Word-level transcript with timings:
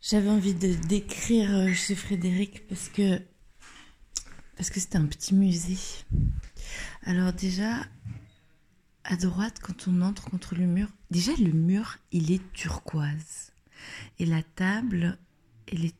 J'avais 0.00 0.30
envie 0.30 0.54
de 0.54 0.74
décrire 0.86 1.52
euh, 1.52 1.72
chez 1.72 1.96
Frédéric 1.96 2.68
parce 2.68 2.88
que 2.88 3.20
parce 4.56 4.70
que 4.70 4.78
c'était 4.78 4.96
un 4.96 5.06
petit 5.06 5.34
musée. 5.34 5.78
Alors 7.02 7.32
déjà 7.32 7.84
à 9.02 9.16
droite 9.16 9.58
quand 9.60 9.88
on 9.88 10.00
entre 10.02 10.30
contre 10.30 10.54
le 10.54 10.66
mur, 10.66 10.88
déjà 11.10 11.32
le 11.40 11.50
mur 11.50 11.96
il 12.12 12.30
est 12.30 12.52
turquoise. 12.52 13.50
Et 14.20 14.24
la 14.24 14.44
table 14.44 15.18
elle 15.66 15.86
est 15.86 15.96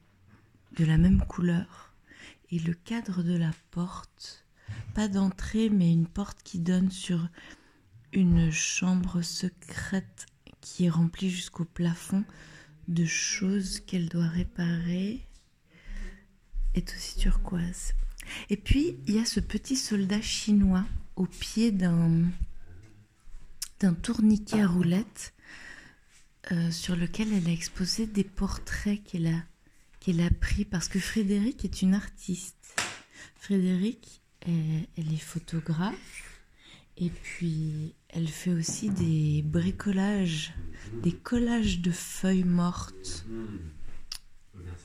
de 0.77 0.85
la 0.85 0.97
même 0.97 1.21
couleur. 1.27 1.93
Et 2.53 2.61
le 2.61 2.75
cadre 2.75 3.25
de 3.25 3.37
la 3.37 3.51
porte 3.73 4.47
pas 4.95 5.09
d'entrée 5.09 5.71
mais 5.71 5.93
une 5.93 6.07
porte 6.07 6.41
qui 6.45 6.61
donne 6.61 6.93
sur 6.93 7.29
une 8.13 8.53
chambre 8.53 9.23
secrète 9.23 10.27
qui 10.61 10.85
est 10.85 10.91
remplie 10.91 11.31
jusqu'au 11.31 11.65
plafond 11.65 12.25
de 12.89 13.05
choses 13.05 13.81
qu'elle 13.81 14.09
doit 14.09 14.27
réparer 14.27 15.21
est 16.75 16.95
aussi 16.95 17.19
turquoise. 17.19 17.93
Et 18.51 18.57
puis, 18.57 18.97
il 19.07 19.15
y 19.15 19.19
a 19.19 19.25
ce 19.25 19.41
petit 19.41 19.77
soldat 19.77 20.21
chinois 20.21 20.85
au 21.17 21.27
pied 21.27 21.71
d'un 21.71 22.25
d'un 23.81 23.95
tourniquet 23.95 24.61
à 24.61 24.67
roulettes 24.67 25.33
euh, 26.51 26.73
sur 26.73 26.97
lequel 26.97 27.33
elle 27.33 27.47
a 27.47 27.53
exposé 27.53 28.09
des 28.09 28.25
portraits 28.25 29.01
qu'elle 29.05 29.29
a, 29.29 29.45
qu'elle 30.01 30.21
a 30.21 30.31
pris 30.31 30.65
parce 30.65 30.89
que 30.89 30.99
Frédéric 30.99 31.65
est 31.65 31.81
une 31.83 31.95
artiste. 31.95 32.75
Frédéric, 33.37 34.21
elle, 34.41 34.89
elle 34.97 35.13
est 35.13 35.17
photographe 35.17 36.28
et 37.01 37.11
puis 37.11 37.95
elle 38.09 38.29
fait 38.29 38.53
aussi 38.53 38.91
des 38.91 39.43
bricolages, 39.43 40.53
des 41.03 41.13
collages 41.13 41.81
de 41.81 41.91
feuilles 41.91 42.45
mortes. 42.45 43.25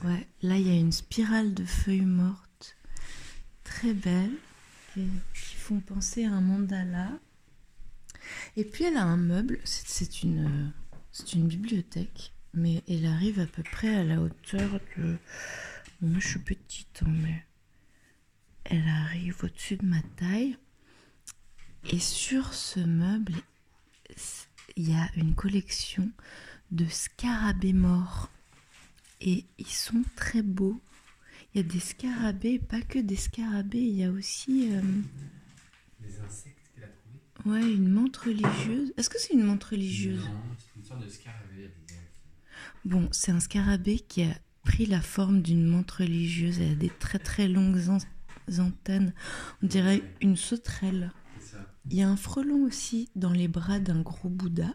Ouais, 0.04 0.28
là 0.42 0.56
il 0.56 0.66
y 0.66 0.70
a 0.70 0.78
une 0.78 0.92
spirale 0.92 1.54
de 1.54 1.64
feuilles 1.64 2.02
mortes 2.02 2.76
très 3.64 3.94
belles 3.94 4.36
qui 4.92 5.08
qui 5.34 5.56
font 5.56 5.80
penser 5.80 6.24
à 6.24 6.32
un 6.32 6.40
mandala. 6.40 7.10
Et 8.56 8.64
puis 8.64 8.84
elle 8.84 8.96
a 8.96 9.04
un 9.04 9.16
meuble, 9.16 9.58
c'est 9.64 10.22
une, 10.22 10.72
bibliothèque, 11.34 12.32
mais 12.52 12.82
elle 12.88 13.06
arrive 13.06 13.40
à 13.40 13.46
peu 13.46 13.62
près 13.62 13.94
à 13.94 14.04
la 14.04 14.20
hauteur 14.20 14.80
de... 14.96 15.16
Moi 16.00 16.20
je 16.20 16.28
suis 16.28 16.38
petite, 16.38 17.02
hein, 17.04 17.12
mais 17.22 17.44
elle 18.64 18.86
arrive 18.86 19.36
au-dessus 19.42 19.76
de 19.76 19.86
ma 19.86 20.00
taille. 20.16 20.56
Et 21.90 21.98
sur 21.98 22.54
ce 22.54 22.80
meuble, 22.80 23.34
il 24.76 24.90
y 24.90 24.94
a 24.94 25.08
une 25.16 25.34
collection 25.34 26.10
de 26.70 26.86
scarabées 26.86 27.72
morts. 27.72 28.30
Et 29.20 29.44
ils 29.58 29.66
sont 29.66 30.02
très 30.16 30.42
beaux. 30.42 30.80
Il 31.54 31.58
y 31.58 31.64
a 31.64 31.68
des 31.68 31.80
scarabées, 31.80 32.58
pas 32.58 32.80
que 32.82 32.98
des 32.98 33.16
scarabées, 33.16 33.80
il 33.80 33.94
y 33.96 34.04
a 34.04 34.10
aussi 34.10 34.70
euh, 34.72 34.82
Des 36.00 36.18
insectes 36.20 36.58
qu'elle 36.74 36.84
a 36.84 36.88
trouvés 36.88 37.60
ouais, 37.60 37.72
une 37.74 37.88
menthe 37.88 38.16
religieuse. 38.16 38.92
Est-ce 38.96 39.08
que 39.08 39.20
c'est 39.20 39.34
une 39.34 39.44
menthe 39.44 39.62
religieuse? 39.64 40.24
Non, 40.24 40.40
c'est 40.58 40.80
une 40.80 40.84
sorte 40.84 41.04
de 41.04 41.08
scarabée. 41.08 41.70
Bon, 42.84 43.08
c'est 43.12 43.30
un 43.30 43.40
scarabée 43.40 44.00
qui 44.00 44.24
a 44.24 44.34
pris 44.64 44.86
la 44.86 45.00
forme 45.00 45.42
d'une 45.42 45.64
menthe 45.64 45.90
religieuse. 45.92 46.60
Elle 46.60 46.72
a 46.72 46.76
des 46.76 46.90
très 46.90 47.18
très 47.20 47.46
longues 47.46 47.88
an- 47.88 47.98
antennes. 48.58 49.14
On 49.62 49.66
dirait 49.66 50.02
une 50.20 50.36
sauterelle. 50.36 51.12
Il 51.90 51.96
y 51.96 52.02
a 52.02 52.08
un 52.08 52.16
frelon 52.16 52.64
aussi 52.64 53.08
dans 53.14 53.32
les 53.32 53.48
bras 53.48 53.78
d'un 53.78 54.00
gros 54.00 54.28
Bouddha, 54.30 54.74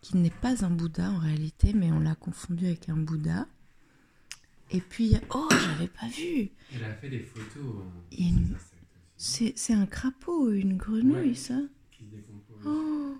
qui 0.00 0.16
n'est 0.16 0.30
pas 0.30 0.64
un 0.64 0.70
Bouddha 0.70 1.10
en 1.10 1.18
réalité, 1.18 1.72
mais 1.74 1.90
on 1.92 1.98
l'a 2.00 2.14
confondu 2.14 2.66
avec 2.66 2.88
un 2.88 2.96
Bouddha. 2.96 3.46
Et 4.70 4.80
puis, 4.80 5.16
oh, 5.34 5.48
j'avais 5.50 5.88
pas 5.88 6.06
vu. 6.08 6.50
Elle 6.72 6.84
a 6.84 6.94
fait 6.94 7.10
des 7.10 7.18
photos 7.20 7.82
a 7.84 8.22
une-. 8.22 8.56
C'est 9.16 9.74
un 9.74 9.86
crapaud, 9.86 10.50
une 10.52 10.76
grenouille, 10.76 11.30
Ouais. 11.30 11.34
ça 11.34 11.60
Qui 11.90 12.04
se. 12.04 12.66
Oh, 12.66 13.16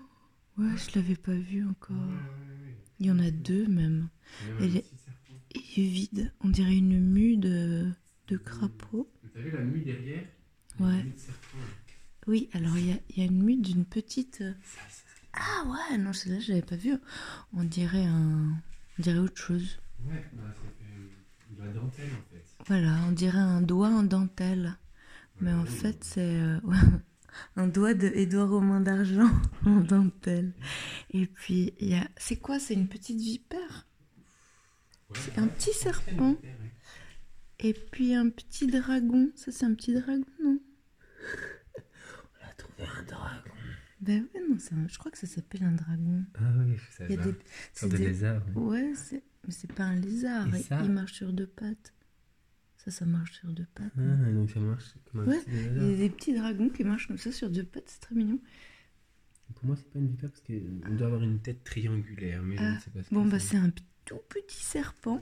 ouais, 0.57 0.69
je 0.77 0.95
l'avais 0.97 1.15
pas 1.17 1.33
vu 1.35 1.67
encore. 1.67 1.95
Ouais, 1.97 2.03
ouais, 2.05 2.67
ouais. 2.67 2.75
Il 2.99 3.05
y 3.07 3.11
en 3.11 3.19
a 3.19 3.29
deux 3.29 3.67
même. 3.67 4.07
Elle 4.61 4.77
est- 4.77 4.85
vide. 5.77 6.31
On 6.41 6.49
dirait 6.49 6.77
une 6.77 6.99
mue 6.99 7.35
de, 7.37 7.91
de 8.27 8.37
crapaud. 8.37 9.11
T'as 9.33 9.41
vu 9.41 9.51
la 9.51 9.61
mue 9.61 9.81
derrière? 9.81 10.23
Ouais. 10.79 10.97
La 10.97 11.03
mue 11.03 11.11
de 11.11 11.17
serpent. 11.19 11.57
Oui, 12.27 12.49
alors 12.53 12.77
il 12.77 12.87
y 12.89 12.91
a, 12.91 12.97
il 13.09 13.17
y 13.19 13.21
a 13.21 13.25
une 13.25 13.43
mue 13.43 13.57
d'une 13.57 13.85
petite. 13.85 14.41
euh. 14.41 14.53
Ah 15.33 15.63
ouais, 15.65 15.97
non, 15.97 16.13
celle-là, 16.13 16.39
je 16.39 16.49
l'avais 16.49 16.61
pas 16.61 16.75
vue. 16.75 16.95
On 17.53 17.63
dirait 17.63 18.05
un. 18.05 18.53
On 18.99 19.01
dirait 19.01 19.17
autre 19.19 19.41
chose. 19.41 19.79
Ouais, 20.05 20.23
bah, 20.33 20.43
fait 20.53 20.85
euh, 20.85 21.55
de 21.57 21.65
la 21.67 21.73
dentelle 21.73 22.09
en 22.11 22.33
fait. 22.33 22.43
Voilà, 22.67 22.99
on 23.07 23.11
dirait 23.11 23.37
un 23.39 23.61
doigt 23.61 23.89
en 23.89 24.03
dentelle. 24.03 24.77
Mais 25.39 25.53
en 25.53 25.65
fait, 25.65 26.03
c'est 26.03 26.35
euh, 26.39 26.59
ouais, 26.63 26.77
un 27.55 27.67
doigt 27.67 27.93
de 27.95 28.07
Édouard 28.07 28.49
Romain 28.49 28.81
d'argent 28.81 29.29
en 29.65 29.79
dentelle. 29.81 30.53
Et 31.11 31.25
puis, 31.25 31.73
il 31.79 31.89
y 31.89 31.95
a. 31.95 32.07
C'est 32.17 32.35
quoi? 32.37 32.59
C'est 32.59 32.73
une 32.75 32.87
petite 32.87 33.19
vipère? 33.19 33.87
Ouais, 35.09 35.17
c'est 35.19 35.37
ouais, 35.37 35.43
un 35.43 35.47
petit 35.47 35.71
c'est 35.73 35.83
serpent. 35.83 36.35
Et 37.59 37.73
puis 37.73 38.13
un 38.15 38.29
petit 38.29 38.67
dragon. 38.67 39.31
Ça, 39.35 39.51
c'est 39.51 39.65
un 39.65 39.73
petit 39.73 39.93
dragon, 39.93 40.25
non? 40.43 40.59
Un 42.85 43.03
dragon. 43.03 43.51
Ben 43.99 44.23
ouais, 44.33 44.41
non, 44.49 44.55
un- 44.55 44.87
je 44.87 44.97
crois 44.97 45.11
que 45.11 45.17
ça 45.17 45.27
s'appelle 45.27 45.63
un 45.63 45.73
dragon. 45.73 46.23
Ah 46.35 46.51
oui, 46.65 46.75
ça 46.91 47.05
Il 47.05 47.15
y 47.15 47.19
a 47.19 47.23
des. 47.23 47.35
c'est 47.73 47.87
de 47.89 47.97
des- 47.97 48.07
lézard. 48.07 48.41
ouais. 48.55 48.63
Ouais, 48.81 48.93
c'est... 48.95 49.23
mais 49.45 49.51
c'est 49.53 49.71
pas 49.71 49.83
un 49.83 49.95
lézard. 49.95 50.47
Et 50.55 50.57
Il- 50.59 50.63
ça 50.63 50.81
Il 50.83 50.91
marche 50.91 51.13
sur 51.13 51.31
deux 51.33 51.47
pattes. 51.47 51.93
Ça, 52.77 52.89
ça 52.89 53.05
marche 53.05 53.33
sur 53.33 53.51
deux 53.53 53.67
pattes. 53.75 53.91
Ah, 53.97 54.31
donc 54.31 54.49
ça 54.49 54.59
marche 54.59 54.85
comme 55.11 55.21
un 55.21 55.25
Ouais, 55.27 55.37
petit 55.39 55.49
Il 55.51 55.55
y 55.55 55.59
a 55.59 55.71
lézard. 55.73 55.97
des 55.97 56.09
petits 56.09 56.33
dragons 56.33 56.69
qui 56.69 56.83
marchent 56.83 57.07
comme 57.07 57.17
ça 57.19 57.31
sur 57.31 57.49
deux 57.51 57.63
pattes, 57.63 57.83
c'est 57.87 57.99
très 58.01 58.15
mignon. 58.15 58.39
Pour 59.53 59.65
moi, 59.65 59.75
c'est 59.75 59.89
pas 59.91 59.99
une 59.99 60.07
vipère 60.07 60.31
parce 60.31 60.41
qu'on 60.41 60.95
doit 60.95 61.07
avoir 61.07 61.21
une 61.21 61.39
tête 61.39 61.63
triangulaire, 61.63 62.41
mais 62.41 62.57
je 62.57 62.63
ne 62.63 62.79
sais 62.79 62.89
pas 62.89 63.03
ce 63.03 63.13
Bon, 63.13 63.25
bah 63.25 63.37
c'est 63.39 63.57
un 63.57 63.69
tout 64.05 64.17
petit 64.29 64.63
serpent 64.63 65.21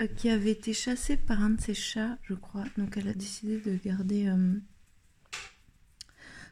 euh, 0.00 0.06
qui 0.08 0.28
avait 0.28 0.50
été 0.50 0.74
chassé 0.74 1.16
par 1.16 1.40
un 1.42 1.50
de 1.50 1.60
ses 1.60 1.72
chats, 1.72 2.18
je 2.24 2.34
crois. 2.34 2.64
Donc 2.76 2.96
elle 2.98 3.08
a 3.08 3.14
décidé 3.14 3.60
de 3.60 3.76
garder 3.76 4.26
euh, 4.26 4.58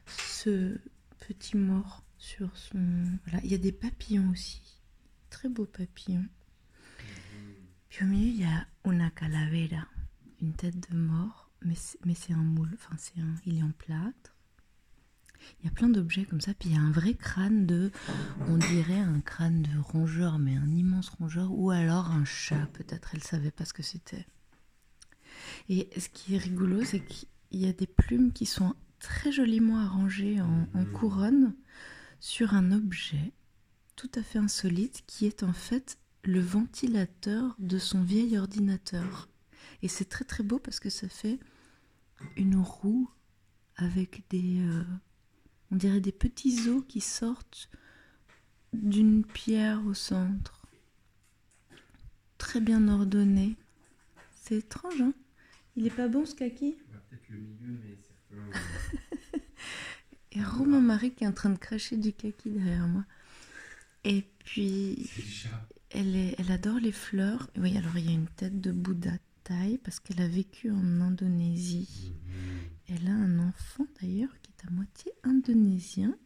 ce 0.07 0.77
petit 1.19 1.57
mort 1.57 2.03
sur 2.17 2.55
son... 2.57 3.17
Voilà, 3.25 3.43
il 3.43 3.51
y 3.51 3.55
a 3.55 3.59
des 3.59 3.71
papillons 3.71 4.29
aussi. 4.31 4.61
Très 5.29 5.49
beaux 5.49 5.65
papillons. 5.65 6.27
Puis 7.89 8.03
au 8.03 8.07
milieu, 8.07 8.27
il 8.27 8.41
y 8.41 8.45
a 8.45 8.67
una 8.85 9.09
calavera, 9.09 9.87
une 10.41 10.53
tête 10.53 10.91
de 10.91 10.97
mort, 10.97 11.49
mais 11.63 11.75
c'est, 11.75 12.33
un 12.33 12.37
moule, 12.37 12.71
enfin 12.75 12.95
c'est 12.97 13.19
un, 13.19 13.35
il 13.45 13.57
est 13.57 13.63
en 13.63 13.71
plâtre. 13.71 14.35
Il 15.59 15.65
y 15.65 15.67
a 15.67 15.71
plein 15.71 15.89
d'objets 15.89 16.25
comme 16.25 16.41
ça, 16.41 16.53
puis 16.53 16.69
il 16.69 16.75
y 16.75 16.77
a 16.77 16.81
un 16.81 16.91
vrai 16.91 17.13
crâne 17.13 17.65
de, 17.65 17.91
on 18.47 18.57
dirait 18.57 18.99
un 18.99 19.21
crâne 19.21 19.61
de 19.61 19.79
rongeur, 19.79 20.39
mais 20.39 20.55
un 20.55 20.75
immense 20.75 21.09
rongeur, 21.09 21.51
ou 21.51 21.71
alors 21.71 22.11
un 22.11 22.25
chat, 22.25 22.67
peut-être, 22.73 23.11
elle 23.13 23.23
savait 23.23 23.51
pas 23.51 23.65
ce 23.65 23.73
que 23.73 23.83
c'était. 23.83 24.25
Et 25.69 25.89
ce 25.97 26.09
qui 26.09 26.35
est 26.35 26.39
rigolo, 26.39 26.83
c'est 26.83 27.01
qu'il 27.01 27.27
y 27.51 27.67
a 27.67 27.73
des 27.73 27.87
plumes 27.87 28.33
qui 28.33 28.45
sont 28.45 28.75
très 28.99 29.31
joliment 29.31 29.77
arrangées 29.79 30.41
en, 30.41 30.67
en 30.73 30.81
Mhm. 30.83 30.91
couronne 30.93 31.55
sur 32.19 32.53
un 32.53 32.71
objet 32.71 33.31
tout 33.95 34.09
à 34.15 34.23
fait 34.23 34.39
insolite 34.39 35.03
qui 35.07 35.25
est 35.25 35.43
en 35.43 35.53
fait 35.53 35.97
le 36.23 36.39
ventilateur 36.39 37.55
de 37.59 37.77
son 37.79 38.03
vieil 38.03 38.37
ordinateur. 38.37 39.29
Et 39.81 39.87
c'est 39.87 40.05
très 40.05 40.25
très 40.25 40.43
beau 40.43 40.59
parce 40.59 40.79
que 40.79 40.89
ça 40.89 41.07
fait 41.09 41.39
une 42.35 42.57
roue 42.57 43.09
avec 43.75 44.23
des... 44.29 44.59
euh, 44.61 44.83
on 45.71 45.75
dirait 45.75 46.01
des 46.01 46.11
petits 46.11 46.67
os 46.69 46.83
qui 46.87 47.01
sortent 47.01 47.69
d'une 48.73 49.23
pierre 49.23 49.85
au 49.85 49.93
centre. 49.93 50.65
Très 52.37 52.59
bien 52.61 52.87
ordonné. 52.87 53.55
C'est 54.41 54.57
étrange, 54.57 55.01
hein? 55.01 55.13
Il 55.75 55.85
est 55.87 55.91
pas 55.95 56.07
bon 56.07 56.25
ce 56.25 56.35
kaki? 56.35 56.77
Bah, 56.91 56.99
Peut-être 57.09 57.29
le 57.29 57.37
milieu, 57.37 57.79
mais 57.83 57.95
certains. 58.01 58.06
Et 60.31 60.43
Romain 60.43 60.81
Marie 60.81 61.13
qui 61.13 61.23
est 61.23 61.27
en 61.27 61.33
train 61.33 61.49
de 61.49 61.57
cracher 61.57 61.97
du 61.97 62.13
kaki 62.13 62.49
derrière 62.49 62.87
moi. 62.87 63.05
Et 64.03 64.23
puis, 64.45 65.09
elle, 65.89 66.15
est, 66.15 66.35
elle 66.37 66.51
adore 66.51 66.79
les 66.79 66.91
fleurs. 66.91 67.49
Oui, 67.57 67.77
alors 67.77 67.97
il 67.97 68.05
y 68.05 68.09
a 68.09 68.13
une 68.13 68.27
tête 68.27 68.61
de 68.61 68.71
Bouddha 68.71 69.11
taille 69.43 69.77
parce 69.77 69.99
qu'elle 69.99 70.21
a 70.21 70.27
vécu 70.27 70.71
en 70.71 71.01
Indonésie. 71.01 72.13
Elle 72.87 73.07
a 73.07 73.11
un 73.11 73.39
enfant 73.39 73.85
d'ailleurs 74.01 74.29
qui 74.41 74.51
est 74.51 74.67
à 74.67 74.71
moitié 74.71 75.11
indonésien, 75.23 76.17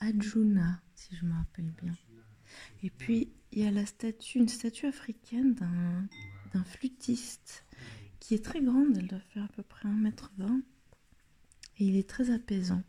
Arjuna, 0.00 0.80
si 0.94 1.16
je 1.16 1.24
me 1.24 1.32
rappelle 1.34 1.72
bien. 1.82 1.94
Et 2.82 2.90
puis 2.90 3.32
il 3.52 3.62
y 3.62 3.66
a 3.66 3.70
la 3.70 3.86
statue, 3.86 4.38
une 4.38 4.48
statue 4.48 4.86
africaine 4.86 5.54
d'un, 5.54 6.08
d'un 6.52 6.64
flûtiste 6.64 7.64
qui 8.20 8.34
est 8.34 8.44
très 8.44 8.60
grande, 8.60 8.96
elle 8.96 9.06
doit 9.06 9.20
faire 9.20 9.44
à 9.44 9.48
peu 9.48 9.62
près 9.62 9.88
1m20. 9.88 10.62
Et 11.78 11.86
il 11.86 11.96
est 11.96 12.08
très 12.08 12.30
apaisant. 12.30 12.82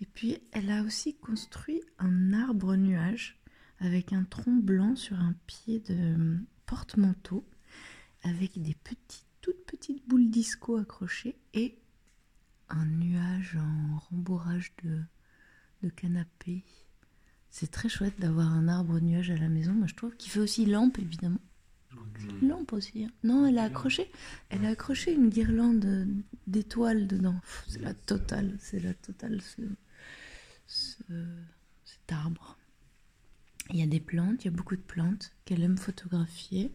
Et 0.00 0.06
puis 0.06 0.38
elle 0.52 0.70
a 0.70 0.82
aussi 0.82 1.16
construit 1.16 1.80
un 1.98 2.32
arbre 2.32 2.76
nuage 2.76 3.40
avec 3.80 4.12
un 4.12 4.24
tronc 4.24 4.56
blanc 4.56 4.96
sur 4.96 5.18
un 5.18 5.34
pied 5.46 5.80
de, 5.80 6.38
porte-manteau 6.66 7.48
avec 8.22 8.60
des 8.60 8.74
petites, 8.74 9.24
toutes 9.40 9.64
petites 9.64 10.06
boules 10.08 10.30
disco 10.30 10.76
accrochées 10.76 11.36
et 11.54 11.78
un 12.68 12.84
nuage 12.84 13.56
en 13.56 13.98
rembourrage 13.98 14.72
de, 14.82 15.00
de 15.82 15.88
canapé. 15.88 16.64
C'est 17.48 17.70
très 17.70 17.88
chouette 17.88 18.18
d'avoir 18.18 18.52
un 18.52 18.68
arbre 18.68 18.98
nuage 18.98 19.30
à 19.30 19.36
la 19.36 19.48
maison. 19.48 19.72
Moi, 19.72 19.86
je 19.86 19.94
trouve 19.94 20.16
qu'il 20.16 20.30
fait 20.30 20.40
aussi 20.40 20.66
lampe, 20.66 20.98
évidemment. 20.98 21.40
Une 22.40 22.48
lampe 22.48 22.72
aussi. 22.72 23.04
hein. 23.04 23.10
Non, 23.24 23.46
elle 23.46 23.58
a 23.58 23.64
accroché, 23.64 24.10
elle 24.50 24.64
a 24.64 24.70
accroché 24.70 25.12
une 25.12 25.28
guirlande 25.28 26.08
d'étoiles 26.46 27.06
dedans. 27.06 27.40
C'est 27.66 27.80
la 27.80 27.94
totale, 27.94 28.56
c'est 28.60 28.80
la 28.80 28.94
totale 28.94 29.40
ce, 29.42 29.62
ce- 30.66 31.02
cet 31.84 32.12
arbre. 32.12 32.58
Il 33.70 33.76
y 33.78 33.82
a 33.82 33.86
des 33.86 34.00
plantes, 34.00 34.44
il 34.44 34.46
y 34.46 34.48
a 34.48 34.56
beaucoup 34.56 34.76
de 34.76 34.80
plantes 34.82 35.32
qu'elle 35.44 35.62
aime 35.62 35.76
photographier. 35.78 36.70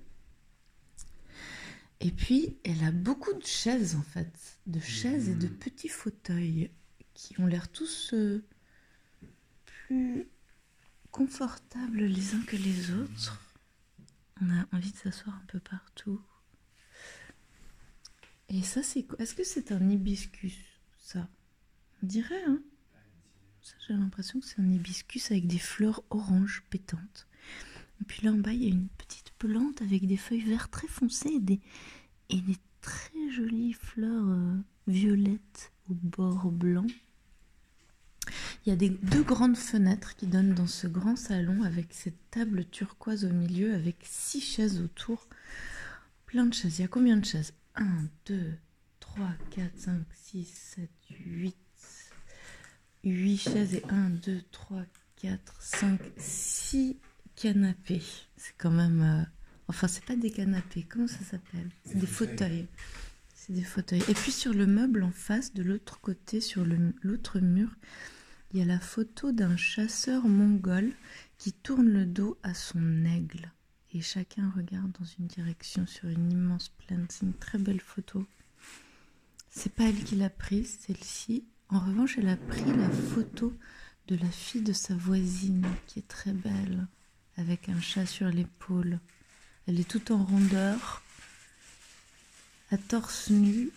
Et 2.01 2.11
puis, 2.11 2.57
elle 2.63 2.83
a 2.83 2.91
beaucoup 2.91 3.33
de 3.33 3.45
chaises 3.45 3.95
en 3.95 4.01
fait, 4.01 4.57
de 4.67 4.79
chaises 4.79 5.29
et 5.29 5.35
de 5.35 5.47
petits 5.47 5.87
fauteuils 5.89 6.71
qui 7.13 7.39
ont 7.39 7.45
l'air 7.45 7.69
tous 7.71 8.11
euh, 8.13 8.43
plus 9.65 10.27
confortables 11.11 12.03
les 12.05 12.33
uns 12.33 12.41
que 12.41 12.55
les 12.55 12.91
autres. 12.91 13.39
On 14.41 14.49
a 14.49 14.65
envie 14.73 14.91
de 14.91 14.97
s'asseoir 14.97 15.35
un 15.35 15.45
peu 15.47 15.59
partout. 15.59 16.19
Et 18.49 18.63
ça, 18.63 18.83
c'est 18.83 19.03
quoi? 19.03 19.17
Est-ce 19.19 19.35
que 19.35 19.43
c'est 19.43 19.71
un 19.71 19.89
hibiscus, 19.89 20.57
ça? 20.97 21.27
On 22.01 22.07
dirait, 22.07 22.43
hein? 22.45 22.61
Ça, 23.61 23.75
j'ai 23.87 23.93
l'impression 23.93 24.39
que 24.39 24.45
c'est 24.45 24.59
un 24.59 24.71
hibiscus 24.71 25.29
avec 25.31 25.45
des 25.45 25.59
fleurs 25.59 26.03
oranges 26.09 26.63
pétantes. 26.69 27.27
Et 28.01 28.05
puis 28.05 28.25
là 28.25 28.31
en 28.31 28.37
bas, 28.37 28.51
il 28.51 28.63
y 28.63 28.65
a 28.65 28.69
une 28.69 28.87
petite 28.87 29.31
plante 29.37 29.81
avec 29.83 30.07
des 30.07 30.17
feuilles 30.17 30.41
vertes 30.41 30.71
très 30.71 30.87
foncées 30.87 31.33
et 31.35 31.39
des, 31.39 31.59
et 32.29 32.41
des 32.41 32.57
très 32.81 33.29
jolies 33.29 33.73
fleurs 33.73 34.27
euh, 34.27 34.57
violettes 34.87 35.71
au 35.89 35.93
bord 35.93 36.51
blanc. 36.51 36.87
Il 38.65 38.69
y 38.69 38.71
a 38.71 38.75
des, 38.75 38.89
deux 38.89 39.23
grandes 39.23 39.57
fenêtres 39.57 40.15
qui 40.15 40.27
donnent 40.27 40.53
dans 40.53 40.67
ce 40.67 40.85
grand 40.87 41.15
salon 41.15 41.63
avec 41.63 41.87
cette 41.93 42.29
table 42.29 42.65
turquoise 42.65 43.25
au 43.25 43.29
milieu 43.29 43.73
avec 43.73 43.95
six 44.03 44.41
chaises 44.41 44.79
autour. 44.81 45.27
Plein 46.27 46.45
de 46.45 46.53
chaises. 46.53 46.77
Il 46.79 46.81
y 46.83 46.85
a 46.85 46.87
combien 46.87 47.17
de 47.17 47.25
chaises? 47.25 47.53
1, 47.75 47.85
2, 48.27 48.53
3, 48.99 49.29
4, 49.51 49.71
5, 49.77 50.01
6, 50.13 50.45
7, 50.75 50.89
8. 51.09 51.55
8 53.03 53.37
chaises 53.37 53.73
et 53.73 53.83
1, 53.89 54.09
2, 54.11 54.41
3, 54.51 54.83
4, 55.17 55.61
5, 55.61 55.99
6 56.17 56.97
canapés. 57.35 58.03
C'est 58.37 58.53
quand 58.57 58.71
même. 58.71 59.01
euh, 59.01 59.23
Enfin, 59.67 59.87
c'est 59.87 60.03
pas 60.05 60.15
des 60.17 60.31
canapés. 60.31 60.85
Comment 60.87 61.07
ça 61.07 61.23
s'appelle? 61.23 61.69
C'est 61.85 61.97
des 61.97 62.05
fauteuils. 62.05 62.67
C'est 63.33 63.53
des 63.53 63.63
fauteuils. 63.63 64.03
Et 64.09 64.13
puis 64.13 64.31
sur 64.31 64.53
le 64.53 64.67
meuble 64.67 65.01
en 65.03 65.11
face, 65.11 65.53
de 65.53 65.63
l'autre 65.63 65.99
côté, 66.01 66.41
sur 66.41 66.65
l'autre 67.03 67.39
mur, 67.39 67.69
il 68.53 68.59
y 68.59 68.63
a 68.63 68.65
la 68.65 68.79
photo 68.79 69.31
d'un 69.31 69.55
chasseur 69.55 70.27
mongol 70.27 70.91
qui 71.37 71.53
tourne 71.53 71.87
le 71.87 72.05
dos 72.05 72.37
à 72.43 72.53
son 72.53 73.05
aigle. 73.05 73.51
Et 73.93 74.01
chacun 74.01 74.51
regarde 74.55 74.91
dans 74.99 75.05
une 75.19 75.27
direction 75.27 75.87
sur 75.87 76.09
une 76.09 76.31
immense 76.31 76.69
plaine. 76.69 77.05
C'est 77.09 77.25
une 77.25 77.33
très 77.33 77.57
belle 77.57 77.79
photo. 77.79 78.25
C'est 79.49 79.73
pas 79.73 79.85
elle 79.85 80.03
qui 80.03 80.15
l'a 80.15 80.29
prise, 80.29 80.79
celle-ci. 80.81 81.45
En 81.69 81.79
revanche, 81.79 82.17
elle 82.17 82.29
a 82.29 82.37
pris 82.37 82.65
la 82.65 82.89
photo 82.89 83.53
de 84.07 84.15
la 84.15 84.29
fille 84.29 84.61
de 84.61 84.73
sa 84.73 84.95
voisine, 84.95 85.65
qui 85.87 85.99
est 85.99 86.07
très 86.07 86.33
belle, 86.33 86.87
avec 87.37 87.69
un 87.69 87.79
chat 87.79 88.05
sur 88.05 88.27
l'épaule. 88.27 88.99
Elle 89.67 89.79
est 89.79 89.89
toute 89.89 90.11
en 90.11 90.23
rondeur, 90.23 91.01
à 92.71 92.77
torse 92.77 93.29
nu, 93.29 93.69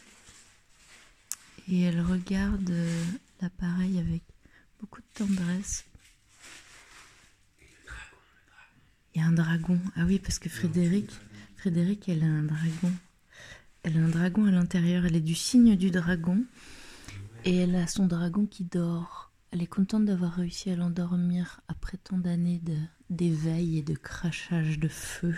et 1.69 1.83
elle 1.83 2.01
regarde 2.01 2.71
euh, 2.71 3.05
l'appareil 3.41 3.99
avec 3.99 4.23
beaucoup 4.85 5.01
de 5.01 5.25
tendresse. 5.27 5.87
Il 9.15 9.23
y 9.23 9.25
a 9.25 9.27
un 9.27 9.33
dragon. 9.33 9.81
Ah 9.97 10.05
oui, 10.05 10.19
parce 10.19 10.39
que 10.39 10.51
Frédéric, 10.51 11.11
Frédéric, 11.57 12.07
elle 12.11 12.23
a 12.23 12.27
un 12.27 12.43
dragon. 12.43 12.93
Elle 13.83 13.97
a 13.97 14.01
un 14.01 14.09
dragon 14.09 14.45
à 14.45 14.51
l'intérieur. 14.51 15.07
Elle 15.07 15.17
est 15.17 15.23
du 15.23 15.35
signe 15.35 15.75
du 15.77 15.91
dragon. 15.91 16.45
Et 17.47 17.57
elle 17.57 17.77
a 17.77 17.87
son 17.87 18.07
dragon 18.07 18.45
qui 18.45 18.65
dort. 18.65 19.33
Elle 19.53 19.63
est 19.63 19.67
contente 19.67 20.05
d'avoir 20.05 20.35
réussi 20.35 20.69
à 20.69 20.77
l'endormir 20.77 21.63
après 21.69 21.97
tant 21.97 22.19
d'années 22.19 22.61
d'éveil 23.09 23.79
et 23.79 23.83
de 23.83 23.95
crachage 23.95 24.79
de 24.79 24.89
feu. 24.89 25.35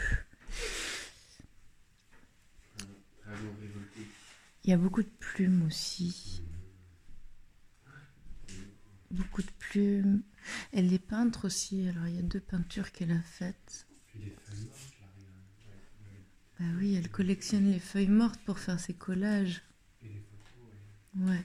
Il 4.65 4.71
y 4.71 4.73
a 4.73 4.77
beaucoup 4.77 5.03
de 5.05 5.13
plumes 5.21 5.63
aussi. 5.69 6.43
Beaucoup 9.17 9.43
de 9.43 9.51
plumes. 9.59 10.23
Elle 10.73 10.93
est 10.93 10.99
peintre 10.99 11.47
aussi. 11.47 11.89
Alors 11.89 12.07
il 12.07 12.17
y 12.17 12.19
a 12.19 12.23
deux 12.23 12.41
peintures 12.41 12.93
qu'elle 12.93 13.13
a 13.13 13.21
faites. 13.23 13.87
Bah 16.59 16.65
oui, 16.79 16.95
elle 16.95 17.11
collectionne 17.11 17.71
les 17.71 17.79
feuilles 17.81 18.09
mortes 18.09 18.41
pour 18.47 18.59
faire 18.59 18.81
ses 18.81 18.95
collages. 18.95 19.63
Et 20.03 20.09
les 20.09 20.21
photos, 20.21 21.29
ouais. 21.29 21.45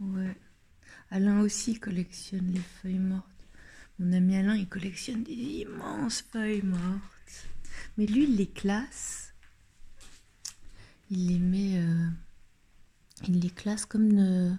Ouais. 0.00 0.36
Alain 1.10 1.40
aussi 1.40 1.78
collectionne 1.78 2.50
les 2.52 2.60
feuilles 2.60 2.98
mortes. 2.98 3.26
Mon 3.98 4.12
ami 4.12 4.36
Alain, 4.36 4.56
il 4.56 4.68
collectionne 4.68 5.22
des 5.22 5.32
immenses 5.32 6.22
feuilles 6.22 6.62
mortes. 6.62 7.46
Mais 7.96 8.06
lui, 8.06 8.24
il 8.24 8.36
les 8.36 8.50
classe. 8.50 9.34
Il 11.10 11.28
les 11.28 11.38
met. 11.38 11.78
euh, 11.78 12.08
il 13.28 13.38
les 13.40 13.50
classe 13.50 13.84
comme, 13.86 14.12
de- 14.12 14.54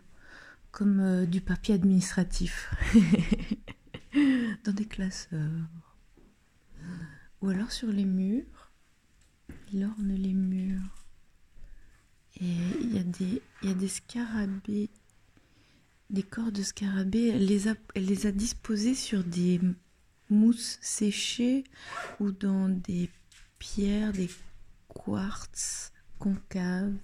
comme 0.74 1.00
euh, 1.00 1.26
du 1.26 1.40
papier 1.40 1.76
administratif. 1.76 2.74
Dans 4.66 4.74
des 4.74 4.86
classeurs. 4.86 5.70
Ou 7.42 7.50
alors 7.50 7.72
sur 7.72 7.88
les 7.88 8.06
murs. 8.06 8.72
Il 9.72 9.86
orne 9.86 10.14
les 10.14 10.34
murs. 10.34 11.06
Et 12.42 12.56
il 12.82 12.96
y 12.96 13.00
a 13.00 13.04
des, 13.04 13.42
il 13.62 13.70
y 13.70 13.72
a 13.72 13.76
des 13.76 13.88
scarabées, 13.88 14.90
des 16.10 16.24
corps 16.24 16.52
de 16.52 16.64
scarabées. 16.64 17.30
Elle 17.30 17.46
les 17.46 17.68
a, 17.68 17.76
elle 17.94 18.06
les 18.06 18.26
a 18.26 18.32
disposés 18.32 18.96
sur 18.96 19.24
des 19.24 19.62
mousses 20.30 20.80
séchées 20.82 21.64
ou 22.20 22.32
dans 22.32 22.70
des 22.70 23.12
pierres, 23.60 24.12
des 24.12 24.30
quartz 24.88 25.92
concaves 26.18 26.98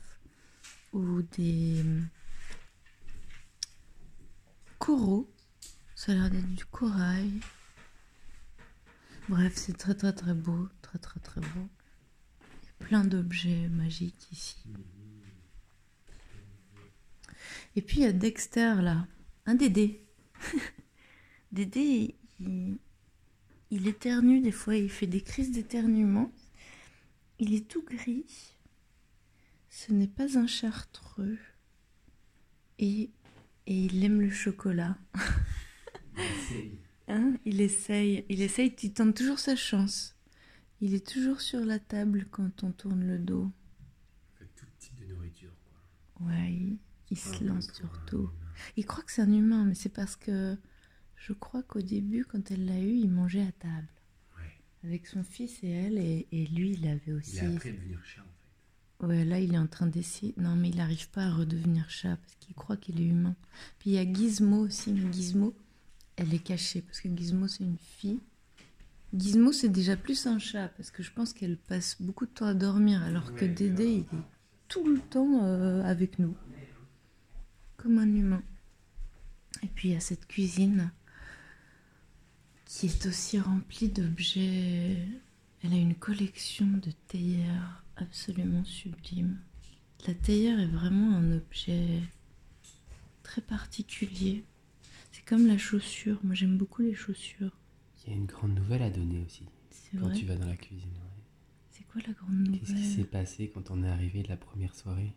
ou 0.93 1.21
des 1.21 1.83
coraux. 4.89 5.31
Ça 5.93 6.13
a 6.13 6.15
l'air 6.15 6.31
d'être 6.31 6.55
du 6.55 6.65
corail. 6.65 7.31
Bref, 9.27 9.53
c'est 9.55 9.77
très 9.77 9.93
très 9.93 10.13
très 10.13 10.33
beau, 10.33 10.67
très 10.81 10.97
très 10.97 11.19
très 11.19 11.41
beau. 11.41 11.69
Il 12.63 12.87
plein 12.87 13.03
d'objets 13.03 13.69
magiques 13.69 14.31
ici. 14.31 14.57
Et 17.75 17.83
puis 17.83 17.97
il 17.97 18.03
y 18.03 18.07
a 18.07 18.11
Dexter 18.11 18.81
là, 18.81 19.05
un 19.45 19.53
Dédé. 19.53 20.01
Dédé, 21.51 22.15
il, 22.39 22.79
il 23.69 23.87
éternue 23.87 24.41
des 24.41 24.51
fois, 24.51 24.75
il 24.75 24.89
fait 24.89 25.05
des 25.05 25.21
crises 25.21 25.51
d'éternuement. 25.51 26.31
Il 27.37 27.53
est 27.53 27.67
tout 27.67 27.83
gris. 27.83 28.25
Ce 29.69 29.91
n'est 29.91 30.07
pas 30.07 30.39
un 30.39 30.47
chartreux. 30.47 31.37
Et, 32.79 33.11
et 33.69 33.85
il 33.85 34.03
aime 34.03 34.19
le 34.19 34.31
chocolat. 34.31 34.97
Hein 37.07 37.37
il 37.43 37.59
essaye, 37.59 38.23
il 38.29 38.41
essaye, 38.41 38.75
il 38.83 38.93
tente 38.93 39.15
toujours 39.15 39.39
sa 39.39 39.55
chance. 39.55 40.15
Il 40.79 40.93
est 40.93 41.07
toujours 41.07 41.41
sur 41.41 41.65
la 41.65 41.79
table 41.79 42.27
quand 42.29 42.63
on 42.63 42.71
tourne 42.71 43.03
le 43.03 43.17
dos. 43.17 43.51
Tout 44.37 44.65
type 44.77 44.99
de 44.99 45.05
nourriture, 45.13 45.51
quoi. 45.65 46.27
Ouais, 46.27 46.77
il, 47.09 47.17
se 47.17 47.43
lance 47.43 47.65
peu 47.65 47.73
sur 47.73 47.89
pour 47.89 47.99
un 47.99 48.05
tout. 48.05 48.17
humain. 48.17 48.33
Il 48.77 48.85
croit 48.85 49.03
que 49.03 49.11
c'est 49.11 49.23
un 49.23 49.31
humain, 49.31 49.65
mais 49.65 49.73
c'est 49.73 49.89
parce 49.89 50.15
que 50.15 50.55
je 51.15 51.33
crois 51.33 51.63
qu'au 51.63 51.81
début, 51.81 52.25
quand 52.25 52.51
elle 52.51 52.65
l'a 52.65 52.79
eu, 52.79 52.93
il 52.93 53.09
mangeait 53.09 53.41
à 53.41 53.51
table. 53.53 53.89
Ouais. 54.37 54.61
Avec 54.83 55.07
son 55.07 55.23
fils 55.23 55.63
et 55.63 55.69
elle, 55.69 55.97
et, 55.97 56.27
et 56.31 56.45
lui, 56.45 56.73
il 56.73 56.87
avait 56.87 57.13
aussi. 57.13 57.37
Il 57.37 57.45
a 57.45 57.49
appris 57.49 57.69
à 57.69 57.73
devenir 57.73 58.05
chat, 58.05 58.21
en 58.21 58.25
fait. 58.25 58.28
Ouais, 59.01 59.23
là, 59.23 59.39
il 59.39 59.53
est 59.53 59.57
en 59.57 59.67
train 59.67 59.87
d'essayer. 59.87 60.33
Non, 60.37 60.55
mais 60.55 60.69
il 60.69 60.75
n'arrive 60.75 61.09
pas 61.09 61.23
à 61.23 61.31
redevenir 61.31 61.89
chat 61.89 62.17
parce 62.17 62.35
qu'il 62.35 62.53
croit 62.53 62.75
qu'il 62.75 62.99
est 62.99 63.05
humain. 63.05 63.35
Puis 63.79 63.91
il 63.91 63.93
y 63.93 63.97
a 63.97 64.13
Gizmo 64.13 64.65
aussi, 64.65 64.91
mais 64.91 65.11
Gizmo, 65.11 65.55
elle 66.17 66.33
est 66.33 66.43
cachée 66.43 66.81
parce 66.81 66.99
que 66.99 67.07
Gizmo, 67.07 67.47
c'est 67.47 67.63
une 67.63 67.77
fille. 67.77 68.19
Gizmo, 69.13 69.53
c'est 69.53 69.69
déjà 69.69 69.95
plus 69.95 70.27
un 70.27 70.37
chat 70.37 70.67
parce 70.69 70.91
que 70.91 71.01
je 71.01 71.11
pense 71.11 71.33
qu'elle 71.33 71.57
passe 71.57 71.95
beaucoup 72.01 72.25
de 72.25 72.31
temps 72.31 72.45
à 72.45 72.53
dormir 72.53 73.01
alors 73.03 73.33
que 73.33 73.45
Dédé, 73.45 73.85
il 73.85 73.99
est 73.99 74.23
tout 74.67 74.85
le 74.85 74.99
temps 74.99 75.43
euh, 75.43 75.81
avec 75.83 76.19
nous. 76.19 76.35
Comme 77.77 77.97
un 77.97 78.13
humain. 78.13 78.43
Et 79.63 79.67
puis 79.67 79.89
il 79.89 79.93
y 79.93 79.97
a 79.97 80.01
cette 80.01 80.27
cuisine 80.27 80.91
qui 82.65 82.85
est 82.85 83.05
aussi 83.07 83.39
remplie 83.39 83.89
d'objets 83.89 84.97
Elle 85.63 85.73
a 85.73 85.77
une 85.77 85.95
collection 85.95 86.67
de 86.67 86.91
théières 87.07 87.83
absolument 88.01 88.63
sublime. 88.65 89.39
La 90.07 90.13
théière 90.13 90.59
est 90.59 90.67
vraiment 90.67 91.15
un 91.17 91.31
objet 91.37 92.01
très 93.23 93.41
particulier. 93.41 94.43
C'est 95.11 95.25
comme 95.25 95.47
la 95.47 95.57
chaussure. 95.57 96.19
Moi, 96.23 96.35
j'aime 96.35 96.57
beaucoup 96.57 96.81
les 96.81 96.93
chaussures. 96.95 97.55
Il 98.05 98.11
y 98.11 98.13
a 98.13 98.15
une 98.17 98.25
grande 98.25 98.55
nouvelle 98.55 98.81
à 98.81 98.89
donner 98.89 99.21
aussi. 99.25 99.43
Quand 99.91 100.07
vrai. 100.07 100.15
tu 100.15 100.25
vas 100.25 100.35
dans 100.35 100.47
la 100.47 100.55
cuisine. 100.55 100.89
ouais. 100.89 101.23
C'est 101.71 101.83
quoi 101.87 102.01
la 102.07 102.13
grande 102.13 102.57
Qu'est-ce 102.59 102.73
qui 102.73 102.83
s'est 102.83 103.03
nouvelle 103.03 103.05
passé 103.05 103.51
quand 103.53 103.71
on 103.71 103.83
est 103.83 103.89
arrivé 103.89 104.23
de 104.23 104.29
la 104.29 104.37
première 104.37 104.75
soirée? 104.75 105.13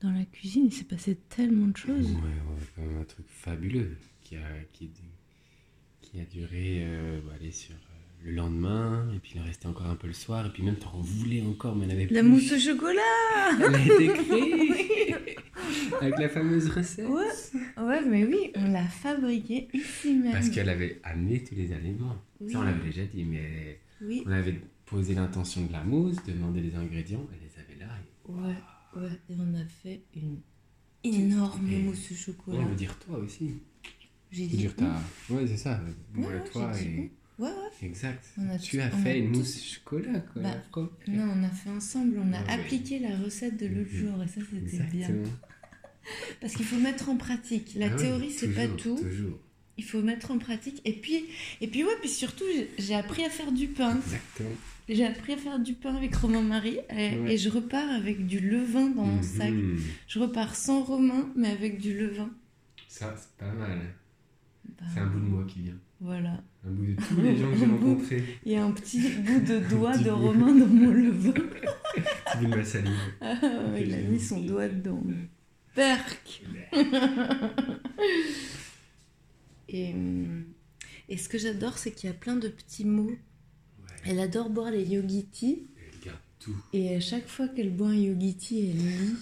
Dans 0.00 0.10
la 0.10 0.24
cuisine, 0.24 0.66
il 0.66 0.72
s'est 0.72 0.84
passé 0.84 1.16
tellement 1.28 1.68
de 1.68 1.76
choses. 1.76 2.10
ouais, 2.12 2.20
quand 2.74 2.82
même 2.82 3.00
un 3.00 3.04
truc 3.04 3.26
fabuleux 3.28 3.96
qui 4.22 4.36
a, 4.36 4.64
qui, 4.72 4.90
qui 6.00 6.20
a 6.20 6.24
duré 6.24 6.84
euh, 6.84 7.20
bon, 7.22 7.30
allez, 7.32 7.52
sur 7.52 7.74
euh, 7.74 7.93
le 8.24 8.32
lendemain, 8.32 9.06
et 9.14 9.18
puis 9.18 9.32
il 9.34 9.40
en 9.40 9.44
restait 9.44 9.66
encore 9.66 9.86
un 9.86 9.96
peu 9.96 10.06
le 10.06 10.12
soir, 10.14 10.46
et 10.46 10.50
puis 10.50 10.62
même 10.62 10.76
t'en 10.76 10.98
voulais 11.00 11.42
encore, 11.42 11.76
mais 11.76 11.84
en 11.86 11.90
avait 11.90 12.06
La 12.06 12.20
plus. 12.22 12.28
mousse 12.30 12.52
au 12.52 12.58
chocolat 12.58 13.00
Elle 13.60 13.74
a 13.74 13.84
été 13.84 14.06
créée 14.24 15.14
avec 16.00 16.18
la 16.18 16.28
fameuse 16.30 16.68
recette. 16.70 17.06
Ouais. 17.08 17.22
Ouais, 17.82 18.00
mais 18.06 18.24
oui, 18.24 18.50
on 18.56 18.72
l'a 18.72 18.84
fabriquée 18.84 19.68
ici 19.74 20.14
même. 20.14 20.32
Parce 20.32 20.48
qu'elle 20.48 20.68
avait 20.70 21.00
amené 21.04 21.44
tous 21.44 21.54
les 21.54 21.72
aliments. 21.72 22.16
Oui. 22.40 22.52
Ça, 22.52 22.60
on 22.60 22.62
l'avait 22.62 22.84
déjà 22.84 23.04
dit, 23.04 23.24
mais 23.24 23.78
Oui, 24.00 24.22
on 24.26 24.30
avait 24.32 24.58
posé 24.86 25.14
l'intention 25.14 25.64
de 25.66 25.72
la 25.72 25.82
mousse, 25.84 26.16
demandé 26.26 26.60
les 26.60 26.74
ingrédients, 26.74 27.26
elle 27.32 27.40
les 27.46 27.62
avait 27.62 27.86
là. 27.86 27.92
et- 27.98 28.32
ouais, 28.32 29.02
ouais. 29.02 29.12
Et 29.30 29.34
on 29.38 29.54
a 29.54 29.64
fait 29.66 30.02
une 30.16 30.38
énorme 31.04 31.70
Et- 31.70 31.78
mousse 31.82 32.10
au 32.10 32.14
chocolat. 32.14 32.58
on 32.60 32.64
veut 32.66 32.74
dire 32.74 32.98
toi 32.98 33.18
aussi. 33.18 33.54
J'ai 34.30 34.46
dit. 34.46 34.56
dire, 34.56 34.74
t'as... 34.74 34.98
Ouais, 35.32 35.46
c'est 35.46 35.56
ça. 35.58 35.80
Ouais, 36.16 36.42
toi 36.50 36.70
dit 36.72 36.88
et... 36.88 37.12
Ouais, 37.38 37.48
ouais. 37.48 37.86
Exact. 37.86 38.24
A 38.50 38.58
tu 38.58 38.80
as 38.80 38.90
fait 38.90 39.18
une 39.18 39.32
tous- 39.32 39.38
mousse 39.38 39.64
chocolat, 39.74 40.20
quoi. 40.20 40.42
Bah. 40.42 40.62
Non, 41.08 41.32
on 41.36 41.42
a 41.44 41.48
fait 41.48 41.70
ensemble, 41.70 42.16
on 42.18 42.32
a 42.32 42.40
Ouais, 42.40 42.46
ouais. 42.46 42.52
appliqué 42.52 42.98
la 43.00 43.16
recette 43.18 43.56
de 43.58 43.66
l'autre 43.66 43.90
Mhm. 43.92 43.98
jour 43.98 44.22
et 44.22 44.28
ça 44.28 44.40
c'était 44.48 44.82
bien. 44.84 45.08
Parce 46.40 46.54
qu'il 46.54 46.64
faut 46.66 46.78
mettre 46.78 47.08
en 47.08 47.16
pratique. 47.16 47.72
La 47.76 47.86
Ah 47.86 47.96
théorie 47.96 48.30
c'est 48.30 48.48
pas 48.54 48.68
tout, 48.68 48.96
Toujours. 48.96 49.38
il 49.78 49.84
faut 49.84 50.02
mettre 50.02 50.30
en 50.30 50.38
pratique. 50.38 50.80
Et 50.84 50.92
puis, 50.92 51.24
et 51.60 51.66
puis 51.66 51.82
ouais, 51.82 51.96
puis 52.00 52.08
surtout 52.10 52.44
j'ai- 52.78 52.94
appris 52.94 53.24
à 53.24 53.30
faire 53.30 53.50
du 53.52 53.68
pain. 53.68 53.96
Exactement. 53.96 54.50
J'ai 54.88 55.06
appris 55.06 55.32
à 55.32 55.36
faire 55.38 55.58
du 55.58 55.72
pain 55.72 55.96
avec 55.96 56.14
Romain 56.14 56.42
Marie 56.42 56.78
et, 56.90 57.16
Ouais. 57.16 57.34
et 57.34 57.38
je 57.38 57.48
repars 57.48 57.88
avec 57.90 58.26
du 58.26 58.38
levain 58.38 58.90
dans 58.90 59.06
mon 59.06 59.22
sac. 59.22 59.50
Mhm. 59.50 59.80
Je 60.06 60.18
repars 60.18 60.54
sans 60.54 60.82
Romain 60.84 61.32
mais 61.36 61.48
avec 61.50 61.80
du 61.80 61.98
levain. 61.98 62.30
Ça, 62.86 63.14
c'est 63.18 63.36
pas 63.44 63.52
mal. 63.52 63.80
Bah, 64.78 64.84
C'est 64.92 65.00
un 65.00 65.06
bout 65.06 65.20
de 65.20 65.24
moi 65.24 65.44
qui 65.48 65.60
vient. 65.62 65.78
Voilà. 66.00 66.42
Un 66.66 66.70
bout 66.70 66.86
de 66.86 66.94
tous 66.96 67.20
les 67.20 67.36
gens 67.36 67.50
que 67.50 67.58
j'ai 67.58 67.66
rencontrés. 67.66 68.24
Il 68.44 68.52
y 68.52 68.56
a 68.56 68.64
un 68.64 68.72
petit 68.72 69.00
bout 69.00 69.40
de 69.40 69.58
doigt 69.70 69.96
de 69.96 70.04
bout. 70.10 70.16
Romain 70.16 70.54
dans 70.54 70.66
mon 70.66 70.90
levain. 70.90 71.32
Petit 71.94 72.38
bout 72.38 72.46
de 72.50 72.56
ma 72.56 72.64
salive. 72.64 72.92
Ah, 73.20 73.34
ouais, 73.72 73.84
il 73.86 73.94
a 73.94 73.98
mis 73.98 74.20
son 74.20 74.40
doigt 74.40 74.68
dedans. 74.68 75.02
Perc 75.74 76.42
Et, 79.68 79.92
hum, 79.92 80.44
et 81.08 81.16
ce 81.16 81.28
que 81.28 81.38
j'adore, 81.38 81.78
c'est 81.78 81.92
qu'il 81.92 82.08
y 82.08 82.12
a 82.12 82.16
plein 82.16 82.36
de 82.36 82.48
petits 82.48 82.84
mots. 82.84 83.06
Ouais. 83.08 83.94
Elle 84.06 84.20
adore 84.20 84.50
boire 84.50 84.70
les 84.70 84.84
yogiti. 84.84 85.66
Elle 85.76 86.06
garde 86.06 86.18
tout. 86.38 86.56
Et 86.72 86.94
à 86.94 87.00
chaque 87.00 87.28
fois 87.28 87.48
qu'elle 87.48 87.70
boit 87.70 87.88
un 87.88 87.94
yogiti, 87.96 88.70
elle 88.70 88.76
lit. 88.76 89.16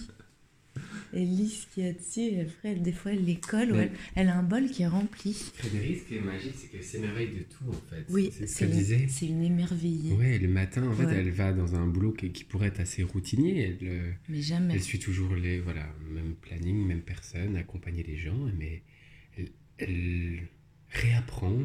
Elle 1.15 1.35
lit 1.35 1.49
ce 1.49 1.67
qu'il 1.67 1.83
y 1.83 1.87
a 1.87 1.93
dessus. 1.93 2.21
Et 2.21 2.41
après, 2.41 2.75
des 2.75 2.91
fois, 2.91 3.11
elle 3.13 3.23
les 3.25 3.35
colle. 3.35 3.71
ou 3.71 3.75
Mais- 3.75 3.83
Elle, 3.83 4.23
elle 4.23 4.27
a 4.29 4.37
un 4.37 4.43
bol 4.43 4.67
qui 4.69 4.83
est 4.83 4.87
rempli. 4.87 5.33
Frédéric, 5.33 5.99
ce 5.99 6.03
qui 6.05 6.15
est 6.15 6.21
magique, 6.21 6.53
c'est 6.55 6.67
qu'elle 6.71 6.83
s'émerveille 6.83 7.29
de 7.29 7.43
tout, 7.43 7.69
en 7.69 7.73
fait. 7.93 8.05
Oui, 8.09 8.31
c'est 8.33 8.47
ce 8.47 8.55
c'est 8.55 8.65
une, 8.65 8.71
disait. 8.71 9.05
c'est 9.07 9.27
une 9.27 9.43
émerveillée. 9.43 10.13
Ouais, 10.13 10.37
le 10.39 10.47
matin, 10.47 10.87
en 10.87 10.93
fait, 10.93 11.05
Ouais. 11.05 11.15
elle 11.17 11.29
va 11.31 11.53
dans 11.53 11.75
un 11.75 11.85
boulot 11.87 12.11
qui, 12.13 12.31
qui 12.31 12.43
pourrait 12.43 12.67
être 12.67 12.79
assez 12.79 13.03
routinier. 13.03 13.61
Elle, 13.81 13.87
euh, 13.87 14.11
Mais 14.29 14.41
jamais. 14.41 14.73
elle 14.73 14.81
suit 14.81 14.99
toujours 14.99 15.35
les, 15.35 15.59
voilà, 15.59 15.87
même 16.11 16.35
planning, 16.35 16.85
même 16.85 17.01
personne, 17.01 17.55
accompagner 17.57 18.03
les 18.03 18.17
gens, 18.17 18.37
mais 18.57 18.81
elle, 19.37 19.49
elle 19.77 20.39
réapprend 20.89 21.57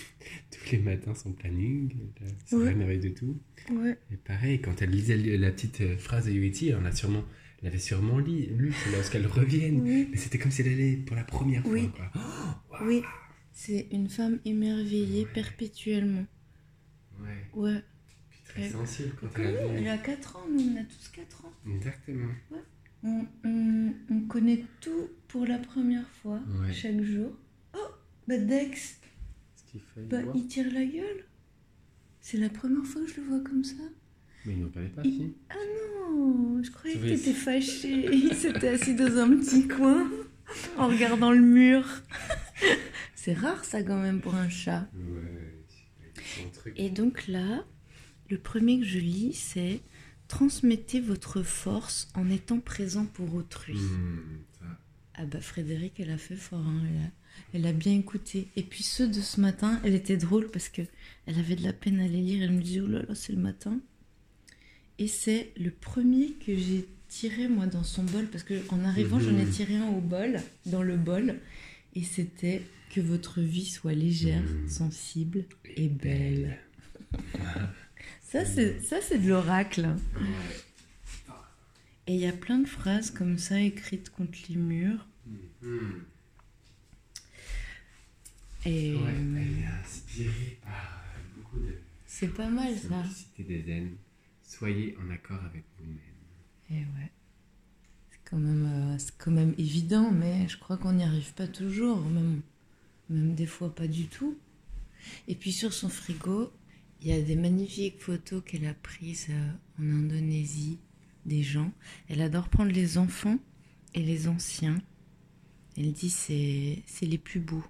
tous 0.50 0.72
les 0.72 0.78
matins 0.78 1.14
son 1.14 1.32
planning, 1.32 1.90
elle 2.20 2.28
se 2.46 2.56
Ouais. 2.56 2.96
de 2.98 3.08
tout. 3.10 3.38
Ouais. 3.70 3.96
Et 4.12 4.16
pareil, 4.16 4.60
quand 4.60 4.80
elle 4.82 4.90
lisait 4.90 5.16
la 5.36 5.50
petite 5.50 5.96
phrase 5.98 6.26
de 6.26 6.32
Yoeti, 6.32 6.72
on 6.80 6.84
a 6.84 6.92
sûrement, 6.92 7.24
elle 7.62 7.68
avait 7.68 7.78
sûrement 7.78 8.18
lu, 8.18 8.46
lu 8.56 8.74
lorsqu'elle 8.92 9.26
revienne. 9.26 9.80
Oui. 9.80 10.08
Mais 10.10 10.16
c'était 10.16 10.38
comme 10.38 10.50
si 10.50 10.62
elle 10.62 10.68
allait 10.72 10.96
pour 10.96 11.16
la 11.16 11.24
première 11.24 11.66
Oui. 11.66 11.88
fois. 11.88 12.10
Quoi. 12.12 12.22
Oh. 12.72 12.84
Oui. 12.86 13.02
C'est 13.52 13.88
une 13.90 14.08
femme 14.08 14.38
émerveillée 14.44 15.24
Ouais. 15.24 15.32
perpétuellement. 15.32 16.24
Ouais. 17.20 17.46
Ouais. 17.54 17.82
Puis 18.30 18.40
très 18.46 18.62
Elle- 18.62 18.70
sensible 18.72 19.12
quand 19.20 19.28
elle 19.36 19.56
a 19.56 19.62
elle 19.74 19.88
a 19.88 19.98
4 19.98 20.36
ans, 20.36 20.46
nous 20.50 20.60
on 20.72 20.76
a 20.80 20.84
tous 20.84 21.08
4 21.12 21.44
ans. 21.44 21.52
Exactement. 21.68 22.28
On, 23.02 23.26
on- 23.44 23.92
on 24.10 24.20
connaît 24.22 24.64
tout 24.80 25.08
pour 25.28 25.46
la 25.46 25.58
première 25.58 26.08
fois, 26.22 26.40
Ouais. 26.60 26.72
chaque 26.72 27.02
jour. 27.02 27.32
Oh, 27.74 27.78
bah 28.28 28.38
Dex, 28.38 29.00
bah, 29.96 30.18
il 30.34 30.46
tire 30.48 30.72
la 30.72 30.84
gueule. 30.84 31.24
C'est 32.20 32.36
la 32.38 32.48
première 32.50 32.84
fois 32.84 33.02
que 33.02 33.08
je 33.08 33.16
le 33.20 33.26
vois 33.26 33.40
comme 33.40 33.64
ça. 33.64 33.74
Mais 34.46 34.54
il 34.54 34.60
n'en 34.62 34.68
parlait 34.68 34.88
pas, 34.88 35.02
Il- 35.04 35.12
si. 35.12 35.34
Ah 35.50 35.54
non, 36.10 36.62
je 36.62 36.70
croyais 36.70 36.96
que 36.96 37.02
Oui. 37.04 37.10
t'étais 37.16 37.32
fâché. 37.32 38.08
Il 38.14 38.34
s'était 38.34 38.68
assis 38.68 38.94
dans 38.94 39.16
un 39.18 39.28
petit 39.36 39.68
coin 39.68 40.10
en 40.76 40.88
regardant 40.88 41.30
le 41.32 41.40
mur. 41.40 41.84
C'est 43.14 43.34
rare 43.34 43.64
ça 43.64 43.82
quand 43.82 44.00
même 44.00 44.20
pour 44.20 44.34
un 44.34 44.48
chat. 44.48 44.88
Ouais, 44.94 45.54
c'est 46.14 46.42
son 46.42 46.48
truc. 46.50 46.74
Et 46.78 46.88
donc 46.88 47.26
là, 47.28 47.64
le 48.30 48.38
premier 48.38 48.78
que 48.80 48.86
je 48.86 48.98
lis, 48.98 49.34
c'est 49.34 49.80
Transmettez 50.28 51.00
votre 51.00 51.42
force 51.42 52.08
en 52.14 52.30
étant 52.30 52.60
présent 52.60 53.04
pour 53.04 53.34
autrui. 53.34 53.76
Ça. 54.60 54.64
Ah 55.14 55.24
bah 55.26 55.40
Frédéric, 55.40 55.98
elle 55.98 56.10
a 56.12 56.18
fait 56.18 56.36
fort, 56.36 56.60
hein, 56.64 56.82
elle, 56.88 57.02
a, 57.02 57.10
elle 57.64 57.66
a 57.66 57.72
bien 57.72 57.98
écouté. 57.98 58.46
Et 58.54 58.62
puis 58.62 58.84
ceux 58.84 59.08
de 59.08 59.20
ce 59.20 59.40
matin, 59.40 59.80
elle 59.84 59.94
était 59.94 60.16
drôle 60.16 60.46
parce 60.48 60.68
que 60.68 60.82
elle 61.26 61.36
avait 61.40 61.56
de 61.56 61.64
la 61.64 61.72
peine 61.72 61.98
à 61.98 62.06
les 62.06 62.20
lire. 62.22 62.44
Elle 62.44 62.52
me 62.52 62.62
disait, 62.62 62.80
oh 62.80 62.86
là 62.86 63.00
là, 63.02 63.14
c'est 63.16 63.32
le 63.32 63.40
matin. 63.40 63.80
Et 65.00 65.08
c'est 65.08 65.50
le 65.58 65.70
premier 65.70 66.32
que 66.46 66.54
j'ai 66.56 66.86
tiré 67.08 67.48
moi 67.48 67.66
dans 67.66 67.82
son 67.82 68.04
bol 68.04 68.26
parce 68.26 68.44
que 68.44 68.54
en 68.68 68.84
arrivant, 68.84 69.18
j'en 69.18 69.36
ai 69.36 69.44
Mhm. 69.46 69.50
tiré 69.50 69.76
un 69.76 69.88
au 69.88 70.00
bol, 70.00 70.40
dans 70.66 70.82
le 70.82 70.96
bol. 70.96 71.40
Et 71.96 72.04
c'était 72.04 72.62
que 72.94 73.00
votre 73.00 73.40
vie 73.40 73.64
soit 73.66 73.94
légère, 73.94 74.42
Mhm. 74.42 74.68
sensible 74.68 75.44
et 75.76 75.88
belle. 75.88 76.58
Ça, 78.22 78.44
c'est 78.44 78.80
ça, 78.84 79.00
c'est 79.00 79.18
de 79.18 79.28
l'oracle. 79.28 79.88
Et 82.06 82.14
il 82.14 82.20
y 82.20 82.26
a 82.26 82.32
plein 82.32 82.60
de 82.60 82.68
phrases 82.68 83.10
comme 83.10 83.38
ça 83.38 83.60
écrites 83.60 84.10
contre 84.10 84.38
les 84.48 84.54
murs. 84.56 85.04
Hmm. 85.62 85.90
Et 88.66 88.94
Ouais, 88.94 89.14
elle 89.16 89.62
est 89.62 89.66
inspirée 89.82 90.58
par 90.62 90.72
euh, 91.16 91.20
beaucoup 91.36 91.58
de 91.58 91.74
c'est 92.06 92.28
pas 92.34 92.48
mal 92.48 92.72
ça. 92.76 93.02
des 93.38 93.62
zen. 93.64 93.90
Soyez 94.50 94.96
en 95.00 95.08
accord 95.10 95.38
avec 95.44 95.62
vous-même. 95.78 96.00
Et 96.70 96.80
ouais. 96.80 97.12
C'est 98.10 98.18
quand 98.24 98.36
même, 98.36 98.66
euh, 98.66 98.98
c'est 98.98 99.16
quand 99.16 99.30
même 99.30 99.54
évident, 99.58 100.10
mais 100.10 100.48
je 100.48 100.58
crois 100.58 100.76
qu'on 100.76 100.94
n'y 100.94 101.04
arrive 101.04 101.32
pas 101.34 101.46
toujours, 101.46 102.00
même, 102.00 102.42
même 103.10 103.36
des 103.36 103.46
fois 103.46 103.72
pas 103.72 103.86
du 103.86 104.08
tout. 104.08 104.36
Et 105.28 105.36
puis 105.36 105.52
sur 105.52 105.72
son 105.72 105.88
frigo, 105.88 106.52
il 107.00 107.06
y 107.06 107.12
a 107.12 107.22
des 107.22 107.36
magnifiques 107.36 108.00
photos 108.00 108.42
qu'elle 108.44 108.66
a 108.66 108.74
prises 108.74 109.28
euh, 109.30 109.52
en 109.78 109.84
Indonésie 109.84 110.80
des 111.26 111.44
gens. 111.44 111.72
Elle 112.08 112.20
adore 112.20 112.48
prendre 112.48 112.72
les 112.72 112.98
enfants 112.98 113.38
et 113.94 114.02
les 114.02 114.26
anciens. 114.26 114.82
Elle 115.76 115.92
dit 115.92 116.10
c'est 116.10 116.82
c'est 116.86 117.06
les 117.06 117.18
plus 117.18 117.40
beaux. 117.40 117.64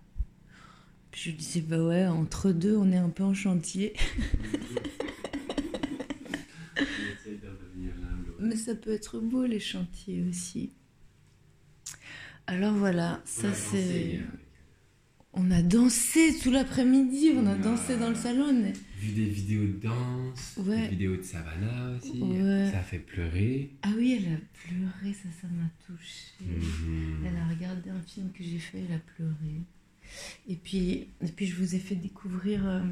Puis 1.10 1.20
je 1.25 1.30
lui 1.30 1.37
disais 1.37 1.60
bah 1.60 1.84
ouais 1.84 2.06
entre 2.06 2.52
deux 2.52 2.75
on 2.75 2.90
est 2.90 2.96
un 2.96 3.10
peu 3.10 3.22
en 3.22 3.34
chantier. 3.34 3.92
De 7.37 7.46
l'un. 7.46 8.46
Mais 8.49 8.56
ça 8.56 8.75
peut 8.75 8.90
être 8.92 9.20
beau 9.20 9.44
les 9.44 9.60
chantiers 9.60 10.25
aussi. 10.28 10.72
Alors 12.46 12.75
voilà, 12.75 13.20
ça 13.25 13.49
On 13.50 13.54
c'est. 13.54 14.20
On 15.32 15.49
a 15.52 15.62
dansé 15.62 16.37
tout 16.42 16.50
l'après-midi, 16.50 17.30
on 17.37 17.46
a 17.46 17.50
On 17.50 17.54
a- 17.54 17.58
dansé 17.58 17.96
dans 17.96 18.08
le 18.08 18.16
salon. 18.16 18.52
Vu 18.99 19.12
des 19.12 19.26
vidéos 19.28 19.62
de 19.64 19.78
danse, 19.80 20.58
Ouais. 20.58 20.82
des 20.82 20.88
vidéos 20.88 21.16
de 21.16 21.22
Savannah 21.22 21.96
aussi. 21.96 22.20
Ouais. 22.20 22.68
Ça 22.72 22.80
a 22.80 22.82
fait 22.82 22.99
pleurer. 22.99 23.70
Ah 23.82 23.92
oui, 23.96 24.18
elle 24.20 24.34
a 24.34 24.38
pleuré, 24.64 25.14
ça, 25.14 25.28
ça 25.40 25.46
m'a 25.46 25.70
touchée. 25.87 26.34
Mhm. 26.44 27.25
Elle 27.26 27.37
a 27.37 27.46
regardé 27.46 27.90
un 27.90 28.02
film 28.02 28.32
que 28.32 28.42
j'ai 28.42 28.58
fait, 28.58 28.80
elle 28.88 28.96
a 28.96 28.99
pleuré. 28.99 29.60
Et 30.49 30.56
puis, 30.56 31.06
et 31.22 31.28
puis 31.37 31.46
je 31.46 31.54
vous 31.54 31.76
ai 31.76 31.78
fait 31.78 31.94
découvrir 31.94 32.66
euh, 32.68 32.82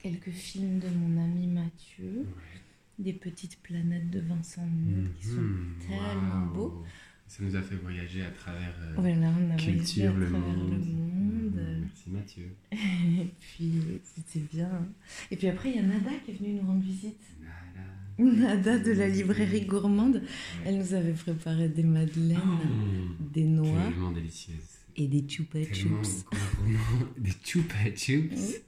quelques 0.00 0.30
films 0.32 0.80
de 0.80 0.88
mon 0.88 1.22
ami 1.24 1.46
Mathieu, 1.46 2.26
Ouais. 2.26 2.59
Des 3.00 3.12
petites 3.12 3.58
planètes 3.62 4.10
de 4.10 4.20
Vincent 4.20 4.66
Mule 4.66 5.10
qui 5.18 5.26
sont 5.26 5.40
Mhm. 5.40 5.74
tellement 5.88 6.44
Waouh. 6.46 6.54
beaux. 6.54 6.84
Ça 7.26 7.44
nous 7.44 7.54
a 7.56 7.62
fait 7.62 7.76
voyager 7.76 8.22
à 8.22 8.30
travers 8.30 8.74
euh, 8.82 8.94
Voilà, 8.96 9.30
on 9.40 9.50
a 9.52 9.56
culture, 9.56 10.12
le 10.16 10.26
travers 10.28 10.48
monde. 10.48 10.70
le 10.70 10.76
monde. 10.76 11.54
Mhm, 11.54 11.80
Merci 11.82 12.10
Mathieu. 12.10 12.48
Et 12.72 13.30
puis, 13.40 13.72
c'était 14.02 14.44
bien. 14.52 14.88
Et 15.30 15.36
puis 15.36 15.46
après, 15.48 15.70
il 15.70 15.76
y 15.76 15.78
a 15.78 15.82
Nada 15.82 16.10
qui 16.24 16.32
est 16.32 16.34
venue 16.34 16.54
nous 16.54 16.66
rendre 16.66 16.82
visite. 16.82 17.20
Nada. 17.40 17.86
Nada 18.18 18.78
de 18.78 18.90
la 18.92 19.08
librairie 19.08 19.64
gourmande. 19.64 20.22
Elle 20.66 20.78
nous 20.78 20.92
avait 20.94 21.12
préparé 21.12 21.68
des 21.68 21.84
madeleines, 21.84 22.38
Mmh, 22.38 23.32
des 23.32 23.44
noix 23.44 23.84
Tellement 23.90 24.10
délicieuse. 24.12 24.56
et 24.96 25.06
des 25.08 25.24
chupa 25.28 25.62
chups. 25.72 26.24
Des 27.18 27.30
chupa 27.44 27.90
chups? 27.96 28.60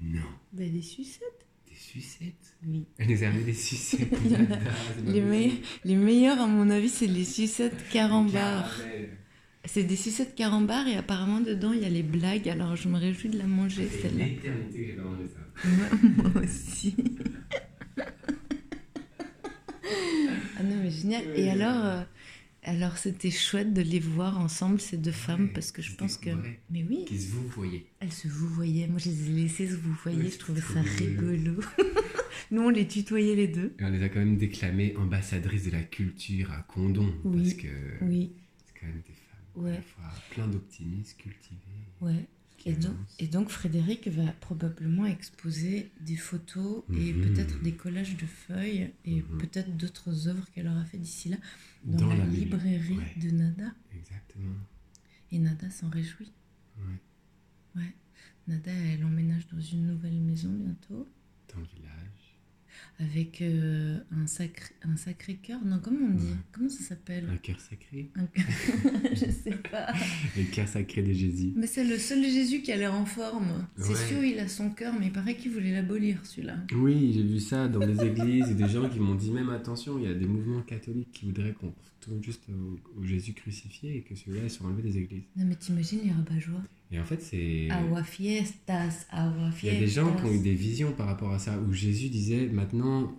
Non, 0.00 0.20
Bah, 0.52 0.64
des 0.64 0.82
sucettes. 0.82 1.45
Sucettes. 2.00 2.56
Oui. 2.66 2.84
Elle 2.98 3.08
nous 3.10 3.22
a 3.24 3.26
amené 3.28 3.44
des 3.44 3.52
sucettes. 3.54 4.08
Les, 5.06 5.20
me- 5.20 5.52
les 5.84 5.94
meilleurs, 5.96 6.40
à 6.40 6.46
mon 6.46 6.68
avis, 6.70 6.88
c'est 6.88 7.06
les 7.06 7.24
sucettes 7.24 7.88
carambar. 7.90 8.70
C'est 9.64 9.82
des 9.82 9.96
sucettes 9.96 10.34
carambar 10.34 10.86
et 10.86 10.96
apparemment, 10.96 11.40
dedans, 11.40 11.72
il 11.72 11.80
y 11.82 11.84
a 11.84 11.88
les 11.88 12.02
blagues. 12.04 12.48
Alors, 12.48 12.76
je 12.76 12.88
me 12.88 12.98
réjouis 12.98 13.30
de 13.30 13.38
la 13.38 13.46
manger, 13.46 13.88
celle-là. 14.02 14.24
l'éternité 14.26 14.78
que 14.78 14.86
j'ai 14.86 14.92
pas 14.92 15.02
mangé 15.02 15.24
ça. 15.28 15.40
Moi, 15.68 16.32
moi 16.32 16.42
aussi. 16.42 16.94
ah 20.58 20.62
non, 20.62 20.76
mais 20.82 20.90
génial. 20.90 21.24
Et 21.36 21.48
alors, 21.50 21.84
euh, 21.84 22.02
alors 22.62 22.96
c'était 22.98 23.30
chouette 23.30 23.72
de 23.72 23.82
les 23.82 24.00
voir 24.00 24.38
ensemble, 24.38 24.80
ces 24.80 24.96
deux 24.96 25.10
femmes, 25.12 25.44
Ouais, 25.46 25.52
parce 25.54 25.72
que 25.72 25.82
je 25.82 25.94
pense 25.94 26.16
que. 26.16 26.30
vrai. 26.30 26.60
Mais 26.70 26.84
oui, 26.88 27.04
Qui 27.06 27.18
se 27.18 27.32
vous 27.32 27.46
voyez? 27.48 27.86
Elles 28.06 28.12
se 28.12 28.28
vous 28.28 28.48
voyaient. 28.48 28.86
Moi, 28.86 28.98
je 28.98 29.10
les 29.10 29.30
ai 29.30 29.32
laissées 29.32 29.66
se 29.68 29.74
vous 29.74 29.92
voyez. 30.02 30.22
Ouais, 30.22 30.30
je 30.30 30.38
trouvais 30.38 30.60
ça 30.60 30.80
rigolo. 30.82 31.60
Nous, 32.52 32.62
on 32.62 32.68
les 32.70 32.86
tutoyait 32.86 33.34
les 33.34 33.48
deux. 33.48 33.74
Et 33.78 33.84
on 33.84 33.90
les 33.90 34.02
a 34.02 34.08
quand 34.08 34.20
même 34.20 34.36
déclamées 34.36 34.96
ambassadrices 34.96 35.64
de 35.64 35.72
la 35.72 35.82
culture 35.82 36.52
à 36.52 36.62
Condon. 36.62 37.12
Oui. 37.24 37.42
Parce 37.42 37.54
que 37.54 38.04
Oui, 38.04 38.32
c'est 38.66 38.80
quand 38.80 38.86
même 38.86 39.02
des 39.06 39.12
femmes 39.12 39.64
Ouais. 39.64 39.70
à 39.72 39.74
la 39.74 39.82
fois 39.82 40.04
plein 40.30 40.46
d'optimisme, 40.46 41.16
cultivées. 41.18 41.60
ouais. 42.00 42.26
Et 42.68 42.72
donc, 42.72 42.96
et 43.20 43.28
donc, 43.28 43.48
Frédéric 43.50 44.08
va 44.08 44.26
probablement 44.40 45.06
exposer 45.06 45.88
des 46.00 46.16
photos 46.16 46.82
et 46.92 47.12
Mhm. 47.12 47.22
peut-être 47.28 47.62
des 47.62 47.70
collages 47.72 48.16
de 48.16 48.26
feuilles 48.26 48.90
et 49.04 49.16
Mhm. 49.22 49.38
peut-être 49.38 49.76
d'autres 49.76 50.26
œuvres 50.26 50.44
qu'elle 50.52 50.66
aura 50.66 50.84
fait 50.84 50.98
d'ici 50.98 51.28
là 51.28 51.36
dans, 51.84 51.98
Dans 52.08 52.14
la, 52.14 52.24
librairie 52.26 52.98
ouais. 52.98 53.14
de 53.22 53.30
Nada. 53.30 53.72
Exactement. 53.96 54.56
Et 55.30 55.38
Nada 55.38 55.70
s'en 55.70 55.88
réjouit. 55.90 56.32
Ouais. 56.78 56.94
Ouais. 57.76 57.94
Nada, 58.48 58.70
elle 58.72 59.04
emménage 59.04 59.46
dans 59.52 59.60
une 59.60 59.86
nouvelle 59.86 60.20
maison 60.20 60.50
bientôt, 60.50 61.06
Dans 61.52 61.60
le 61.60 61.66
village. 61.66 61.92
avec 63.00 63.42
euh, 63.42 63.98
un, 64.12 64.26
sacré, 64.28 64.72
un 64.82 64.96
sacré 64.96 65.34
cœur. 65.36 65.60
Non, 65.64 65.80
comment 65.82 66.06
on 66.06 66.14
dit? 66.14 66.26
Ouais. 66.26 66.36
Comment 66.52 66.68
ça 66.68 66.82
s'appelle? 66.84 67.28
Un 67.28 67.36
cœur 67.38 67.58
sacré. 67.60 68.08
Un- 68.14 68.28
Je 69.12 69.30
sais 69.30 69.56
pas. 69.70 69.92
Le 70.36 70.44
cœur 70.52 70.68
sacré 70.68 71.02
de 71.02 71.12
Jésus. 71.12 71.52
Mais 71.56 71.66
c'est 71.66 71.84
le 71.84 71.98
seul 71.98 72.22
Jésus 72.22 72.62
qui 72.62 72.70
a 72.72 72.76
l'air 72.76 72.94
en 72.94 73.04
forme. 73.04 73.66
C'est 73.76 73.88
Ouais. 73.90 74.06
sûr, 74.08 74.22
il 74.24 74.38
a 74.38 74.46
son 74.48 74.70
cœur, 74.70 74.94
mais 74.98 75.06
il 75.06 75.12
paraît 75.12 75.36
qu'il 75.36 75.50
voulait 75.50 75.72
l'abolir, 75.72 76.24
celui-là. 76.24 76.56
Oui, 76.74 77.12
j'ai 77.14 77.24
vu 77.24 77.40
ça 77.40 77.66
dans 77.68 77.80
des 77.80 78.00
églises 78.04 78.48
et 78.50 78.54
des 78.54 78.68
gens 78.68 78.88
qui 78.88 79.00
m'ont 79.00 79.16
dit 79.16 79.32
même 79.32 79.50
attention, 79.50 79.98
il 79.98 80.04
y 80.04 80.08
a 80.08 80.14
des 80.14 80.26
mouvements 80.26 80.62
catholiques 80.62 81.10
qui 81.12 81.26
voudraient 81.26 81.52
qu'on 81.54 81.74
retourne 82.00 82.22
juste 82.22 82.44
au, 82.48 83.00
au 83.00 83.04
Jésus 83.04 83.32
crucifié 83.32 83.96
et 83.96 84.02
que 84.02 84.14
celui-là 84.14 84.48
soit 84.48 84.66
enlevé 84.68 84.82
des 84.82 84.98
églises. 84.98 85.24
Non, 85.36 85.44
mais 85.46 85.56
t'imagines 85.56 86.00
les 86.04 86.12
rabat-joie 86.12 86.62
Et 86.92 87.00
en 87.00 87.04
fait, 87.04 87.20
c'est. 87.20 87.68
Agua 87.70 88.04
fiestas, 88.04 89.06
agua 89.10 89.50
Il 89.62 89.66
y 89.72 89.76
a 89.76 89.80
des 89.80 89.88
gens 89.88 90.14
qui 90.14 90.22
ont 90.22 90.26
eu 90.26 90.30
fiestas. 90.32 90.44
des 90.44 90.54
visions 90.54 90.92
par 90.92 91.06
rapport 91.06 91.32
à 91.32 91.38
ça, 91.38 91.58
où 91.58 91.72
Jésus 91.72 92.08
disait 92.08 92.46
maintenant, 92.46 93.12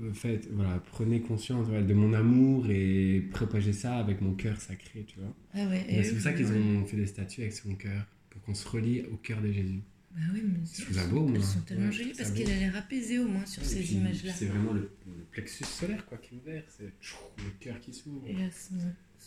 euh, 0.00 0.12
faites, 0.12 0.48
voilà, 0.52 0.82
prenez 0.90 1.20
conscience 1.20 1.66
voilà, 1.68 1.82
de 1.82 1.94
mon 1.94 2.12
amour 2.14 2.68
et 2.68 3.20
propagez 3.32 3.72
ça 3.72 3.96
avec 3.96 4.20
mon 4.20 4.34
cœur 4.34 4.60
sacré, 4.60 5.04
tu 5.06 5.20
vois. 5.20 5.32
Ah 5.54 5.68
ouais. 5.68 5.84
Et 5.88 6.02
c'est 6.02 6.14
pour 6.14 6.22
ça 6.22 6.32
qu'ils 6.32 6.50
ont 6.52 6.84
fait 6.84 6.96
des 6.96 7.06
statues 7.06 7.42
avec 7.42 7.52
son 7.52 7.74
cœur, 7.76 8.06
pour 8.30 8.42
qu'on 8.42 8.54
se 8.54 8.66
relie 8.68 9.02
au 9.12 9.16
cœur 9.16 9.40
de 9.40 9.52
Jésus. 9.52 9.82
Bah 10.14 10.20
oui, 10.34 10.42
mais 10.44 10.58
Je 10.76 10.82
trouve 10.82 10.96
ça 10.96 11.06
beau, 11.06 11.20
moi. 11.26 11.32
Elles 11.36 11.42
sont 11.42 11.60
tellement 11.60 11.86
Ouais, 11.86 11.92
jolies 11.92 12.12
parce 12.16 12.32
qu'il 12.32 12.50
a 12.50 12.54
l'air 12.54 12.76
apaisé 12.76 13.18
au 13.18 13.28
moins 13.28 13.46
sur 13.46 13.62
Et 13.62 13.66
ces 13.66 13.94
images-là. 13.94 14.32
C'est 14.34 14.44
vraiment 14.46 14.72
le, 14.74 14.90
le 15.06 15.24
plexus 15.30 15.64
solaire 15.64 16.04
quoi, 16.06 16.18
qui 16.18 16.34
est 16.34 16.38
ouvert, 16.38 16.64
c'est 16.68 16.84
le 16.84 17.50
cœur 17.60 17.78
qui 17.80 17.94
s'ouvre. 17.94 18.26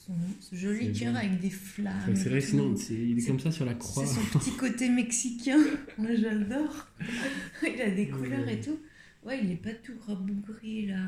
Et 0.08 0.12
son, 0.12 0.14
ce 0.40 0.56
joli 0.56 0.92
cœur 0.94 1.16
avec 1.16 1.40
des 1.40 1.50
flammes. 1.50 2.16
C'est 2.16 2.32
et 2.32 2.42
c'est- 2.42 2.94
il 2.94 3.18
est 3.18 3.26
comme 3.28 3.40
ça 3.40 3.52
sur 3.52 3.66
la 3.66 3.74
croix. 3.74 4.06
C'est 4.06 4.14
son 4.22 4.40
petit 4.40 4.52
côté 4.58 4.90
mexicain. 4.90 5.58
Moi, 5.98 6.16
j'adore. 6.16 6.88
il 7.64 7.82
a 7.82 7.90
des 7.92 8.08
couleurs 8.10 8.48
et 8.48 8.60
tout. 8.62 8.80
Ouais, 9.24 9.44
il 9.44 9.52
est 9.52 9.56
pas 9.56 9.74
tout 9.74 9.98
rabougri 10.06 10.88
là. 10.88 11.08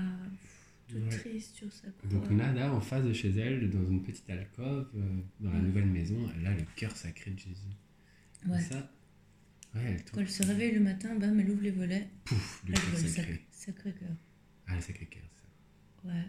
Tout 0.87 0.95
Ouais. 0.95 1.09
triste 1.09 1.55
sur 1.57 1.71
sa 1.71 1.89
croix. 1.91 2.09
Donc 2.09 2.29
Nada, 2.31 2.73
en 2.73 2.79
face 2.81 3.03
de 3.03 3.11
chez 3.13 3.29
elle, 3.37 3.69
dans 3.69 3.85
une 3.85 4.01
petite 4.03 4.29
alcôve, 4.29 4.87
euh, 4.95 5.01
dans 5.41 5.51
la 5.51 5.57
Ouais. 5.59 5.61
nouvelle 5.65 5.85
maison, 5.85 6.17
elle 6.39 6.47
a 6.47 6.53
le 6.55 6.63
cœur 6.77 6.95
sacré 6.95 7.31
de 7.31 7.37
Jésus. 7.39 7.51
Et 8.45 8.49
Ouais. 8.49 8.61
ça, 8.61 8.89
ouais, 9.75 9.81
elle 9.85 10.03
Quand 10.11 10.21
elle 10.21 10.29
se 10.29 10.43
réveille 10.43 10.71
le 10.73 10.79
matin, 10.79 11.13
bam, 11.15 11.37
elle 11.39 11.49
ouvre 11.51 11.61
les 11.61 11.71
volets. 11.71 12.07
Pouf, 12.23 12.63
le 12.67 12.73
cœur 12.73 12.97
sacré. 12.97 13.33
sac- 13.33 13.41
sacré 13.51 13.91
cœur. 13.99 14.15
Ah, 14.67 14.75
le 14.75 14.81
sacré 14.81 15.05
cœur, 15.07 15.23
c'est 15.35 16.07
ça. 16.07 16.13
Ouais, 16.13 16.23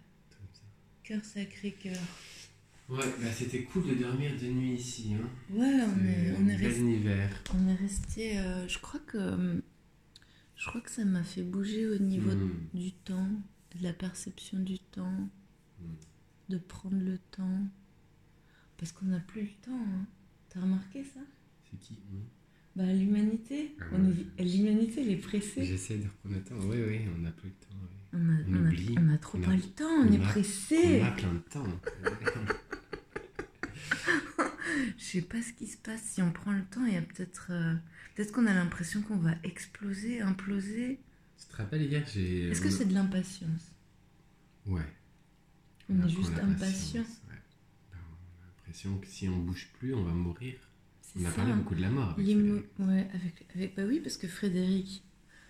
cœur 1.04 1.24
sacré 1.24 1.70
cœur. 1.72 1.96
Ouais, 2.88 3.05
bah 3.20 3.31
c'était 3.33 3.64
cool 3.64 3.87
de 3.87 3.94
dormir 4.03 4.33
de 4.40 4.46
nuit 4.46 4.74
ici. 4.74 5.12
Hein. 5.14 5.29
Ouais, 5.51 5.81
on 5.83 6.05
est, 6.07 6.35
on 6.38 6.48
est 6.48 6.57
resté. 6.57 6.81
univers. 6.81 7.31
On 7.55 7.68
est 7.68 7.74
resté. 7.74 8.38
euh, 8.38 8.66
je 8.66 8.79
crois 8.79 9.01
que. 9.01 9.18
euh, 9.18 9.61
Je 10.57 10.66
crois 10.66 10.81
que 10.81 10.90
ça 10.90 11.05
m'a 11.05 11.22
fait 11.22 11.42
bouger 11.42 11.87
au 11.87 11.98
niveau 11.98 12.31
Mm. 12.35 12.51
du 12.74 12.92
temps, 12.92 13.29
de 13.77 13.83
la 13.83 13.92
perception 13.92 14.59
du 14.59 14.79
temps, 14.79 15.29
Mm. 15.81 15.85
de 16.48 16.59
prendre 16.59 16.98
le 16.98 17.18
temps. 17.18 17.61
Parce 18.79 18.92
qu'on 18.92 19.07
n'a 19.07 19.20
plus 19.20 19.42
le 19.42 19.48
temps. 19.62 19.79
Hein. 19.87 20.07
T'as 20.48 20.61
remarqué 20.61 21.05
ça? 21.05 21.20
C'est 21.70 21.79
qui? 21.79 21.94
Hein 22.12 22.22
Bah, 22.74 22.92
l'humanité. 22.92 23.77
Ah 23.81 23.85
est- 24.38 24.44
L'humanité, 24.44 25.03
elle 25.03 25.11
est 25.11 25.16
pressée. 25.16 25.64
J'essaie 25.64 25.98
de 25.98 26.05
reprendre 26.05 26.35
le 26.37 26.42
temps. 26.42 26.55
Oui, 26.66 26.79
oui, 26.88 27.01
on 27.14 27.18
n'a 27.20 27.33
plus 27.33 27.48
le 27.51 27.55
temps. 27.55 27.77
oui. 27.83 27.88
On 28.14 28.16
a, 28.16 28.33
On 28.48 28.53
on 28.62 28.64
a- 28.64 28.68
oublie. 28.68 28.94
on 28.98 29.09
a 29.11 29.18
trop 29.18 29.37
On 29.38 29.42
a- 29.42 29.46
pas 29.46 29.57
le 29.57 29.62
temps, 29.62 29.85
on, 29.85 30.11
est 30.12 30.18
pressé. 30.18 31.03
On 31.03 31.05
a 31.05 31.11
plein 31.11 31.35
de 31.35 31.38
temps. 31.40 31.66
Je 34.99 35.03
sais 35.05 35.23
pas 35.23 35.41
ce 35.43 35.53
qui 35.53 35.67
se 35.67 35.77
passe 35.77 36.03
si 36.03 36.23
on 36.23 36.33
prend 36.33 36.53
le 36.53 36.64
temps. 36.64 36.85
Il 36.87 36.95
y 36.95 36.97
a 36.97 37.03
peut-être. 37.03 37.49
euh, 37.51 37.75
Peut-être 38.14 38.33
qu'on 38.33 38.47
a 38.47 38.55
l'impression 38.55 39.01
qu'on 39.03 39.17
va 39.19 39.35
exploser, 39.45 40.21
imploser. 40.21 40.99
tu 41.38 41.47
te 41.47 41.57
rappelles 41.57 41.83
hier, 41.83 42.05
j'ai. 42.12 42.49
Est-ce 42.49 42.61
que 42.61 42.71
c'est 42.71 42.87
de 42.87 42.95
l'impatience 42.95 43.73
Ouais. 44.67 44.83
On 45.88 46.05
est 46.05 46.09
juste 46.09 46.37
la 46.37 46.45
impatient. 46.45 47.03
ouais. 47.03 47.07
Ben, 47.93 47.99
on 48.11 48.43
a 48.43 48.47
l'impression 48.47 48.99
que 48.99 49.07
si 49.07 49.29
on 49.29 49.38
bouge 49.38 49.69
plus, 49.79 49.95
on 49.95 50.03
va 50.05 50.12
mourir. 50.12 50.55
On 51.19 51.25
a 51.25 51.31
parlé 51.31 51.53
beaucoup 51.55 51.75
de 51.75 51.81
la 51.81 51.91
mort. 51.91 52.11
Avec 52.19 52.27
ouais, 52.27 53.09
avec, 53.14 53.47
avec, 53.55 53.77
bah 53.77 53.85
oui, 53.87 54.01
parce 54.01 54.17
que 54.19 54.29
Frédéric 54.29 55.03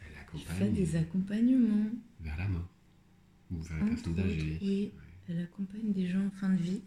Elle 0.02 0.12
il 0.34 0.40
fait 0.40 0.52
accompagne 0.52 0.72
des 0.74 0.96
accompagnements. 0.96 1.90
vers 2.20 2.36
la 2.36 2.48
mort. 2.48 2.68
Ou 3.50 3.60
vers 3.62 3.84
personnes 3.86 4.12
autres, 4.12 4.22
âgées. 4.24 4.58
oui. 4.62 4.92
Ouais. 4.94 5.02
Elle 5.30 5.40
accompagne 5.42 5.92
des 5.92 6.06
gens 6.08 6.24
en 6.26 6.30
fin 6.30 6.50
de 6.50 6.62
vie. 6.62 6.82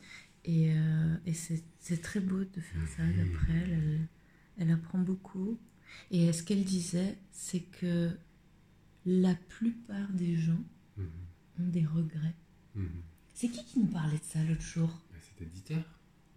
Et, 0.45 0.71
euh, 0.73 1.15
et 1.25 1.33
c'est 1.33 2.01
très 2.01 2.19
beau 2.19 2.39
de 2.43 2.61
faire 2.61 2.87
ça 2.95 3.03
Mhm. 3.03 3.15
d'après 3.17 3.53
elle. 3.53 3.71
elle. 3.71 4.07
Elle 4.57 4.71
apprend 4.71 4.99
beaucoup. 4.99 5.59
Et 6.11 6.31
ce 6.33 6.43
qu'elle 6.43 6.63
disait, 6.63 7.17
c'est 7.31 7.61
que 7.61 8.11
la 9.05 9.33
plupart 9.35 10.09
des 10.13 10.35
gens 10.35 10.63
Mhm. 10.97 11.05
ont 11.59 11.67
des 11.67 11.85
regrets. 11.85 12.35
Mhm. 12.75 12.87
C'est 13.33 13.49
qui 13.49 13.63
qui 13.65 13.79
nous 13.79 13.87
parlait 13.87 14.17
de 14.17 14.23
ça 14.23 14.43
l'autre 14.43 14.61
jour? 14.61 14.89
Ben, 15.11 15.19
C'était 15.21 15.45
Dieter. 15.49 15.81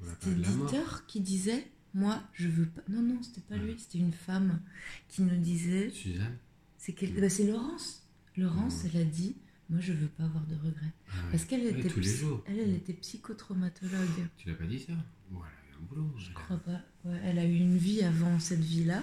C'était. 0.03 0.35
Dieter 0.35 1.07
qui 1.07 1.21
disait 1.21 1.67
Moi, 1.97 2.21
je 2.33 2.49
veux 2.49 2.67
pas. 2.67 2.83
Non, 2.89 3.03
non, 3.03 3.23
c'était 3.23 3.41
pas 3.43 3.55
Ouais. 3.55 3.61
lui, 3.73 3.79
c'était 3.79 3.99
une 3.99 4.13
femme 4.13 4.61
qui 5.07 5.23
nous 5.23 5.37
disait 5.37 5.91
Suzanne. 5.91 6.37
C'est 6.77 6.93
quel- 6.93 7.15
bah, 7.21 7.29
c'est 7.31 7.47
Laurence. 7.47 8.03
Laurence, 8.37 8.85
elle 8.85 9.01
a 9.01 9.05
dit 9.05 9.37
Moi, 9.71 9.81
je 9.81 9.93
veux 9.93 10.09
pas 10.09 10.25
avoir 10.25 10.45
de 10.47 10.55
regrets. 10.57 10.93
Ah 11.09 11.13
ouais. 11.25 11.31
Parce 11.33 11.45
qu'elle 11.47 11.63
Ouais, 11.63 11.79
était, 11.81 11.89
psy- 11.89 12.25
elle, 12.47 12.59
elle 12.59 12.75
était 12.75 12.93
psychotraumatologue. 12.93 14.29
Tu 14.37 14.49
l'as 14.49 14.55
pas 14.55 14.67
dit 14.67 14.79
ça? 14.81 14.93
Voilà, 15.31 15.53
un 15.79 15.83
boulot. 15.85 16.13
Je 16.19 16.33
crois 16.33 16.59
pas. 16.59 16.81
Ouais, 17.05 17.19
elle 17.25 17.39
a 17.39 17.45
eu 17.45 17.57
une 17.57 17.77
vie 17.77 18.03
avant 18.03 18.39
cette 18.39 18.61
vie-là, 18.61 19.03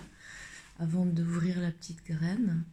avant 0.79 1.05
d'ouvrir 1.05 1.59
la 1.59 1.71
petite 1.71 2.05
graine. 2.05 2.63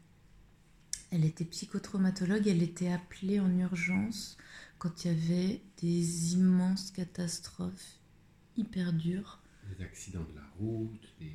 Elle 1.10 1.24
était 1.24 1.46
psychotraumatologue, 1.46 2.46
elle 2.46 2.62
était 2.62 2.92
appelée 2.92 3.40
en 3.40 3.50
urgence 3.58 4.36
quand 4.78 5.04
il 5.04 5.08
y 5.08 5.10
avait 5.14 5.62
des 5.80 6.34
immenses 6.34 6.90
catastrophes 6.90 7.98
hyper 8.58 8.92
dures. 8.92 9.40
Des 9.78 9.82
accidents 9.84 10.24
de 10.30 10.34
la 10.36 10.46
route, 10.58 11.08
des. 11.18 11.32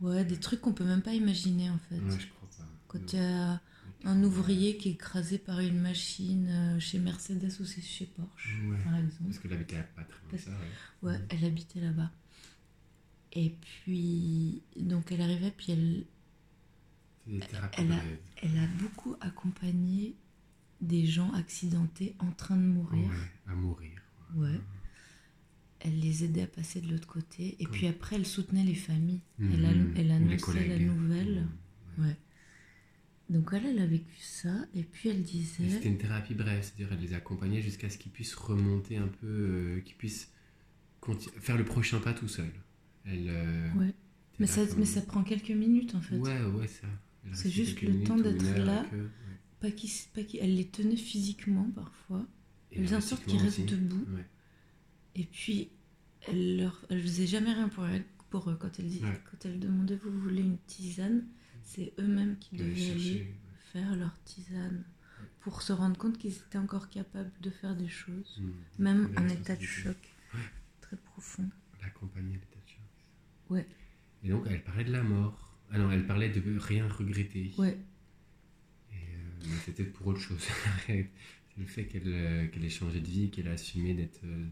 Ouais, 0.00 0.24
des 0.24 0.38
trucs 0.38 0.60
qu'on 0.60 0.72
peut 0.72 0.84
même 0.84 1.02
pas 1.02 1.14
imaginer 1.14 1.70
en 1.70 1.78
fait. 1.78 1.98
Ouais, 2.00 2.18
je 2.18 2.26
crois 2.28 2.48
pas. 2.58 2.64
Quand 2.88 3.12
il 3.12 3.18
y 3.18 3.22
a 3.22 3.60
un 4.04 4.22
ouvrier 4.22 4.76
qui 4.76 4.88
est 4.90 4.92
écrasé 4.92 5.38
par 5.38 5.58
une 5.60 5.80
machine 5.80 6.46
euh, 6.48 6.80
chez 6.80 6.98
Mercedes 6.98 7.50
ou 7.60 7.64
chez 7.64 8.06
Porsche, 8.06 8.56
Ouais. 8.68 8.78
par 8.84 8.96
exemple. 8.96 9.24
Parce 9.24 9.38
que 9.38 9.48
l'habitat 9.48 9.82
pas 9.82 10.04
très 10.04 10.20
loin 10.20 10.26
de 10.26 10.30
Parce- 10.30 10.42
ça, 10.44 10.50
ouais. 10.50 11.10
Ouais, 11.12 11.18
elle 11.30 11.44
habitait 11.44 11.80
là-bas. 11.80 12.10
Et 13.32 13.50
puis, 13.60 14.62
donc 14.76 15.10
elle 15.12 15.20
arrivait, 15.20 15.50
puis 15.50 15.72
elle, 15.72 16.06
Elle 17.30 17.92
a- 17.92 18.02
elle 18.42 18.58
a 18.58 18.66
beaucoup 18.80 19.14
accompagné 19.20 20.14
des 20.80 21.04
gens 21.06 21.30
accidentés 21.32 22.14
en 22.20 22.30
train 22.30 22.56
de 22.56 22.62
mourir. 22.62 23.06
Ouais, 23.08 23.52
à 23.52 23.54
mourir. 23.54 24.00
Ouais. 24.34 24.60
elle 25.80 26.00
les 26.00 26.24
aidait 26.24 26.42
à 26.42 26.46
passer 26.48 26.80
de 26.80 26.90
l'autre 26.90 27.06
côté. 27.06 27.54
Et 27.60 27.66
puis 27.66 27.86
après, 27.86 28.16
elle 28.16 28.26
soutenait 28.26 28.64
les 28.64 28.74
familles. 28.74 29.20
Elle, 29.38 29.64
a- 29.64 29.72
Mhm. 29.72 29.92
elle 29.96 30.06
Ou 30.06 30.08
les 30.08 30.12
annonçait 30.44 30.66
la 30.66 30.78
nouvelle. 30.80 31.46
Mhm. 31.96 32.04
Ouais. 32.04 32.16
Donc 33.28 33.50
elle, 33.52 33.66
elle 33.66 33.78
a 33.80 33.86
vécu 33.86 34.16
ça. 34.20 34.54
Et 34.74 34.82
puis 34.82 35.10
elle 35.10 35.22
disait... 35.22 35.68
C'était 35.68 35.88
une 35.88 35.98
thérapie 35.98 36.34
brève, 36.34 36.62
c'est-à-dire 36.62 36.88
elle 36.92 37.00
les 37.00 37.12
accompagnait 37.14 37.60
jusqu'à 37.60 37.90
ce 37.90 37.98
qu'ils 37.98 38.12
puissent 38.12 38.34
remonter 38.34 38.96
un 38.96 39.08
peu, 39.08 39.26
euh, 39.26 39.80
qu'ils 39.80 39.96
puissent 39.96 40.30
faire 41.40 41.56
le 41.58 41.64
prochain 41.64 42.00
pas 42.00 42.12
tout 42.14 42.28
seul. 42.28 42.50
Elle, 43.04 43.28
euh, 43.28 43.72
Ouais. 43.74 43.94
Mais 44.38 44.46
ça, 44.46 44.64
comme- 44.66 44.78
mais 44.78 44.84
ça 44.84 45.02
prend 45.02 45.22
quelques 45.24 45.50
minutes 45.50 45.94
en 45.94 46.00
fait. 46.00 46.16
Ouais, 46.16 46.40
ouais, 46.44 46.68
ça. 46.68 46.86
C'est 47.32 47.50
juste 47.50 47.82
le 47.82 48.02
temps 48.04 48.16
d'être 48.16 48.42
là. 48.64 48.82
ouais. 48.92 48.98
Pas 49.60 49.70
qui, 49.72 49.90
pas 50.14 50.22
qui, 50.22 50.38
elle 50.38 50.54
les 50.54 50.68
tenait 50.68 50.96
physiquement 50.96 51.68
parfois. 51.74 52.26
Et 52.70 52.76
Elle 52.78 52.84
faisait 52.84 52.96
en 52.96 53.00
sorte 53.00 53.24
qu'ils 53.26 53.40
restent 53.40 53.64
debout. 53.66 54.06
Ouais. 54.14 54.24
Et 55.16 55.24
puis, 55.24 55.70
elle 56.28 56.58
leur, 56.58 56.86
elle 56.88 57.02
faisait 57.02 57.26
jamais 57.26 57.52
rien 57.52 57.68
pour 57.68 57.84
elle, 57.86 58.04
pour 58.30 58.48
eux. 58.50 58.56
Quand 58.58 58.70
elle 58.78 58.86
dit, 58.88 59.00
Ouais. 59.02 59.20
quand 59.30 59.44
elle 59.46 59.58
demandait, 59.58 59.96
vous 59.96 60.16
voulez 60.20 60.42
une 60.42 60.58
tisane, 60.66 61.24
c'est 61.68 61.92
eux-mêmes 61.98 62.38
qui 62.38 62.56
devaient 62.56 62.90
aller 62.90 63.34
faire 63.72 63.94
leur 63.96 64.14
tisane 64.24 64.84
pour 65.40 65.60
se 65.62 65.72
rendre 65.72 65.96
compte 65.98 66.16
qu'ils 66.18 66.32
étaient 66.34 66.58
encore 66.58 66.88
capables 66.88 67.30
de 67.40 67.50
faire 67.50 67.76
des 67.76 67.88
choses. 67.88 68.40
Mhm. 68.40 68.52
même 68.78 69.14
en 69.16 69.28
état 69.28 69.54
de 69.56 69.62
choc 69.62 69.96
Ouais. 70.34 70.40
très 70.80 70.96
profond. 70.96 71.48
L'accompagner 71.82 72.34
à 72.36 72.38
l'état 72.38 72.60
de 72.64 72.68
choc. 72.70 73.04
Ouais. 73.50 73.66
Et 74.24 74.28
donc 74.30 74.44
elle 74.48 74.62
parlait 74.62 74.84
de 74.84 74.92
la 74.92 75.02
mort. 75.02 75.58
Ah 75.70 75.78
non, 75.78 75.90
elle 75.90 76.06
parlait 76.06 76.30
de 76.30 76.58
rien 76.58 76.88
regretter. 76.88 77.52
Ouais, 77.58 77.76
Et, 78.92 78.94
euh, 78.94 79.46
mais 79.46 79.56
c'était 79.64 79.84
pour 79.84 80.06
autre 80.08 80.20
chose. 80.20 80.42
c'est 80.86 81.10
le 81.58 81.66
fait 81.66 81.86
qu'elle 81.86 82.02
euh, 82.06 82.46
qu'elle 82.48 82.64
ait 82.64 82.70
changé 82.70 83.00
de 83.00 83.06
vie, 83.06 83.30
qu'elle 83.30 83.48
a 83.48 83.52
assumé 83.52 83.92
d'être, 83.94 84.20
euh, 84.24 84.46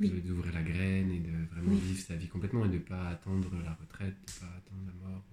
Oui. 0.00 0.10
d'ouvrir 0.22 0.52
la 0.52 0.62
graine 0.62 1.10
et 1.10 1.20
de 1.20 1.32
vraiment 1.52 1.72
Oui. 1.72 1.80
vivre 1.80 2.00
sa 2.00 2.14
vie 2.16 2.28
complètement 2.28 2.64
et 2.64 2.68
de 2.68 2.74
ne 2.74 2.78
pas 2.78 3.08
attendre 3.08 3.50
la 3.64 3.74
retraite, 3.74 4.14
de 4.14 4.44
ne 4.44 4.48
pas 4.48 4.56
attendre 4.56 4.82
la 4.86 5.08
mort. 5.08 5.24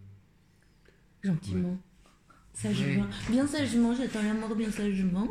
Gentiment. 1.26 1.78
Sagement. 2.54 3.08
Bien 3.30 3.48
sagement, 3.48 3.94
j'attends 3.94 4.24
la 4.24 4.34
mort 4.34 4.56
bien 4.56 4.72
sagement. 4.72 5.28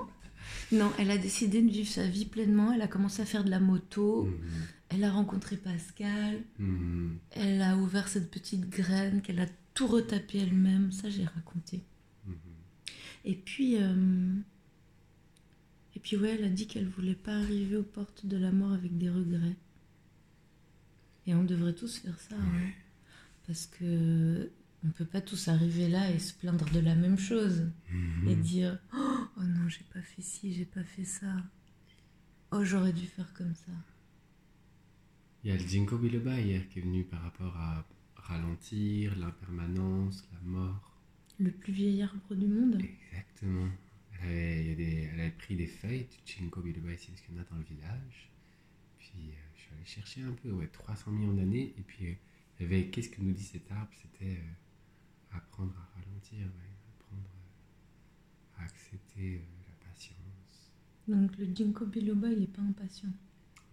Non, 0.72 0.92
elle 0.98 1.11
a 1.11 1.18
décidé 1.18 1.62
de 1.62 1.70
vivre 1.70 1.88
sa 1.88 2.07
vie 2.07 2.26
pleinement. 2.26 2.72
Elle 2.72 2.83
a 2.83 2.88
commencé 2.88 3.22
à 3.22 3.24
faire 3.24 3.44
de 3.44 3.50
la 3.50 3.61
moto. 3.61 4.24
Mhm. 4.24 4.35
Elle 4.90 5.04
a 5.04 5.11
rencontré 5.11 5.57
Pascal. 5.57 6.42
Mhm. 6.59 7.18
Elle 7.30 7.62
a 7.62 7.76
ouvert 7.76 8.09
cette 8.09 8.30
petite 8.30 8.68
graine 8.68 9.22
qu'elle 9.22 9.40
a 9.40 9.46
tout 9.72 9.87
retapé 9.87 10.38
elle-même. 10.38 10.92
Ça, 10.92 11.09
j'ai 11.09 11.24
raconté. 11.24 11.83
Mhm. 12.26 12.35
Et 13.24 13.35
puis, 13.35 13.76
euh, 13.78 14.35
et 15.96 16.00
puis 16.00 16.16
ouais, 16.16 16.37
elle 16.38 16.44
a 16.44 16.50
dit 16.50 16.66
qu'elle 16.66 16.88
voulait 16.88 17.14
pas 17.14 17.37
arriver 17.37 17.76
aux 17.76 17.83
portes 17.83 18.26
de 18.26 18.37
la 18.37 18.52
mort 18.52 18.72
avec 18.72 18.98
des 18.98 19.11
regrets. 19.11 19.57
Et 21.26 21.35
on 21.35 21.44
devrait 21.44 21.72
tous 21.72 21.98
faire 21.98 22.20
ça, 22.20 22.37
hein. 22.37 22.70
parce 23.46 23.66
que 23.66 24.50
on 24.85 24.90
peut 24.90 25.05
pas 25.07 25.20
tous 25.20 25.49
arriver 25.49 25.88
là 25.88 26.11
et 26.11 26.18
se 26.18 26.35
plaindre 26.35 26.64
de 26.70 26.81
la 26.81 26.94
même 26.94 27.18
chose 27.18 27.70
Mhm. 27.90 28.29
et 28.29 28.37
dire 28.37 28.79
oh 28.92 29.42
non 29.42 29.68
j'ai 29.68 29.85
pas 29.92 30.03
fait 30.03 30.23
ci, 30.23 30.53
j'ai 30.55 30.64
pas 30.66 30.85
fait 30.85 31.05
ça. 31.05 31.35
Oh 32.53 32.62
j'aurais 32.64 32.92
dû 32.92 33.07
faire 33.07 33.33
comme 33.35 33.55
ça. 33.55 33.73
Il 35.42 35.51
y 35.51 35.53
a 35.53 35.57
le 35.57 35.66
Ginkgo 35.66 35.99
biloba 35.99 36.40
hier 36.40 36.68
qui 36.68 36.79
est 36.79 36.83
venu 36.83 37.05
par 37.05 37.23
rapport 37.23 37.57
à 37.57 37.87
ralentir, 38.16 39.16
l'impermanence, 39.18 40.27
la 40.33 40.40
mort. 40.40 40.99
Le 41.38 41.51
plus 41.51 41.73
vieil 41.73 42.03
arbre 42.03 42.35
du 42.35 42.47
monde. 42.47 42.81
Exactement. 42.81 43.68
Elle 44.23 44.29
avait, 44.29 44.61
il 44.62 44.68
y 44.68 44.73
a 44.73 44.75
des- 44.77 45.09
elle 45.12 45.20
avait 45.20 45.31
pris 45.33 45.57
des 45.57 45.66
feuilles 45.66 46.07
du 46.07 46.33
Ginkgo 46.33 46.62
biloba 46.62 46.92
ici, 46.92 47.09
parce 47.11 47.20
qu'il 47.23 47.35
y 47.35 47.38
en 47.38 47.42
a 47.42 47.44
dans 47.44 47.57
le 47.57 47.64
village. 47.64 48.31
Puis 48.99 49.12
euh, 49.31 49.35
je 49.57 49.61
suis 49.62 49.73
allé 49.75 49.85
chercher 49.85 50.23
un 50.23 50.33
peu, 50.33 50.51
ouais, 50.53 50.68
300 50.68 51.11
millions 51.11 51.35
d'années. 51.35 51.75
Et 51.77 51.83
puis 51.83 52.07
euh, 52.07 52.14
il 52.59 52.62
y 52.62 52.66
avait, 52.66 52.87
qu'est-ce 52.88 53.11
que 53.11 53.20
nous 53.20 53.33
dit 53.33 53.42
cet 53.42 53.70
arbre? 53.73 53.90
C'était 54.01 54.37
euh, 54.37 54.53
apprendre 55.37 55.75
à 55.77 55.99
ralentir, 55.99 56.38
ouais, 56.38 56.77
apprendre 56.99 57.29
euh, 57.35 58.61
à 58.61 58.64
accepter 58.64 59.37
euh, 59.37 59.38
la 59.68 59.87
patience. 59.90 60.73
Donc 61.09 61.37
le 61.38 61.47
ginkgo 61.55 61.87
biloba 61.87 62.29
il 62.29 62.42
est 62.44 62.47
pas 62.47 62.62
impatient. 62.62 63.09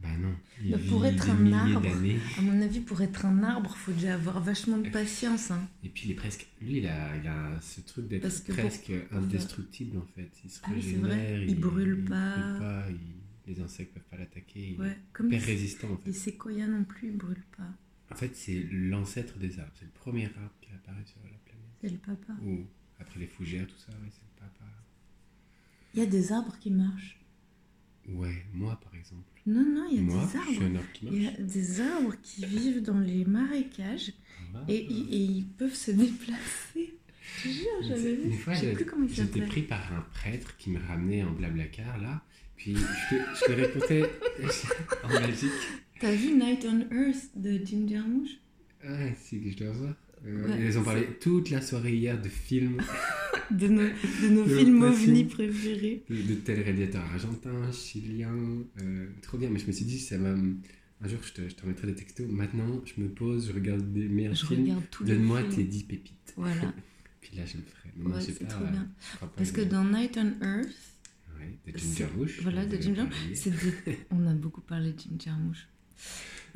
Bah 0.01 0.17
non, 0.17 0.33
il 0.63 0.71
Bah, 0.71 0.77
vit 0.77 0.89
pour 0.89 1.05
être 1.05 1.25
des 1.25 1.31
un 1.31 1.53
arbre. 1.53 1.87
À 2.37 2.41
mon 2.41 2.59
avis 2.63 2.79
pour 2.79 3.01
être 3.03 3.23
un 3.25 3.43
arbre 3.43 3.75
faut 3.75 3.91
déjà 3.91 4.15
avoir 4.15 4.41
vachement 4.41 4.79
de 4.79 4.89
patience. 4.89 5.51
Hein. 5.51 5.67
Et 5.83 5.89
puis 5.89 6.03
il 6.05 6.11
est 6.11 6.15
presque. 6.15 6.47
Lui, 6.59 6.79
il 6.79 6.87
a, 6.87 7.15
il 7.17 7.27
a 7.27 7.61
ce 7.61 7.81
truc 7.81 8.07
d'être 8.07 8.27
presque 8.47 8.91
pour- 9.09 9.17
indestructible 9.19 9.97
en 9.99 10.05
fait. 10.15 10.31
Il 10.43 10.49
se 10.49 10.59
Ah 10.63 10.71
régénère. 10.71 11.43
Il 11.43 11.59
brûle 11.59 11.99
il 11.99 12.09
pas. 12.09 12.35
brûle 12.35 12.59
pas, 12.59 12.85
les 13.45 13.61
insectes 13.61 13.93
peuvent 13.93 14.03
pas 14.09 14.17
l'attaquer. 14.17 14.75
Il 14.79 14.83
est 14.83 14.97
hyper 15.19 15.29
les, 15.29 15.37
résistant 15.37 15.87
en 15.89 15.99
les 16.03 16.13
fait. 16.13 16.13
séquoias 16.13 16.65
non 16.67 16.83
plus 16.83 17.09
ils 17.09 17.17
brûlent 17.17 17.45
pas. 17.55 17.69
En 18.11 18.15
fait, 18.15 18.35
c'est 18.35 18.63
l'ancêtre 18.71 19.37
des 19.37 19.59
arbres. 19.59 19.71
C'est 19.75 19.85
le 19.85 19.91
premier 19.91 20.25
arbre 20.25 20.51
qui 20.61 20.69
apparaît 20.73 21.05
sur 21.05 21.19
la 21.19 21.29
planète. 21.29 21.40
C'est 21.81 21.89
le 21.89 21.97
papa. 21.97 22.33
Ou 22.45 22.59
après 22.99 23.19
les 23.19 23.27
fougères, 23.27 23.67
tout 23.67 23.77
ça, 23.77 23.91
ouais, 23.91 24.09
c'est 24.11 24.21
le 24.21 24.39
papa. 24.39 24.65
Il 25.93 25.99
y 25.99 26.03
a 26.03 26.05
des 26.05 26.31
arbres 26.31 26.55
qui 26.59 26.71
marchent. 26.71 27.17
Ouais, 28.07 28.45
moi 28.53 28.79
par 28.83 28.95
exemple. 28.95 29.23
Non, 29.45 29.63
non, 29.63 29.87
il 29.91 29.95
y 29.97 29.99
a 29.99 30.01
moi, 30.01 30.25
des 30.25 30.39
je 30.39 30.53
suis 30.53 30.63
arbres. 30.63 30.71
un 30.71 30.75
arbre 30.75 30.91
qui 30.93 31.05
marche. 31.05 31.15
Il 31.17 31.23
y 31.23 31.27
a 31.27 31.31
des 31.31 31.81
arbres 31.81 32.15
qui 32.21 32.45
vivent 32.45 32.81
dans 32.83 32.99
les 32.99 33.25
marécages 33.25 34.13
Ah. 34.53 34.63
et, 34.67 34.75
et- 34.75 35.13
et 35.15 35.17
ils 35.23 35.47
peuvent 35.47 35.73
se 35.73 35.91
déplacer. 35.91 36.97
Je 37.23 37.43
te 37.43 37.53
jure, 37.53 37.81
j'avais 37.87 38.15
vu. 38.15 38.31
Je 38.47 38.55
sais 38.55 38.73
plus 38.73 38.85
comment 38.85 39.07
j'étais 39.07 39.41
pris 39.45 39.61
par 39.63 39.93
un 39.93 40.01
prêtre 40.13 40.57
qui 40.57 40.69
me 40.71 40.79
ramenait 40.79 41.23
en 41.23 41.31
blablacar 41.31 41.97
là. 41.99 42.23
Puis 42.57 42.75
je, 42.75 43.15
te- 43.15 43.23
je 43.45 43.51
le 43.51 43.61
répétais 43.63 44.03
en 45.03 45.07
Belgique. 45.09 45.51
T'as 45.99 46.13
vu 46.13 46.33
Night 46.33 46.65
on 46.67 46.81
Earth 46.93 47.29
de 47.35 47.59
Jim 47.65 47.87
Jarmusch 47.87 48.39
Ouais, 48.83 49.15
c'est 49.19 49.37
que 49.39 49.49
je 49.51 49.57
dois 49.57 49.71
voir. 49.71 49.93
Ouais, 50.23 50.67
ils 50.67 50.77
ont 50.77 50.83
parlé 50.83 51.07
toute 51.19 51.49
la 51.49 51.61
soirée 51.61 51.95
hier 51.95 52.21
de 52.21 52.29
films, 52.29 52.77
De 53.51 53.67
nos, 53.67 53.81
de 53.81 54.29
nos 54.29 54.45
De 54.45 54.55
films 54.57 54.83
ovnis 54.83 55.25
préférés. 55.25 56.03
de, 56.09 56.15
de 56.21 56.35
tels 56.35 56.61
réalisateurs 56.61 57.03
argentins, 57.03 57.69
chiliens. 57.73 58.33
euh, 58.81 59.07
trop 59.21 59.37
bien, 59.37 59.49
mais 59.49 59.59
je 59.59 59.67
me 59.67 59.71
suis 59.73 59.83
dit, 59.85 59.99
ça 59.99 60.17
va. 60.17 60.33
me- 60.33 60.55
Un 61.01 61.07
jour, 61.07 61.19
je 61.23 61.33
te, 61.33 61.49
je 61.49 61.55
te 61.55 61.61
remettrai 61.63 61.87
des 61.87 61.95
textos. 61.95 62.27
Maintenant, 62.29 62.81
je 62.85 63.01
me 63.01 63.09
pose, 63.09 63.47
je 63.47 63.53
regarde 63.53 63.91
des 63.91 64.07
meilleurs 64.07 64.35
Je 64.35 64.45
films. 64.45 64.81
Donne-moi 65.01 65.43
tes 65.43 65.63
10 65.63 65.83
pépites. 65.83 66.33
Voilà, 66.37 66.73
Puis 67.21 67.35
là, 67.35 67.43
je 67.45 67.57
le 67.57 67.63
ferai. 67.63 67.89
Mais 67.97 68.13
ouais, 68.13 68.21
c'est 68.21 68.39
pas, 68.39 68.45
trop 68.45 68.63
bien. 68.65 68.87
pas 69.19 69.27
Parce 69.35 69.51
que 69.51 69.61
dans 69.61 69.83
Night 69.83 70.17
on 70.17 70.45
Earth, 70.45 70.69
Ouais, 71.39 71.57
de 71.73 71.77
Ginger 71.77 72.07
Bush. 72.15 72.39
voilà, 72.43 72.65
de 72.65 72.77
c'est 73.33 73.49
des- 73.49 73.97
on 74.11 74.27
a 74.27 74.33
beaucoup 74.33 74.61
parlé 74.61 74.93
de 74.93 74.99
Jim 74.99 75.17
Jarmusch. 75.19 75.67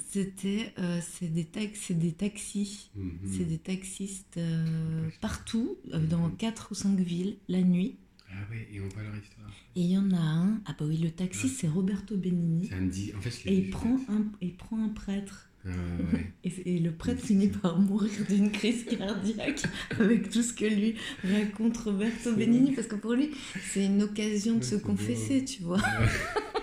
C'était, 0.10 0.74
euh, 0.80 1.00
c'est 1.02 1.32
des, 1.34 1.46
tax- 1.46 1.80
c'est 1.88 1.98
des 1.98 2.12
taxis. 2.14 2.90
Mhm. 2.96 3.12
C'est 3.32 3.46
des 3.46 3.58
taxistes 3.58 4.38
euh, 4.38 5.10
partout, 5.22 5.78
euh, 5.94 6.00
Mhm. 6.00 6.08
dans 6.08 6.30
quatre 6.30 6.70
ou 6.72 6.76
cinq 6.76 6.98
villes, 7.00 7.38
la 7.48 7.62
nuit. 7.62 7.96
Ah 8.30 8.34
ouais, 8.52 8.68
et 8.74 8.82
on 8.82 8.88
voit 8.90 9.04
leur 9.04 9.16
histoire. 9.16 9.50
Et 9.76 9.82
il 9.82 9.92
y 9.92 9.98
en 9.98 10.12
a 10.12 10.18
un, 10.20 10.62
ah 10.66 10.76
bah 10.78 10.86
oui, 10.88 10.98
le 10.98 11.12
taxi, 11.12 11.48
c'est 11.48 11.68
Roberto 11.68 12.18
Benigni. 12.18 12.68
Ça 12.68 12.76
me 12.78 12.90
dit. 12.90 13.12
En 13.18 13.22
fait, 13.22 13.30
je 13.30 13.48
l'ai 13.50 13.56
Et 13.56 13.58
il 13.60 13.70
prend, 13.70 13.98
un, 14.10 14.26
il 14.42 14.54
prend 14.56 14.84
un 14.84 14.90
prêtre. 14.90 15.50
Ah 15.66 15.70
ouais. 16.14 16.32
Et, 16.44 16.76
et 16.76 16.80
le 16.80 16.92
prêtre 16.92 17.22
finit 17.26 17.48
par 17.48 17.80
mourir 17.80 18.12
d'une 18.30 18.52
crise 18.52 18.84
cardiaque 18.86 19.64
avec 20.00 20.30
tout 20.30 20.44
ce 20.44 20.54
que 20.54 20.66
lui 20.66 20.96
raconte 21.24 21.78
Roberto 21.78 22.36
Benigni. 22.36 22.72
Parce 22.74 22.88
que 22.88 22.96
pour 22.96 23.14
lui, 23.14 23.32
c'est 23.74 23.86
une 23.86 24.04
occasion 24.04 24.58
de 24.58 24.64
se 24.64 24.76
beau. 24.76 24.82
confesser, 24.88 25.44
tu 25.46 25.64
vois. 25.64 25.82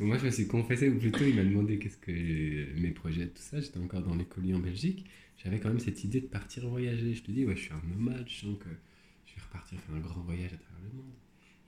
Moi, 0.00 0.16
je 0.18 0.24
me 0.24 0.30
suis 0.30 0.46
confessé, 0.48 0.88
ou 0.88 0.98
plutôt, 0.98 1.24
il 1.24 1.36
m'a 1.36 1.44
demandé 1.44 1.78
qu'est-ce 1.78 1.98
que 1.98 2.10
mes 2.80 2.90
projets, 2.90 3.28
tout 3.28 3.42
ça. 3.42 3.60
J'étais 3.60 3.78
encore 3.78 4.02
dans 4.02 4.14
les 4.14 4.24
colis 4.24 4.54
en 4.54 4.58
Belgique. 4.58 5.04
J'avais 5.36 5.60
quand 5.60 5.68
même 5.68 5.78
cette 5.78 6.02
idée 6.04 6.20
de 6.22 6.26
partir 6.26 6.66
voyager. 6.68 7.14
Je 7.14 7.22
te 7.22 7.30
dis, 7.30 7.44
ouais, 7.44 7.54
je 7.54 7.62
suis 7.64 7.72
un 7.72 7.82
nomade, 7.88 8.26
je 8.28 8.40
sens 8.46 8.58
que 8.58 8.68
je 9.26 9.34
vais 9.34 9.42
repartir 9.42 9.78
faire 9.80 9.94
un 9.94 10.00
grand 10.00 10.22
voyage 10.22 10.52
à 10.54 10.56
travers 10.56 10.82
le 10.90 10.96
monde. 10.96 11.12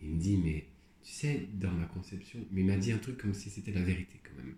Il 0.03 0.09
me 0.11 0.18
dit, 0.18 0.38
mais 0.38 0.66
tu 1.03 1.12
sais, 1.12 1.49
dans 1.55 1.73
ma 1.73 1.85
conception, 1.87 2.38
mais 2.51 2.62
il 2.62 2.66
m'a 2.66 2.77
dit 2.77 2.92
un 2.92 2.99
truc 2.99 3.18
comme 3.18 3.35
si 3.35 3.51
c'était 3.51 3.73
la 3.73 3.83
vérité 3.83 4.18
quand 4.25 4.42
même. 4.42 4.55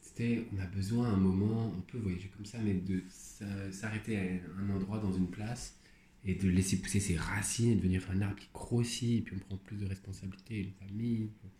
C'était, 0.00 0.46
on 0.54 0.58
a 0.60 0.66
besoin 0.66 1.08
à 1.08 1.12
un 1.12 1.16
moment, 1.18 1.72
on 1.76 1.80
peut 1.82 1.98
voyager 1.98 2.30
comme 2.34 2.46
ça, 2.46 2.58
mais 2.64 2.74
de 2.74 3.02
s'a- 3.10 3.72
s'arrêter 3.72 4.16
à 4.16 4.22
un 4.58 4.70
endroit 4.70 4.98
dans 5.00 5.12
une 5.12 5.28
place 5.30 5.78
et 6.24 6.34
de 6.34 6.48
laisser 6.48 6.80
pousser 6.80 7.00
ses 7.00 7.16
racines 7.16 7.72
et 7.72 7.76
devenir 7.76 8.08
un 8.10 8.22
arbre 8.22 8.36
qui 8.36 8.48
grossit, 8.54 9.18
et 9.18 9.22
puis 9.22 9.36
on 9.36 9.38
prend 9.40 9.56
plus 9.58 9.76
de 9.76 9.86
responsabilités, 9.86 10.60
une 10.60 10.88
famille. 10.88 11.30
Tout 11.42 11.57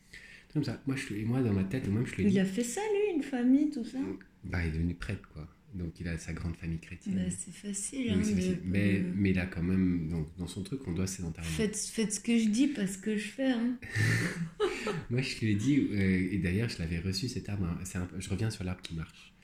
comme 0.52 0.64
ça. 0.64 0.80
Moi, 0.86 0.96
je, 0.96 1.14
et 1.14 1.24
moi, 1.24 1.42
dans 1.42 1.52
ma 1.52 1.64
tête, 1.64 1.88
moi, 1.88 2.02
je 2.04 2.14
lui 2.16 2.22
ai 2.24 2.26
dit, 2.28 2.34
Il 2.36 2.40
a 2.40 2.44
fait 2.44 2.64
ça, 2.64 2.80
lui, 2.92 3.16
une 3.16 3.22
famille, 3.22 3.70
tout 3.70 3.84
ça? 3.84 3.98
Bah, 4.44 4.64
il 4.64 4.68
est 4.68 4.72
devenu 4.72 4.94
prêtre, 4.94 5.28
quoi. 5.32 5.46
Donc, 5.74 6.00
il 6.00 6.08
a 6.08 6.16
sa 6.18 6.32
grande 6.32 6.56
famille 6.56 6.78
chrétienne. 6.80 7.16
Bah, 7.16 7.30
C'est 7.30 7.52
facile. 7.52 8.10
Hein, 8.10 8.20
c'est 8.24 8.34
de- 8.34 8.60
mais, 8.64 9.00
de- 9.00 9.06
mais 9.14 9.30
il 9.30 9.38
a 9.38 9.46
quand 9.46 9.62
même, 9.62 10.08
donc, 10.08 10.28
dans 10.38 10.46
son 10.46 10.62
truc, 10.62 10.80
on 10.86 10.92
doit 10.92 11.06
sédentariser. 11.06 11.52
Faites, 11.54 11.76
faites 11.76 12.12
ce 12.14 12.20
que 12.20 12.38
je 12.38 12.48
dis, 12.48 12.68
pas 12.68 12.86
ce 12.86 12.96
que 12.98 13.16
je 13.18 13.28
fais. 13.28 13.50
Hein. 13.52 13.76
Moi, 15.10 15.20
je 15.20 15.38
lui 15.40 15.52
ai 15.52 15.54
dit, 15.54 15.76
euh, 15.92 16.28
et 16.32 16.38
d'ailleurs, 16.38 16.68
je 16.68 16.78
l'avais 16.78 16.98
reçu 16.98 17.28
cet 17.28 17.48
arbre. 17.48 17.66
hein, 17.66 17.78
c'est 17.84 17.98
un 17.98 18.08
je 18.18 18.28
reviens 18.30 18.50
sur 18.50 18.64
l'arbre 18.64 18.80
qui 18.82 18.94
marche. 18.94 19.34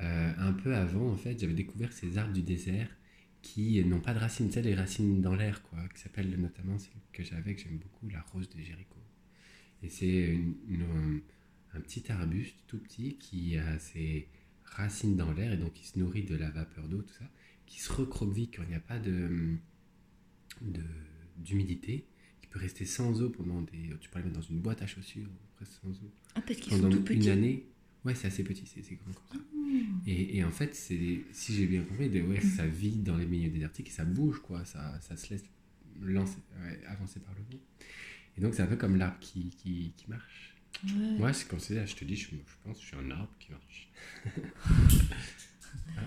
Euh, 0.00 0.32
un 0.38 0.52
peu 0.52 0.74
avant, 0.74 1.10
en 1.10 1.16
fait, 1.16 1.38
j'avais 1.40 1.54
découvert 1.54 1.92
ces 1.92 2.18
arbres 2.18 2.32
du 2.32 2.42
désert 2.42 2.88
qui 3.42 3.82
n'ont 3.84 4.00
pas 4.00 4.14
de 4.14 4.18
racines, 4.18 4.50
sais, 4.50 4.62
les 4.62 4.74
racines 4.74 5.20
dans 5.20 5.34
l'air, 5.34 5.62
quoi, 5.62 5.78
qui 5.94 6.00
s'appellent 6.02 6.34
notamment 6.38 6.78
celle 6.78 6.90
que 7.12 7.22
j'avais, 7.22 7.54
que 7.54 7.60
j'aime 7.62 7.78
beaucoup, 7.78 8.08
la 8.08 8.20
rose 8.32 8.48
de 8.48 8.60
Jéricho. 8.60 8.96
Et 9.82 9.88
c'est 9.88 10.06
une- 10.34 10.54
une- 10.68 11.20
un 11.74 11.80
petit 11.80 12.10
arbuste 12.10 12.56
tout 12.66 12.78
petit 12.78 13.16
qui 13.16 13.56
a 13.56 13.78
ses 13.78 14.26
racines 14.64 15.16
dans 15.16 15.32
l'air 15.32 15.52
et 15.52 15.56
donc 15.56 15.72
qui 15.74 15.86
se 15.86 15.98
nourrit 15.98 16.24
de 16.24 16.34
la 16.34 16.50
vapeur 16.50 16.88
d'eau, 16.88 17.02
tout 17.02 17.14
ça, 17.14 17.30
qui 17.66 17.80
se 17.80 17.92
recroqueville 17.92 18.50
quand 18.50 18.62
il 18.64 18.68
n'y 18.70 18.74
a 18.74 18.80
pas 18.80 18.98
de 18.98 19.56
de- 20.60 20.80
d'humidité, 21.36 22.04
qui 22.40 22.48
peut 22.48 22.58
rester 22.58 22.84
sans 22.84 23.22
eau 23.22 23.30
pendant 23.30 23.62
des. 23.62 23.90
Tu 24.00 24.08
peux 24.10 24.18
le 24.18 24.24
mettre 24.24 24.36
dans 24.40 24.46
une 24.46 24.58
boîte 24.60 24.82
à 24.82 24.86
chaussures, 24.86 25.28
presque 25.56 25.72
sans 25.80 25.90
eau, 25.90 26.10
Ah, 26.34 26.40
parce 26.40 26.58
qu'ils 26.58 26.72
sont 26.72 26.80
pendant 26.80 26.90
tout 26.90 26.98
une 27.12 27.18
petits. 27.18 27.30
année. 27.30 27.66
Ouais, 28.04 28.14
c'est 28.14 28.26
assez 28.28 28.42
petit, 28.44 28.64
c'est 28.66 28.80
grand 28.96 29.12
comme 29.12 29.38
ça. 29.38 29.44
Mmh. 29.54 30.00
Et, 30.06 30.38
et 30.38 30.44
en 30.44 30.50
fait, 30.50 30.74
c'est, 30.74 31.20
si 31.32 31.54
j'ai 31.54 31.66
bien 31.66 31.82
compris, 31.82 32.08
de, 32.08 32.22
ouais, 32.22 32.40
ça 32.40 32.66
vit 32.66 32.96
dans 32.96 33.16
les 33.16 33.26
milieux 33.26 33.50
désertiques 33.50 33.88
et 33.88 33.92
ça 33.92 34.04
bouge, 34.04 34.40
quoi. 34.40 34.64
Ça, 34.64 34.98
ça 35.00 35.16
se 35.16 35.30
laisse 35.30 35.44
lancer, 36.00 36.38
ouais, 36.62 36.80
avancer 36.86 37.20
par 37.20 37.34
le 37.34 37.40
vent. 37.42 37.62
Et 38.38 38.40
donc, 38.40 38.54
c'est 38.54 38.62
un 38.62 38.66
peu 38.66 38.76
comme 38.76 38.96
l'arbre 38.96 39.18
qui, 39.20 39.50
qui, 39.50 39.92
qui 39.96 40.08
marche. 40.08 40.54
Ouais. 40.84 41.18
Moi, 41.18 41.32
c'est 41.32 41.48
considéré, 41.48 41.86
je 41.86 41.96
te 41.96 42.04
dis, 42.04 42.14
je, 42.16 42.28
je 42.30 42.36
pense 42.64 42.76
que 42.78 42.82
je 42.82 42.86
suis 42.88 42.96
un 42.96 43.10
arbre 43.10 43.34
qui 43.40 43.50
marche. 43.52 43.90
Ah, 45.96 46.00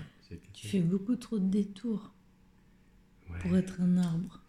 Tu 0.54 0.66
fais 0.68 0.80
beaucoup 0.80 1.14
trop 1.16 1.38
de 1.38 1.48
détours 1.48 2.12
Ouais. 3.30 3.38
pour 3.38 3.56
être 3.56 3.80
un 3.80 3.96
arbre. 3.98 4.42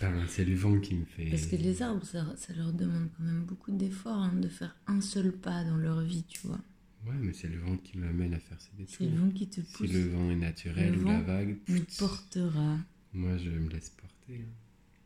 Ben, 0.00 0.26
c'est 0.28 0.44
le 0.44 0.54
vent 0.54 0.78
qui 0.80 0.94
me 0.94 1.04
fait. 1.04 1.30
Parce 1.30 1.46
que 1.46 1.56
les 1.56 1.80
arbres, 1.82 2.04
ça, 2.04 2.34
ça 2.36 2.52
leur 2.54 2.72
demande 2.72 3.08
quand 3.16 3.22
même 3.24 3.44
beaucoup 3.44 3.70
d'efforts 3.72 4.18
hein, 4.18 4.34
de 4.34 4.48
faire 4.48 4.76
un 4.86 5.00
seul 5.00 5.32
pas 5.32 5.64
dans 5.64 5.76
leur 5.76 6.00
vie, 6.02 6.24
tu 6.24 6.46
vois. 6.46 6.60
Ouais, 7.06 7.14
mais 7.20 7.32
c'est 7.32 7.48
le 7.48 7.58
vent 7.58 7.76
qui 7.78 7.98
m'amène 7.98 8.34
à 8.34 8.38
faire 8.40 8.60
ces 8.60 8.70
C'est 8.86 9.04
le 9.04 9.10
détours. 9.10 9.24
vent 9.26 9.30
qui 9.32 9.48
te 9.48 9.60
Si 9.60 9.72
pousse, 9.72 9.92
le 9.92 10.08
vent 10.08 10.30
est 10.30 10.36
naturel 10.36 10.92
Le 10.94 11.00
ou 11.00 11.04
la 11.06 11.20
vague, 11.22 11.56
nous 11.68 11.84
portera. 11.98 12.78
moi 13.12 13.36
je 13.38 13.50
me 13.50 13.68
laisse 13.70 13.90
porter. 13.90 14.44
hein. 14.46 14.52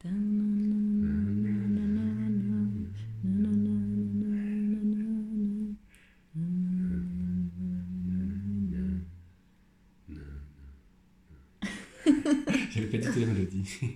J'avais 12.71 12.87
pas 12.87 12.99
du 12.99 13.09
tout 13.13 13.21
la 13.21 13.27
mélodie. 13.27 13.79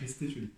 Mais 0.00 0.06
c'était 0.06 0.28
joli. 0.28 0.48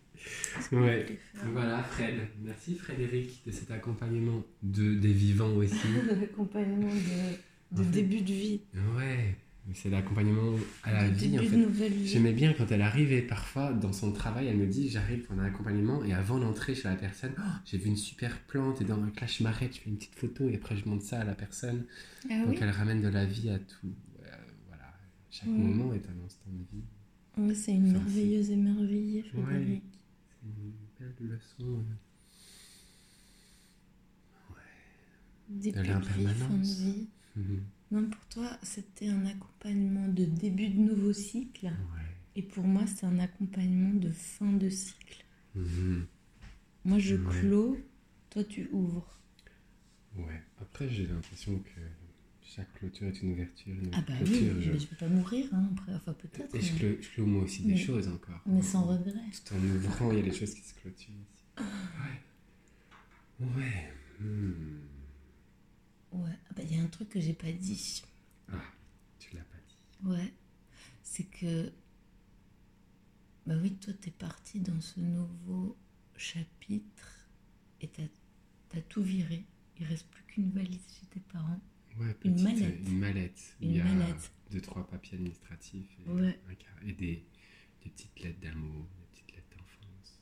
Ouais. 0.73 1.19
Voilà, 1.53 1.83
Fred. 1.83 2.15
Merci 2.43 2.77
Frédéric 2.77 3.43
de 3.47 3.51
cet 3.51 3.71
accompagnement 3.71 4.43
de, 4.63 4.95
des 4.95 5.13
vivants 5.13 5.53
aussi. 5.55 5.75
L'accompagnement 6.21 6.93
de, 6.93 7.77
de 7.77 7.81
En 7.81 7.85
fait, 7.85 7.91
début 7.91 8.21
de 8.21 8.33
vie, 8.33 8.61
Ouais, 8.97 9.37
c'est 9.75 9.91
l'accompagnement 9.91 10.57
à 10.83 10.93
la 10.93 11.09
vie 11.09 11.39
en 11.39 11.43
fait. 11.43 12.05
J'aimais 12.05 12.33
bien 12.33 12.53
quand 12.53 12.71
elle 12.73 12.83
arrivait 12.83 13.23
parfois 13.23 13.73
dans 13.73 13.93
son 13.93 14.13
travail, 14.13 14.47
elle 14.49 14.57
me 14.59 14.67
dit 14.67 14.89
j'arrive 14.89 15.21
pour 15.23 15.39
un 15.39 15.45
accompagnement 15.45 16.03
et 16.05 16.13
avant 16.13 16.39
d'entrer 16.39 16.75
chez 16.75 16.89
la 16.89 16.97
personne, 16.97 17.33
Oh, 17.39 17.43
j'ai 17.65 17.79
vu 17.79 17.89
une 17.89 17.97
super 17.97 18.39
plante 18.41 18.81
et 18.81 18.85
dans 18.85 19.01
un 19.03 19.11
clash 19.11 19.39
je 19.39 19.45
m'arrête, 19.45 19.75
je 19.75 19.81
fais 19.81 19.91
une 19.91 19.97
petite 19.97 20.15
photo 20.17 20.49
et 20.49 20.57
après 20.57 20.77
je 20.77 20.89
montre 20.89 21.05
ça 21.05 21.21
à 21.21 21.25
la 21.25 21.35
personne. 21.35 21.85
Ah 22.29 22.41
Donc 22.45 22.49
oui 22.55 22.59
elle 22.61 22.71
ramène 22.71 23.01
de 23.03 23.09
la 23.09 23.25
vie 23.25 23.51
à 23.51 23.59
tout. 23.61 23.93
Euh, 24.25 24.29
voilà, 24.67 24.93
chaque 25.31 25.49
Ouais. 25.49 25.55
moment 25.55 25.95
est 25.95 26.05
un 26.09 26.25
instant 26.27 26.51
de 26.51 26.65
vie. 26.77 26.83
Ouais, 27.39 27.55
c'est 27.55 27.73
une 27.73 27.91
Enfin, 27.91 28.01
merveilleuse 28.05 28.51
émerveillée, 28.51 29.23
Frédéric. 29.23 29.83
C'est 30.43 30.49
une 30.49 30.73
belle 30.99 31.29
leçon. 31.29 31.79
euh. 31.79 31.83
Début 35.49 35.79
De 35.79 35.83
l'impermanence. 35.85 36.81
Non, 37.93 38.09
pour 38.09 38.25
toi, 38.27 38.51
c'était 38.63 39.09
un 39.09 39.25
accompagnement 39.27 40.09
de 40.09 40.25
début 40.25 40.69
de 40.69 40.79
nouveau 40.81 41.13
cycle. 41.13 41.67
Ouais. 41.67 41.73
Et 42.37 42.43
pour 42.43 42.65
moi, 42.65 42.87
c'est 42.87 43.05
un 43.07 43.19
accompagnement 43.19 43.93
de 43.95 44.11
fin 44.11 44.51
de 44.53 44.69
cycle. 44.71 45.25
Mhm. 45.55 46.07
Moi, 46.85 46.99
je 46.99 47.17
Ouais. 47.17 47.41
clôt, 47.41 47.79
toi, 48.31 48.43
tu 48.45 48.69
ouvres. 48.73 49.19
Ouais. 50.17 50.43
Après, 50.61 50.89
j'ai 50.89 51.07
l'impression 51.07 51.59
que 51.59 51.81
chaque 52.43 52.73
clôture 52.75 53.07
est 53.09 53.21
une 53.23 53.33
ouverture. 53.33 53.75
Une 53.75 53.91
Ah 53.93 54.01
bah 54.07 54.15
oui, 54.23 54.27
clôture, 54.27 54.55
mais 54.57 54.63
je- 54.63 54.73
je 54.79 54.87
vais 54.87 54.97
pas 54.99 55.09
mourir, 55.09 55.49
hein, 55.53 55.69
après. 55.73 55.95
Enfin, 55.95 56.15
peut-être. 56.15 56.55
Et 56.55 56.61
je 56.63 56.73
mais- 56.73 56.79
clôt, 56.79 56.97
je 57.03 57.09
clôt 57.11 57.27
moi 57.27 57.43
aussi 57.45 57.63
des 57.63 57.77
choses 57.77 58.09
encore. 58.09 58.41
Mais 58.47 58.63
sans 58.63 58.85
regret. 58.85 59.13
Tout 59.45 59.55
en 59.55 59.63
ouvrant, 59.77 60.11
il 60.13 60.19
y 60.19 60.21
a 60.21 60.25
des 60.25 60.33
choses 60.35 60.55
qui 60.55 60.63
se 60.63 60.75
clôturent 60.75 61.13
aussi. 61.15 61.45
Ouais. 63.41 63.47
Ouais. 63.57 63.93
Hmm. 64.21 64.81
Ouais. 66.13 66.31
Ah 66.49 66.53
bah, 66.57 66.63
il 66.69 66.77
y 66.77 66.79
a 66.81 66.82
un 66.82 66.82
truc 66.93 67.09
que 67.09 67.21
j'ai 67.21 67.33
pas 67.35 67.51
dit. 67.53 68.03
Ah, 68.53 68.61
tu 69.19 69.35
l'as 69.35 69.43
pas 69.45 69.59
dit. 69.69 70.07
Ouais. 70.09 70.33
C'est 71.03 71.25
que. 71.25 71.73
Bah 73.47 73.55
oui, 73.61 73.75
toi, 73.77 73.93
t'es 73.95 74.11
parti 74.13 74.61
dans 74.61 74.81
ce 74.81 75.01
nouveau 75.01 75.77
chapitre 76.17 77.27
et 77.81 77.89
t'as 77.89 78.05
as 78.75 78.81
tout 78.83 79.03
viré. 79.03 79.45
Il 79.81 79.87
reste 79.87 80.07
plus 80.09 80.23
qu'une 80.25 80.51
valise 80.51 80.81
chez 81.01 81.07
tes 81.07 81.21
parents. 81.21 81.61
Ouais, 81.99 82.17
Une 82.25 82.35
petite, 82.35 82.45
mallette. 82.45 82.89
Une 82.89 82.99
mallette. 82.99 83.57
Une 83.61 83.71
il 83.71 83.77
y 83.77 83.81
a 83.81 83.85
mallette. 83.85 84.33
deux, 84.51 84.61
trois 84.61 84.87
papiers 84.87 85.15
administratifs 85.19 85.99
et, 86.07 86.09
Ouais. 86.11 86.39
un 86.49 86.87
et 86.87 86.93
des, 86.93 87.27
des 87.83 87.91
petites 87.91 88.21
lettres 88.21 88.41
d'amour, 88.41 88.87
des 89.01 89.07
petites 89.11 89.33
lettres 89.37 89.57
d'enfance. 89.59 90.21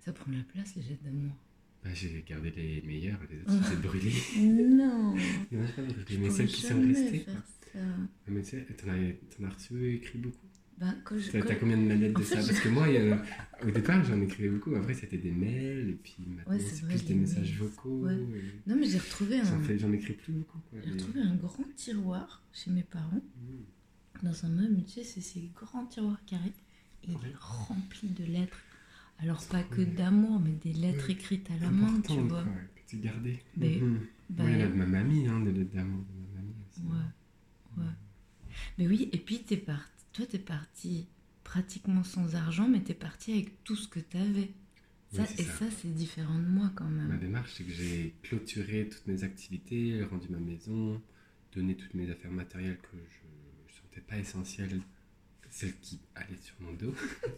Ça 0.00 0.12
prend 0.12 0.30
la 0.30 0.42
place, 0.44 0.76
les 0.76 0.82
jets 0.82 0.98
d'amour. 1.02 1.34
Bah, 1.82 1.90
j'ai 1.94 2.22
gardé 2.28 2.50
les 2.56 2.82
meilleures, 2.86 3.18
les 3.30 3.40
autres 3.40 3.64
c'était 3.64 3.76
brûlé. 3.88 4.12
Non 4.38 5.14
en 5.52 5.64
a 5.64 5.68
pas 5.74 5.82
brûlé, 5.82 6.18
mais 6.18 6.30
celles 6.30 6.46
qui 6.48 6.60
sont 6.62 6.80
restées. 6.80 7.18
faire 7.20 7.34
ça. 7.34 7.78
Ah, 7.78 7.78
Mais 8.28 8.42
tu 8.42 8.50
sais, 8.50 8.66
t'en 8.76 9.44
as, 9.44 9.46
as 9.46 9.54
reçu 9.54 9.94
écrit 9.94 10.18
beaucoup. 10.18 10.46
Bah, 10.76 10.94
quand 11.04 11.18
je, 11.18 11.30
T'as 11.30 11.54
combien 11.56 11.76
de 11.76 11.82
mallettes 11.82 12.14
de 12.14 12.22
fait, 12.22 12.34
ça? 12.36 12.40
je- 12.40 12.46
Parce 12.48 12.60
que 12.60 12.68
moi, 12.70 12.86
au 13.66 13.70
départ, 13.70 14.02
j'en 14.04 14.20
écrivais 14.22 14.48
beaucoup. 14.48 14.74
Après, 14.74 14.94
c'était 14.94 15.18
des 15.18 15.30
mails, 15.30 15.90
et 15.90 15.92
puis 16.02 16.16
maintenant, 16.26 16.52
Ouais, 16.54 16.58
c'est 16.60 16.86
plus 16.86 17.04
des 17.04 17.14
messages 17.14 17.50
mails. 17.60 17.68
vocaux. 17.68 18.06
Ouais. 18.06 18.14
et 18.14 18.68
Non, 18.70 18.76
mais 18.76 18.86
j'ai 18.86 18.98
retrouvé 18.98 19.40
J'en 19.44 19.56
un, 19.60 19.76
j'en 19.78 19.92
écris 19.92 20.14
plus 20.14 20.32
beaucoup. 20.32 20.58
J'ai 20.72 20.86
mais- 20.86 20.92
retrouvé 20.92 21.20
un 21.20 21.34
grand 21.36 21.64
tiroir 21.76 22.42
chez 22.52 22.70
mes 22.70 22.82
parents. 22.82 23.20
Mmh. 23.36 24.22
Dans 24.26 24.44
un 24.44 24.48
meuble, 24.48 24.82
tu 24.84 24.92
sais, 24.94 25.04
c'est 25.04 25.20
ces 25.20 25.50
grands 25.54 25.86
tiroirs 25.86 26.20
carrés. 26.26 26.52
Et 27.04 27.08
il 27.12 27.12
est 27.28 27.36
rempli 27.38 28.08
de 28.08 28.24
lettres. 28.24 28.58
Alors, 29.22 29.44
pas 29.48 29.62
que 29.62 29.82
d'amour, 29.82 30.40
mais 30.40 30.52
des 30.52 30.72
lettres 30.72 31.06
Ouais. 31.08 31.12
écrites 31.12 31.50
à 31.50 31.58
la 31.58 31.70
main, 31.70 32.00
tu 32.00 32.12
vois. 32.20 32.42
quoi, 32.42 32.52
que 32.74 32.80
tu 32.88 32.96
gardais. 32.98 33.38
Mais- 33.56 33.76
Mhm. 33.80 34.00
Bah, 34.30 34.44
a 34.44 34.66
de 34.66 34.74
ma 34.74 34.86
mamie, 34.86 35.26
hein, 35.26 35.40
des 35.40 35.52
lettres 35.52 35.74
d'amour 35.74 36.04
de 36.04 36.12
ma 36.12 36.40
mamie 36.40 36.54
aussi. 36.70 36.80
Ouais, 36.82 37.82
ouais. 37.84 37.90
Mais 38.78 38.86
oui, 38.86 39.08
et 39.12 39.18
puis 39.18 39.42
t'es 39.42 39.56
parti, 39.56 40.04
toi, 40.12 40.24
t'es 40.26 40.38
parti 40.38 41.06
pratiquement 41.44 42.04
sans 42.04 42.34
argent, 42.36 42.68
mais 42.68 42.80
t'es 42.80 42.94
parti 42.94 43.32
avec 43.32 43.62
tout 43.64 43.74
ce 43.76 43.88
que 43.88 44.00
t'avais. 44.00 44.50
Ça, 45.12 45.22
Oui, 45.22 45.28
et 45.38 45.42
ça. 45.42 45.52
ça, 45.58 45.64
c'est 45.70 45.92
différent 45.92 46.38
de 46.38 46.46
moi 46.46 46.70
quand 46.76 46.84
Ma 46.84 47.04
même. 47.04 47.18
démarche, 47.18 47.52
c'est 47.54 47.64
que 47.64 47.72
j'ai 47.72 48.14
clôturé 48.22 48.88
toutes 48.88 49.06
mes 49.08 49.24
activités, 49.24 50.04
rendu 50.04 50.28
ma 50.28 50.38
maison, 50.38 51.02
donné 51.52 51.74
toutes 51.74 51.94
mes 51.94 52.08
affaires 52.08 52.30
matérielles 52.30 52.78
que 52.78 52.96
je 52.96 53.26
ne 53.26 53.80
sentais 53.82 54.00
pas 54.02 54.16
essentielles, 54.18 54.80
celles 55.50 55.76
qui 55.80 56.00
allaient 56.14 56.36
sur 56.40 56.54
mon 56.60 56.72
dos. 56.72 56.94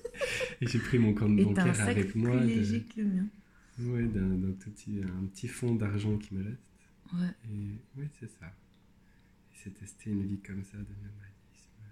et 0.60 0.66
j'ai 0.66 0.78
pris 0.78 0.98
mon 0.98 1.14
compte 1.14 1.38
Et 1.38 1.44
t'as 1.54 1.62
un 1.62 1.66
bancaire 1.66 1.88
avec 1.88 2.10
plus 2.10 2.20
moi. 2.20 2.36
de- 2.40 2.46
léger 2.46 2.82
que 2.84 3.00
le 3.00 3.08
mien. 3.08 3.26
Ouais, 3.78 4.04
d'un, 4.06 4.52
tout 4.60 4.70
petit, 4.70 5.00
un 5.02 5.26
petit 5.26 5.48
fond 5.48 5.74
d'argent 5.74 6.16
qui 6.18 6.34
me 6.34 6.44
reste. 6.44 6.60
Ouais. 7.14 7.34
Et 7.50 7.78
oui, 7.96 8.08
c'est 8.20 8.30
ça. 8.38 8.46
Et 8.46 9.54
c'est 9.62 9.70
tester 9.74 10.10
une 10.10 10.26
vie 10.26 10.40
comme 10.40 10.62
ça 10.62 10.76
de 10.76 10.94
nomadisme, 11.02 11.82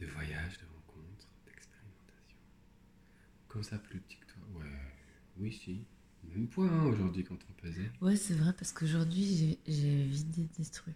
de 0.00 0.06
voyage, 0.06 0.58
de 0.58 0.64
rencontres, 0.66 1.28
d'expérimentation. 1.46 2.38
Comme 3.48 3.62
ça, 3.62 3.78
plus 3.78 4.00
petit 4.00 4.16
que 4.18 4.26
toi. 4.26 4.42
Ouais, 4.60 4.70
oui, 5.38 5.52
si. 5.52 5.84
Même 6.34 6.48
poids 6.48 6.68
hein, 6.68 6.84
aujourd'hui 6.86 7.22
quand 7.22 7.38
on 7.48 7.52
pesait. 7.62 7.90
Ouais, 8.00 8.16
c'est 8.16 8.34
vrai, 8.34 8.52
parce 8.52 8.72
qu'aujourd'hui, 8.72 9.24
j'ai 9.24 9.72
j'ai 9.72 10.02
vidé 10.04 10.48
des 10.58 10.64
trucs. 10.64 10.94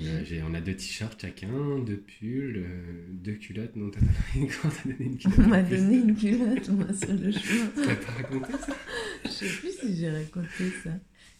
On 0.00 0.16
a, 0.16 0.24
j'ai- 0.24 0.42
on 0.42 0.54
a 0.54 0.60
deux 0.60 0.74
t-shirts 0.76 1.20
chacun, 1.20 1.78
deux 1.80 1.96
pulls, 1.98 2.56
euh, 2.56 3.06
deux 3.12 3.34
culottes. 3.34 3.74
Non, 3.76 3.90
t'as 3.90 4.00
donné 4.00 4.14
une, 4.34 4.46
culotte. 5.18 5.38
On 5.38 5.48
m'a 5.48 5.62
donné 5.62 5.96
une 5.96 6.14
culotte, 6.16 6.68
moi, 6.70 6.92
sur 6.94 7.12
le 7.14 7.30
chemin. 7.32 7.70
T'as 7.74 7.96
pas 7.96 8.12
raconté 8.12 8.52
ça? 8.52 8.76
Je 9.24 9.28
sais 9.30 9.48
plus 9.48 9.72
si 9.72 9.96
j'ai 9.96 10.10
raconté 10.10 10.70
ça. 10.84 10.90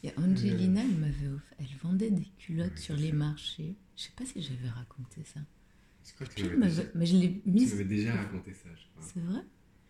A 0.06 0.20
Angelina, 0.20 0.80
elle 0.82 0.96
m'avait 0.98 1.26
off- 1.28 1.54
elle 1.58 1.66
vendait 1.82 2.10
des 2.10 2.26
culottes 2.38 2.70
Ouais, 2.72 2.76
sur 2.76 2.96
les 2.96 3.12
marchés. 3.12 3.74
Je 3.96 4.02
sais 4.04 4.12
pas 4.16 4.24
si 4.24 4.40
j'avais 4.42 4.68
raconté 4.68 5.22
ça. 5.24 5.40
Tu 6.04 6.12
Qui 6.34 6.42
m'avais 6.44 6.56
déjà, 6.68 6.82
m'avait- 6.82 6.90
Mais 6.94 7.06
je 7.06 7.16
l'ai 7.16 7.32
tu 7.40 7.50
mise. 7.50 7.72
m'avais 7.72 7.84
déjà 7.84 8.14
raconté 8.14 8.54
ça, 8.54 8.68
je 8.74 8.82
crois. 8.92 9.10
C'est 9.14 9.20
vrai? 9.20 9.40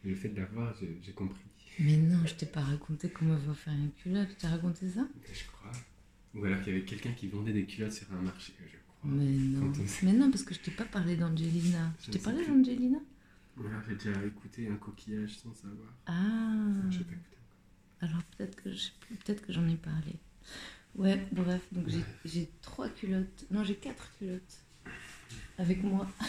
Le 0.04 0.14
fait 0.14 0.28
de 0.30 0.36
l'avoir, 0.40 0.74
j'ai, 1.02 1.12
compris. 1.12 1.40
Mais 1.80 1.96
non, 1.96 2.18
je 2.26 2.34
t'ai 2.34 2.46
pas 2.46 2.60
raconté 2.62 3.08
comment 3.10 3.34
on 3.34 3.48
va 3.48 3.54
faire 3.54 3.74
une 3.74 3.90
culotte. 3.92 4.28
Je 4.30 4.34
t'ai 4.40 4.46
raconté 4.46 4.88
ça? 4.88 5.06
Je 5.32 5.46
crois. 5.52 5.70
Ou 6.34 6.44
alors 6.44 6.62
qu'il 6.62 6.72
y 6.72 6.76
avait 6.76 6.84
quelqu'un 6.84 7.12
qui 7.12 7.26
vendait 7.28 7.52
des 7.52 7.64
culottes 7.64 7.92
sur 7.92 8.12
un 8.12 8.20
marché, 8.22 8.52
je 8.60 8.76
crois. 8.76 9.10
Mais 9.10 9.24
non. 9.24 9.72
On- 9.72 10.04
Mais 10.06 10.12
non, 10.12 10.30
parce 10.30 10.42
que 10.44 10.54
je 10.54 10.60
t'ai 10.60 10.70
pas 10.70 10.84
parlé 10.84 11.16
d'Angelina. 11.16 11.92
Je 12.00 12.06
Je 12.06 12.10
t'ai 12.12 12.18
parlé 12.18 12.46
d'Angelina 12.46 12.98
Ou 13.56 13.66
alors 13.66 13.80
j'ai 13.88 13.94
déjà 13.94 14.24
écouté 14.24 14.68
un 14.68 14.76
coquillage 14.76 15.36
sans 15.38 15.54
savoir. 15.54 15.88
Ah. 16.06 16.54
Pas 16.90 16.94
écouté 16.96 17.16
Alors 18.00 18.22
peut-être 18.36 18.62
que 18.62 18.72
je 18.72 18.88
peut-être 19.24 19.44
que 19.46 19.52
j'en 19.52 19.66
ai 19.68 19.76
parlé. 19.76 20.14
Ouais, 20.94 21.26
bref, 21.32 21.62
donc 21.72 21.88
j'ai- 21.88 21.98
Ouais. 21.98 22.04
j'ai 22.24 22.50
trois 22.62 22.88
culottes. 22.88 23.46
Non, 23.50 23.62
j'ai 23.64 23.76
quatre 23.76 24.10
culottes. 24.18 24.58
Avec 25.58 25.82
moi. 25.82 26.08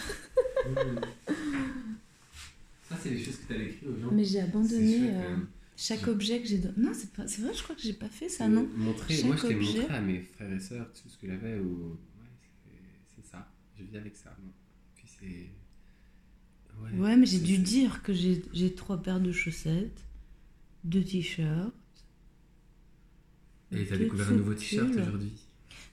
Ça, 2.88 2.96
c'est 3.00 3.10
les 3.10 3.22
choses 3.22 3.36
que 3.38 3.46
tu 3.46 3.52
avais 3.54 3.66
écrites 3.66 3.88
aux 3.88 3.96
gens. 4.00 4.10
Mais 4.12 4.24
j'ai 4.24 4.40
abandonné. 4.40 4.98
chouette, 4.98 5.14
euh. 5.14 5.36
Chaque 5.82 6.04
Je- 6.04 6.10
objet 6.10 6.40
que 6.42 6.46
j'ai. 6.46 6.58
don- 6.58 6.74
Non, 6.76 6.90
c'est 6.92 7.10
pas... 7.12 7.26
c'est 7.26 7.40
vrai, 7.40 7.52
je 7.54 7.62
crois 7.62 7.74
que 7.74 7.80
j'ai 7.82 7.94
pas 7.94 8.08
fait 8.10 8.28
ça, 8.28 8.48
non 8.48 8.68
montrer, 8.76 9.14
Chaque 9.16 9.24
Moi, 9.24 9.36
je 9.36 9.46
t'ai 9.46 9.54
objet. 9.56 9.78
montré 9.80 9.94
à 9.94 10.00
mes 10.02 10.20
frères 10.20 10.52
et 10.52 10.60
sœurs 10.60 10.92
tout 10.92 11.08
ce 11.08 11.16
que 11.16 11.26
j'avais. 11.26 11.58
Ou... 11.58 11.92
Ouais, 12.20 12.26
c'est- 12.64 13.22
c'est 13.22 13.30
ça. 13.30 13.50
Je 13.78 13.84
vis 13.84 13.96
avec 13.96 14.14
ça. 14.14 14.36
moi. 14.42 14.52
Puis 14.94 15.06
c'est. 15.08 15.50
Ouais, 16.82 16.98
Ouais, 16.98 17.16
mais 17.16 17.24
j'ai 17.26 17.38
dû 17.40 17.56
dire 17.58 18.02
que 18.02 18.12
j'ai 18.12 18.42
j'ai 18.52 18.74
trois 18.74 19.02
paires 19.02 19.20
de 19.20 19.32
chaussettes, 19.32 20.04
deux 20.84 21.02
t-shirts. 21.02 21.72
Et 23.72 23.86
t'as 23.86 23.96
découvert 23.96 24.28
un 24.28 24.32
nouveau 24.34 24.54
t-shirt 24.54 24.90
pull. 24.90 25.00
aujourd'hui 25.00 25.32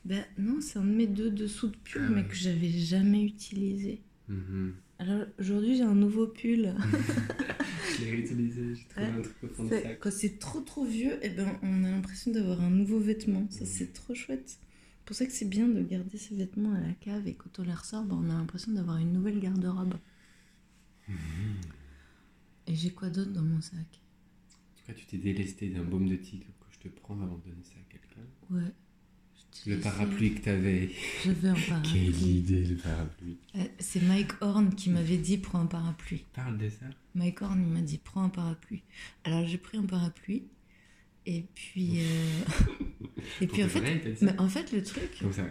Ben 0.06 0.26
non, 0.38 0.60
c'est 0.62 0.80
un 0.80 0.84
de 0.84 0.92
mes 0.94 1.08
deux 1.08 1.30
dessous 1.32 1.68
de 1.68 1.76
pull, 1.78 2.02
Ah 2.06 2.10
mais 2.10 2.22
ouais. 2.24 2.28
que 2.28 2.36
j'avais 2.36 2.70
jamais 2.70 3.24
utilisé. 3.24 4.02
Mhm. 4.28 4.74
Alors 5.00 5.26
aujourd'hui, 5.40 5.78
j'ai 5.78 5.84
un 5.84 5.96
nouveau 5.96 6.28
pull. 6.28 6.74
Je 7.98 8.04
l'ai 8.06 8.12
réutilisé, 8.12 8.76
j'ai 8.76 8.88
trouvé 8.88 9.06
Ouais, 9.08 9.14
un 9.14 9.22
truc 9.22 9.36
au 9.44 9.48
fond 9.50 9.64
du 9.64 9.70
sac. 9.70 10.00
Quand 10.00 10.12
c'est 10.12 10.40
trop 10.40 10.62
trop 10.62 10.86
vieux, 10.86 11.20
eh 11.22 11.30
ben, 11.30 11.60
on 11.64 11.84
a 11.84 11.90
l'impression 11.92 12.32
d'avoir 12.32 12.62
un 12.62 12.70
nouveau 12.70 13.00
vêtement. 13.00 13.48
Ça, 13.50 13.62
Mhm. 13.62 13.66
c'est 13.66 13.94
trop 13.94 14.14
chouette. 14.16 14.48
C'est 14.50 15.06
pour 15.06 15.16
ça 15.16 15.26
que 15.26 15.32
c'est 15.32 15.46
bien 15.50 15.68
de 15.68 15.82
garder 15.84 16.18
ses 16.18 16.36
vêtements 16.36 16.74
à 16.74 16.82
la 16.82 16.94
cave 16.94 17.28
et 17.28 17.36
quand 17.36 17.60
on 17.60 17.64
les 17.64 17.74
ressort, 17.74 18.04
ben, 18.04 18.16
on 18.16 18.30
a 18.30 18.34
l'impression 18.34 18.72
d'avoir 18.74 18.98
une 18.98 19.14
nouvelle 19.14 19.40
garde-robe. 19.40 19.96
Mhm. 21.08 21.72
Et 22.68 22.76
j'ai 22.76 22.92
quoi 22.94 23.10
d'autre 23.10 23.32
dans 23.32 23.42
mon 23.42 23.62
sac? 23.62 23.80
En 23.80 24.80
tout 24.80 24.86
cas, 24.88 24.94
tu 24.94 25.06
t'es 25.06 25.18
délesté 25.18 25.70
d'un 25.70 25.84
baume 25.84 26.08
de 26.08 26.16
tigre 26.16 26.48
que 26.60 26.68
je 26.72 26.80
te 26.80 26.88
prends 26.90 27.20
avant 27.22 27.38
de 27.38 27.50
donner 27.50 27.64
ça 27.64 27.74
à 27.80 27.92
quelqu'un. 27.92 28.22
Ouais. 28.50 28.72
Le 29.66 29.78
parapluie 29.80 30.34
que 30.36 30.42
t'avais. 30.42 30.90
J'avais 31.26 31.50
un 31.50 31.54
parapluie. 31.56 31.92
Quelle 32.12 32.28
idée, 32.28 32.66
le 32.66 32.76
parapluie. 32.76 33.38
Euh, 33.56 33.64
C'est 33.80 34.02
Mike 34.02 34.32
Horn 34.42 34.74
qui 34.76 34.90
m'avait 34.90 35.18
dit 35.18 35.38
prends 35.38 35.62
un 35.62 35.66
parapluie. 35.66 36.24
Parle 36.34 36.58
de 36.58 36.70
ça. 36.70 36.86
Mike 37.16 37.42
Horn, 37.42 37.60
il 37.62 37.74
m'a 37.74 37.82
dit 37.82 37.98
prends 37.98 38.24
un 38.24 38.30
parapluie. 38.30 38.84
Alors 39.24 39.46
j'ai 39.48 39.58
pris 39.58 39.78
un 39.78 39.86
parapluie. 39.86 40.44
Et 41.26 41.44
puis. 41.56 42.00
euh, 42.02 42.42
et 43.42 43.48
puis 43.48 43.64
en 43.64 43.68
fait, 43.68 43.80
vrai, 43.80 43.96
dit 43.98 44.26
mais 44.26 44.40
en 44.40 44.48
fait, 44.48 44.72
le 44.72 44.82
truc. 44.84 45.18
Comme 45.20 45.34
ça. 45.34 45.44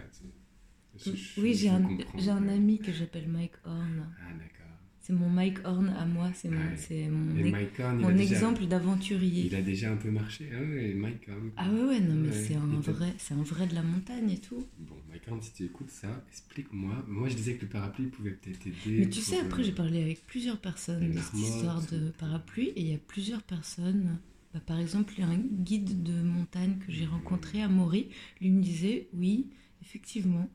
je- 1.05 1.11
je- 1.15 1.41
Oui, 1.41 1.53
j'ai 1.53 1.69
un, 1.69 1.83
un 1.83 2.47
ami 2.47 2.79
que 2.79 2.91
j'appelle 2.91 3.27
Mike 3.27 3.53
Horn. 3.65 4.07
Ah, 4.19 4.31
d'accord. 4.33 4.66
C'est 4.99 5.13
mon 5.13 5.29
Mike 5.29 5.59
Horn 5.63 5.87
à 5.97 6.05
moi, 6.05 6.29
c'est 6.33 6.49
mon, 6.49 6.57
Ouais. 6.57 7.09
mon, 7.09 7.35
Et 7.37 7.53
Horn, 7.81 7.97
mon 8.01 8.09
déjà- 8.11 8.35
exemple 8.35 8.65
d'aventurier. 8.65 9.45
Il 9.45 9.55
a 9.55 9.61
déjà 9.61 9.91
un 9.93 9.95
peu 9.95 10.11
marché. 10.11 10.49
Ah 10.53 10.59
ouais, 10.59 10.93
Mike 10.95 11.29
Horn. 11.29 11.51
Ah 11.55 11.71
ouais, 11.71 11.81
ouais, 11.83 11.99
non, 12.01 12.15
mais 12.15 12.27
Ouais, 12.27 12.33
c'est 12.33 12.55
un, 12.55 12.65
vrai, 12.81 13.13
un 13.31 13.41
vrai 13.43 13.67
de 13.67 13.73
la 13.75 13.83
montagne 13.83 14.31
et 14.31 14.39
tout. 14.39 14.67
Bon, 14.79 14.95
Mike 15.09 15.23
Horn, 15.29 15.41
si 15.41 15.53
tu 15.53 15.63
écoutes 15.63 15.91
ça, 15.91 16.23
explique-moi. 16.29 17.05
Moi, 17.07 17.29
je 17.29 17.35
disais 17.35 17.53
que 17.55 17.61
le 17.61 17.69
parapluie 17.69 18.07
pouvait 18.07 18.31
peut-être 18.31 18.67
aider. 18.67 18.99
Mais 18.99 19.09
tu 19.09 19.21
sais, 19.21 19.39
après, 19.39 19.61
euh, 19.61 19.65
j'ai 19.65 19.71
parlé 19.71 20.01
avec 20.01 20.25
plusieurs 20.27 20.57
personnes 20.59 21.09
de 21.11 21.17
cette 21.19 21.39
histoire 21.39 21.81
de 21.89 22.09
parapluie, 22.19 22.69
et 22.75 22.81
il 22.81 22.87
y 22.89 22.93
a 22.93 22.97
plusieurs 22.97 23.43
personnes. 23.43 24.19
bah, 24.53 24.59
par 24.65 24.79
exemple, 24.79 25.13
il 25.17 25.21
y 25.21 25.23
a 25.23 25.29
un 25.29 25.37
guide 25.37 26.03
de 26.03 26.21
montagne 26.21 26.77
que 26.85 26.91
j'ai 26.91 27.05
rencontré 27.05 27.61
à 27.61 27.69
Maury. 27.69 28.09
Lui 28.41 28.49
me 28.49 28.61
disait 28.61 29.07
Oui, 29.13 29.47
effectivement, 29.81 30.49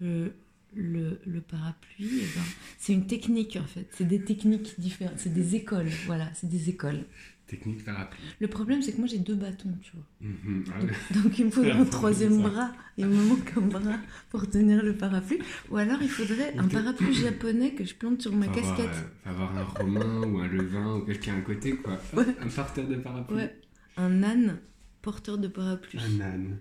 le, 0.00 0.34
le, 0.76 1.20
le 1.26 1.40
parapluie, 1.40 2.20
eh 2.22 2.26
ben, 2.36 2.42
c'est 2.78 2.92
une 2.92 3.06
technique 3.06 3.56
en 3.60 3.66
fait. 3.66 3.86
C'est 3.92 4.06
des 4.08 4.22
techniques 4.22 4.78
différentes. 4.78 5.18
C'est 5.18 5.32
des 5.32 5.54
écoles. 5.56 5.88
Voilà, 6.06 6.28
c'est 6.34 6.48
des 6.48 6.68
écoles. 6.70 7.04
Technique 7.46 7.84
parapluie. 7.84 8.22
Le 8.40 8.48
problème, 8.48 8.80
c'est 8.80 8.92
que 8.92 8.98
moi, 8.98 9.06
j'ai 9.06 9.18
deux 9.18 9.34
bâtons, 9.34 9.76
tu 9.82 9.92
vois. 9.94 10.06
Mhm, 10.22 10.64
ah 10.72 10.80
Donc, 10.80 10.90
ouais. 10.90 10.96
donc 11.22 11.38
il 11.38 11.44
me 11.44 11.50
faudrait 11.50 11.72
un 11.72 11.84
troisième 11.84 12.40
bras. 12.40 12.72
Il 12.96 13.06
me 13.06 13.22
manque 13.22 13.52
un 13.58 13.60
bras 13.60 13.98
pour 14.30 14.48
tenir 14.48 14.82
le 14.82 14.94
parapluie. 14.96 15.38
Ou 15.70 15.76
alors 15.76 16.00
il 16.00 16.08
faudrait 16.08 16.56
un 16.56 16.66
parapluie 16.66 17.12
japonais 17.12 17.72
que 17.74 17.84
je 17.84 17.94
plante 17.94 18.22
sur 18.22 18.34
ma 18.34 18.46
Faut 18.46 18.58
avoir, 18.58 18.76
casquette. 18.76 18.94
euh, 18.96 19.08
faut 19.24 19.28
avoir 19.30 19.56
un 19.58 19.64
romain 19.64 20.22
ou 20.26 20.38
un 20.38 20.48
levain 20.48 20.96
ou 20.96 21.00
quelqu'un 21.02 21.36
à 21.36 21.40
côté, 21.42 21.76
quoi. 21.76 21.98
Ouais. 22.14 22.24
Un 22.40 22.48
porteur 22.48 22.88
de 22.88 22.96
parapluie. 22.96 23.36
Ouais. 23.36 23.60
Un 23.98 24.22
âne 24.22 24.58
porteur 25.02 25.36
de 25.36 25.48
parapluie. 25.48 26.00
Un 26.00 26.20
âne. 26.22 26.58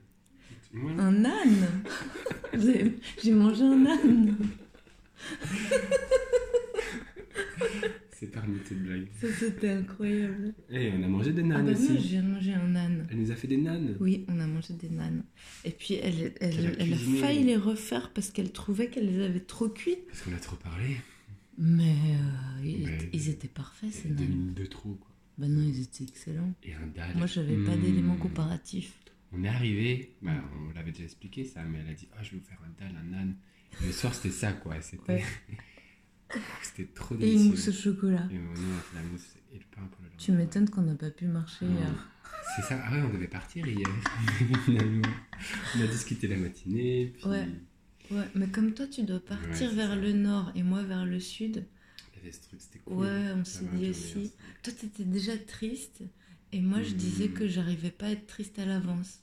Un 0.75 1.25
âne 1.25 1.67
J'ai 2.57 2.95
j'ai 3.21 3.31
mangé 3.31 3.63
un 3.63 3.85
âne. 3.85 4.35
c'est 8.11 8.31
parmi 8.31 8.57
tes 8.59 8.75
blagues. 8.75 9.07
Ça, 9.19 9.27
c'était 9.37 9.69
incroyable. 9.69 10.53
Eh, 10.69 10.91
on 10.97 11.03
a 11.03 11.07
mangé 11.07 11.31
des 11.33 11.41
Ah 11.43 11.45
nanes 11.45 11.65
bah 11.65 11.71
aussi. 11.73 11.97
viens 11.97 12.23
de 12.23 12.27
manger 12.27 12.53
un 12.53 12.75
âne. 12.75 13.07
Elle 13.11 13.17
nous 13.19 13.31
a 13.31 13.35
fait 13.35 13.47
des 13.47 13.57
nanes. 13.57 13.95
Oui, 13.99 14.25
on 14.27 14.39
a 14.39 14.47
mangé 14.47 14.73
des 14.73 14.89
nanes. 14.89 15.23
Et 15.65 15.71
puis 15.71 15.95
elle, 15.95 16.33
elle, 16.41 16.65
a 16.67 16.71
elle 16.79 16.93
a 16.93 16.97
failli 16.97 17.43
les 17.43 17.57
refaire 17.57 18.11
parce 18.13 18.31
qu'elle 18.31 18.51
trouvait 18.51 18.87
qu'elle 18.87 19.05
les 19.13 19.23
avait 19.23 19.41
trop 19.41 19.69
cuits. 19.69 19.97
Parce 20.07 20.21
qu'on 20.21 20.33
a 20.33 20.37
trop 20.39 20.55
parlé. 20.55 20.97
Mais 21.57 21.91
euh, 21.91 22.65
ils, 22.65 22.85
Mais- 22.87 22.93
étaient- 22.95 23.09
ils 23.13 23.29
étaient 23.29 23.47
parfaits 23.47 23.91
ces 23.91 24.07
Deux 24.09 24.23
nanes. 24.23 24.33
minutes 24.33 24.53
de 24.57 24.65
trop, 24.65 24.89
quoi. 24.93 25.09
Bah 25.37 25.47
non, 25.47 25.61
ils 25.61 25.81
étaient 25.81 26.03
excellents. 26.03 26.53
Et 26.63 26.73
un 26.73 26.87
dalle. 26.95 27.15
Moi, 27.15 27.25
j'avais 27.27 27.55
pas 27.57 27.75
Mmh. 27.75 27.81
d'éléments 27.81 28.15
comparatifs. 28.17 28.93
On 29.33 29.43
est 29.43 29.47
arrivé, 29.49 30.15
bah, 30.21 30.31
on 30.69 30.73
l'avait 30.73 30.91
déjà 30.91 31.05
expliqué 31.05 31.43
ça, 31.45 31.63
mais 31.63 31.79
elle 31.79 31.89
a 31.89 31.93
dit 31.93 32.07
Ah, 32.17 32.23
je 32.23 32.31
vais 32.31 32.37
vous 32.37 32.43
faire 32.45 32.59
un 32.65 32.69
dalle, 32.83 32.95
un 32.95 33.13
âne. 33.13 33.35
Et 33.81 33.87
le 33.87 33.91
soir, 33.91 34.13
c'était 34.13 34.29
ça, 34.33 34.51
quoi. 34.53 34.79
C'était 34.81 35.11
Ouais. 35.13 35.23
c'était 36.61 36.85
trop 36.93 37.15
Et 37.19 37.33
une 37.33 37.49
mousse 37.49 37.65
délicieux. 37.65 37.71
au 37.91 37.95
chocolat. 37.95 38.27
Et 38.31 38.37
nous, 38.37 38.49
on 38.49 38.77
a 38.77 38.81
fait 38.81 38.95
la 38.95 39.03
mousse 39.03 39.35
et 39.53 39.55
le 39.57 39.65
pain 39.75 39.81
pour 39.91 40.01
le 40.01 40.07
lendemain. 40.09 40.17
Tu 40.17 40.31
m'étonnes 40.31 40.69
qu'on 40.69 40.81
n'a 40.81 40.95
pas 40.95 41.09
pu 41.11 41.25
marcher 41.25 41.65
hier. 41.65 42.09
C'est 42.55 42.61
ça, 42.63 42.81
ah 42.85 42.91
ouais, 42.91 43.01
on 43.01 43.13
devait 43.13 43.27
partir 43.27 43.65
hier, 43.67 43.87
finalement. 44.65 45.07
On 45.77 45.81
a 45.81 45.87
discuté 45.87 46.27
la 46.27 46.35
matinée, 46.37 47.13
puis 47.15 47.25
Ouais. 47.27 47.47
Ouais, 48.11 48.25
mais 48.35 48.47
comme 48.47 48.73
toi, 48.73 48.85
tu 48.87 49.03
dois 49.03 49.19
partir 49.23 49.69
Ouais, 49.69 49.75
vers 49.75 49.89
ça. 49.89 49.95
le 49.95 50.11
nord 50.13 50.51
et 50.55 50.61
moi 50.61 50.83
vers 50.83 51.05
le 51.05 51.19
sud. 51.19 51.65
il 52.13 52.17
y 52.17 52.21
avait 52.21 52.31
ce 52.31 52.41
truc, 52.41 52.59
c'était 52.61 52.79
cool. 52.79 52.97
Ouais, 53.05 53.31
on 53.33 53.43
s'est 53.45 53.65
dit 53.73 53.89
aussi. 53.89 54.31
Toi, 54.61 54.73
t'étais 54.73 55.05
déjà 55.05 55.37
triste. 55.37 56.03
Et 56.53 56.61
moi, 56.61 56.81
je 56.83 56.93
disais 56.93 57.27
Mmh. 57.27 57.33
que 57.33 57.47
j'arrivais 57.47 57.89
pas 57.91 58.05
à 58.05 58.11
être 58.11 58.27
triste 58.27 58.57
à 58.59 58.65
l'avance. 58.65 59.19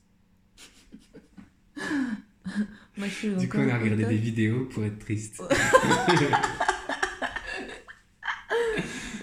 moi, 1.76 3.06
je 3.06 3.08
suis 3.08 3.28
Du 3.36 3.48
coup, 3.48 3.58
on 3.58 3.68
a 3.68 3.78
regardé 3.78 4.04
des 4.04 4.16
vidéos 4.16 4.66
pour 4.66 4.84
être 4.84 4.98
triste. 4.98 5.40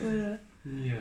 Voilà. 0.02 0.36
Et, 0.65 0.91
euh, 0.91 0.96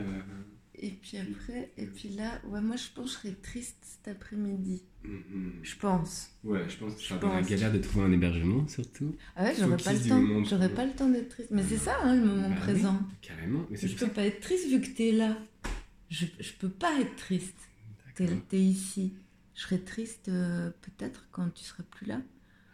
Et 0.74 0.90
puis 0.90 1.18
après, 1.18 1.70
et 1.76 1.86
puis 1.86 2.08
là, 2.10 2.40
ouais, 2.48 2.60
moi, 2.60 2.76
je 2.76 2.84
pense 2.94 3.16
que 3.16 3.28
je 3.28 3.28
serais 3.28 3.36
triste 3.42 3.76
cet 3.82 4.08
après-midi. 4.16 4.82
mhm. 5.04 5.52
Je 5.62 5.76
pense. 5.76 6.30
Ouais, 6.44 6.64
je 6.68 6.76
pense 6.78 6.94
que 6.96 7.14
dans 7.20 7.32
la 7.32 7.38
pense. 7.40 7.48
galère 7.48 7.72
de 7.72 7.78
trouver 7.78 8.06
un 8.06 8.12
hébergement, 8.12 8.66
surtout. 8.68 9.14
Ah 9.36 9.44
ouais, 9.44 9.54
j'aurais 9.58 9.76
pas 9.76 9.92
le 9.92 10.00
temps. 10.08 10.44
J'aurais 10.44 10.68
pas 10.74 10.84
le 10.86 10.92
temps 10.92 11.08
d'être 11.08 11.28
triste. 11.28 11.50
Mais 11.52 11.62
c'est 11.68 11.76
ça, 11.76 11.96
hein, 12.02 12.14
le 12.16 12.24
moment 12.24 12.48
Bah 12.48 12.54
oui, 12.56 12.60
présent. 12.62 12.98
Carrément. 13.22 13.64
Mais 13.70 13.76
c'est 13.76 13.88
Je 13.88 13.96
peux 13.96 14.08
pas 14.08 14.24
être 14.26 14.40
triste 14.40 14.68
vu 14.68 14.80
que 14.80 14.88
t'es 14.88 15.12
là. 15.12 15.36
Je, 16.10 16.26
je 16.40 16.52
peux 16.52 16.68
pas 16.68 17.00
être 17.00 17.16
triste. 17.16 17.56
D'accord. 18.18 18.36
t'es 18.48 18.60
ici. 18.60 19.14
Je 19.54 19.62
serai 19.62 19.80
triste 19.82 20.28
euh, 20.28 20.70
peut-être 20.82 21.28
quand 21.32 21.48
tu 21.50 21.64
seras 21.64 21.82
plus 21.82 22.06
là. 22.06 22.20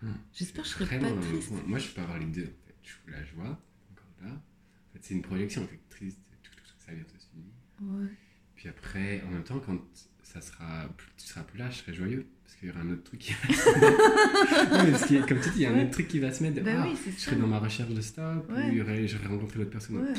Hmm. 0.03 0.13
J'espère 0.35 0.63
que 0.65 0.69
je 0.69 0.75
serai 0.75 0.99
pas 0.99 1.13
triste. 1.13 1.53
moi, 1.67 1.79
je 1.79 1.89
peux 1.89 2.01
avoir 2.01 2.19
les 2.19 2.27
deux, 2.27 2.43
en 2.45 2.67
fait. 2.67 2.75
Je 2.83 3.13
la 3.13 3.25
joie, 3.25 3.45
encore 3.93 4.11
là. 4.23 4.31
En 4.31 4.93
fait, 4.93 4.99
c'est 5.03 5.15
une 5.15 5.23
projection, 5.23 5.63
en 5.63 5.67
fait, 5.67 5.81
triste, 5.89 6.19
tout, 6.43 6.51
tout, 6.51 6.57
tout, 6.57 6.75
ça 6.79 6.91
va 6.91 6.95
bientôt 6.97 7.15
se 7.19 7.27
finir. 7.27 7.53
Ouais. 7.81 8.09
Puis 8.57 8.69
après, 8.69 9.23
en 9.27 9.31
même 9.31 9.45
temps, 9.45 9.61
quand 9.61 9.79
ça 10.23 10.41
sera, 10.41 10.89
tu 11.17 11.27
seras 11.27 11.43
plus 11.45 11.59
là, 11.59 11.71
je 11.71 11.79
serai 11.79 11.95
joyeux. 11.95 12.27
Parce 12.45 12.57
qu'il 12.57 12.69
y 12.69 12.73
aura 12.73 12.81
un 12.81 12.91
autre 12.91 13.05
truc 13.05 13.21
qui 13.21 13.33
va 13.33 13.55
se 13.55 15.11
mettre. 15.11 15.27
Comme 15.29 15.41
tu 15.41 15.51
dis, 15.51 15.57
il 15.57 15.63
y 15.63 15.67
a 15.67 15.71
un 15.71 15.75
Ouais. 15.75 15.83
autre 15.85 15.91
truc 15.93 16.09
qui 16.09 16.19
va 16.19 16.33
se 16.33 16.43
mettre. 16.43 16.57
de, 16.57 16.61
Bah 16.63 16.83
ah, 16.83 16.89
oui, 16.89 16.97
je 17.07 17.21
serai 17.21 17.37
dans 17.37 17.47
ma 17.47 17.59
recherche 17.61 17.91
de 17.91 18.01
stop, 18.01 18.51
Ouais. 18.51 18.71
ou 18.81 19.07
j'aurais 19.07 19.27
rencontré 19.27 19.59
l'autre 19.61 19.71
personne. 19.71 20.15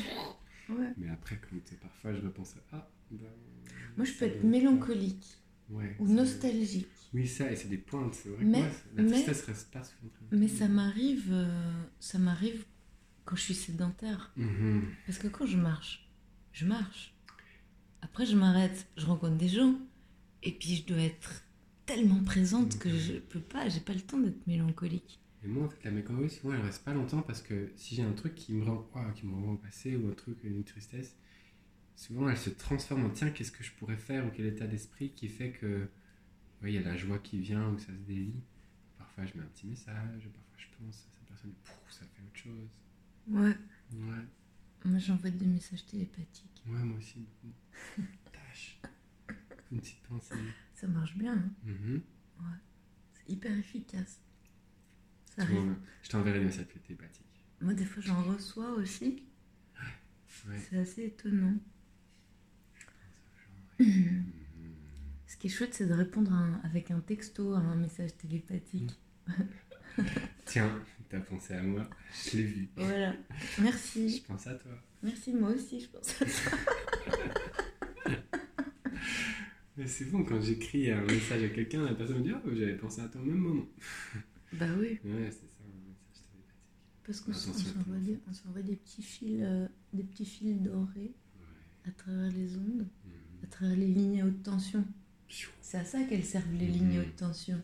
Ouais. 0.70 0.94
Mais 0.98 1.10
après, 1.10 1.38
comme 1.38 1.62
tu 1.62 1.72
sais, 1.72 1.76
parfois, 1.78 2.14
je 2.14 2.22
repense 2.22 2.56
à. 2.56 2.60
Ah, 2.78 2.90
ben, 3.12 3.28
Moi, 3.98 4.06
je 4.06 4.14
peux 4.14 4.26
être 4.26 4.44
mélancolique 4.44 5.38
Ouais. 5.70 5.96
ou 6.00 6.08
nostalgique. 6.08 6.88
Oui, 7.14 7.28
ça, 7.28 7.52
et 7.52 7.56
c'est 7.56 7.68
des 7.70 7.78
pointes. 7.78 8.14
C'est 8.16 8.30
vrai 8.30 8.44
Mais- 8.44 8.60
que 8.60 8.64
moi, 8.64 8.72
la 8.96 9.04
mais- 9.04 9.12
tristesse 9.12 9.42
reste 9.46 9.72
pas 9.72 9.84
souvent 9.84 10.10
très 10.14 10.38
Mais 10.38 10.48
ça 10.48 10.68
m'arrive, 10.68 11.30
euh, 11.32 11.84
ça 12.00 12.18
m'arrive 12.18 12.66
quand 13.26 13.36
je 13.36 13.42
suis 13.44 13.54
sédentaire. 13.54 14.34
Mhm. 14.36 14.84
Parce 15.06 15.18
que 15.20 15.28
quand 15.28 15.46
je 15.46 15.58
marche, 15.58 16.10
je 16.52 16.66
marche. 16.66 17.14
Après, 18.02 18.26
je 18.26 18.36
m'arrête, 18.36 18.88
je 18.98 19.06
rencontre 19.06 19.38
des 19.38 19.48
gens. 19.50 19.76
Et 20.44 20.52
puis, 20.52 20.76
je 20.76 20.86
dois 20.86 20.98
être 21.02 21.44
tellement 21.86 22.24
présente 22.24 22.78
que 22.80 22.90
je 22.90 23.14
peux 23.14 23.40
pas, 23.40 23.70
j'ai 23.70 23.80
pas 23.80 23.94
le 23.94 24.02
temps 24.02 24.18
d'être 24.20 24.46
mélancolique. 24.48 25.20
Et 25.44 25.48
moi, 25.48 25.66
en 25.66 25.70
fait, 25.70 25.84
la 25.84 25.92
mélancolie, 25.92 26.30
souvent, 26.30 26.54
elle 26.54 26.62
reste 26.62 26.84
pas 26.86 26.94
longtemps 26.94 27.22
parce 27.22 27.42
que 27.42 27.72
si 27.76 27.96
j'ai 27.96 28.04
un 28.04 28.14
truc 28.14 28.34
qui 28.36 28.54
me 28.54 28.64
rend, 28.64 28.90
ouah, 28.96 29.12
qui 29.12 29.26
me 29.26 29.34
rend 29.36 29.54
au 29.54 29.58
passé 29.58 29.96
ou 29.98 30.10
un 30.10 30.14
truc, 30.14 30.38
une 30.44 30.64
tristesse, 30.64 31.16
souvent 31.96 32.30
elle 32.30 32.38
se 32.38 32.50
transforme 32.50 33.06
en 33.06 33.10
tiens, 33.10 33.30
qu'est-ce 33.30 33.52
que 33.52 33.64
je 33.64 33.72
pourrais 33.74 33.98
faire 33.98 34.26
ou 34.26 34.30
quel 34.32 34.46
état 34.46 34.68
d'esprit 34.68 35.12
qui 35.12 35.28
fait 35.28 35.52
que, 35.52 35.90
ouais, 36.62 36.72
il 36.72 36.76
y 36.76 36.78
a 36.78 36.82
la 36.82 36.96
joie 36.96 37.20
qui 37.20 37.40
vient 37.40 37.70
ou 37.70 37.78
ça 37.78 37.88
se 37.88 37.92
délie. 38.08 38.42
Parfois, 38.98 39.26
je 39.26 39.34
mets 39.38 39.44
un 39.44 39.48
petit 39.48 39.68
message, 39.68 40.30
parfois, 40.34 40.58
je 40.58 40.68
pense 40.78 40.96
à 40.96 41.12
cette 41.12 41.28
personne, 41.28 41.54
pouf, 41.64 41.92
ça 41.92 42.06
fait 42.06 42.22
autre 42.24 42.38
chose. 42.38 42.70
Ouais. 43.28 43.58
Ouais, 43.94 44.24
Moi, 44.86 45.00
j'envoie 45.00 45.30
des 45.30 45.46
messages 45.46 45.86
télépathiques. 45.86 46.64
ouais, 46.68 46.84
moi 46.84 46.98
aussi, 46.98 47.20
beaucoup. 47.20 47.54
Tâche. 48.32 48.80
Une 49.74 49.80
petite 49.82 50.02
pensée. 50.04 50.36
Ça 50.74 50.88
marche 50.88 51.18
bien, 51.18 51.34
hein. 51.36 51.52
Mhm. 51.66 52.02
c'est 53.14 53.30
hyper 53.30 53.58
efficace. 53.58 54.22
Je 55.38 56.10
t'enverrai 56.10 56.40
des 56.40 56.46
messages 56.46 56.68
télépathiques. 56.88 57.26
Moi, 57.62 57.74
des 57.74 57.86
fois, 57.86 58.04
j'en 58.06 58.22
reçois 58.24 58.72
aussi. 58.72 59.24
Ouais. 60.48 60.58
C'est 60.70 60.78
assez 60.78 61.04
étonnant. 61.06 61.56
Ce 63.80 65.38
qui 65.38 65.48
est 65.48 65.50
chouette, 65.50 65.74
c'est 65.74 65.88
de 65.88 65.94
répondre 65.94 66.32
à 66.34 66.38
un- 66.38 66.60
avec 66.64 66.92
un 66.92 67.00
texto 67.00 67.54
à 67.54 67.60
un 67.60 67.76
message 67.76 68.16
télépathique. 68.18 68.92
Tiens, 70.46 70.82
t'as 71.10 71.20
pensé 71.20 71.54
à 71.54 71.62
moi, 71.64 71.90
je 72.32 72.38
l'ai 72.38 72.44
vu. 72.44 72.70
Voilà. 72.76 73.16
Je 73.58 73.62
Merci. 73.64 74.24
pense 74.28 74.48
à 74.48 74.56
toi. 74.56 74.72
Merci, 75.02 75.34
moi 75.34 75.50
aussi, 75.52 75.80
je 75.80 75.90
pense. 75.90 76.16
Mais 79.78 79.88
c'est 79.88 80.06
bon, 80.06 80.24
quand 80.24 80.40
j'écris 80.42 80.92
un 80.92 81.02
message 81.04 81.44
à 81.44 81.50
quelqu'un, 81.50 81.84
la 81.84 81.96
personne 81.96 82.20
me 82.20 82.24
dit 82.24 82.32
Oh, 82.34 82.50
j'avais 82.54 82.78
pensé 82.78 83.02
à 83.02 83.08
toi 83.08 83.22
au 83.22 83.26
même 83.26 83.38
moment. 83.40 83.66
Bah 84.68 84.74
oui. 84.80 85.00
Ouais, 85.04 85.30
c'est 85.32 85.48
ça. 85.48 85.64
Parce 87.06 87.20
qu'on 87.20 87.32
Attention, 87.32 87.54
s'envoie 88.34 88.62
des, 88.62 88.70
des 88.70 88.76
petits 88.78 89.04
fils, 89.04 89.40
euh, 89.42 89.68
des 89.92 90.04
petits 90.04 90.26
fils 90.26 90.62
dorés 90.62 91.12
à 91.86 91.92
travers 91.92 92.32
les 92.32 92.56
ondes, 92.56 92.88
à 93.44 93.48
travers 93.48 93.76
les 93.76 93.88
lignes 93.88 94.22
à 94.22 94.26
haute 94.26 94.42
tension. 94.42 94.86
C'est 95.62 95.80
à 95.80 95.84
ça 95.86 96.02
qu'elles 96.04 96.24
servent 96.24 96.54
les 96.54 96.68
lignes 96.68 96.98
à 96.98 97.02
haute 97.02 97.16
tension. 97.18 97.62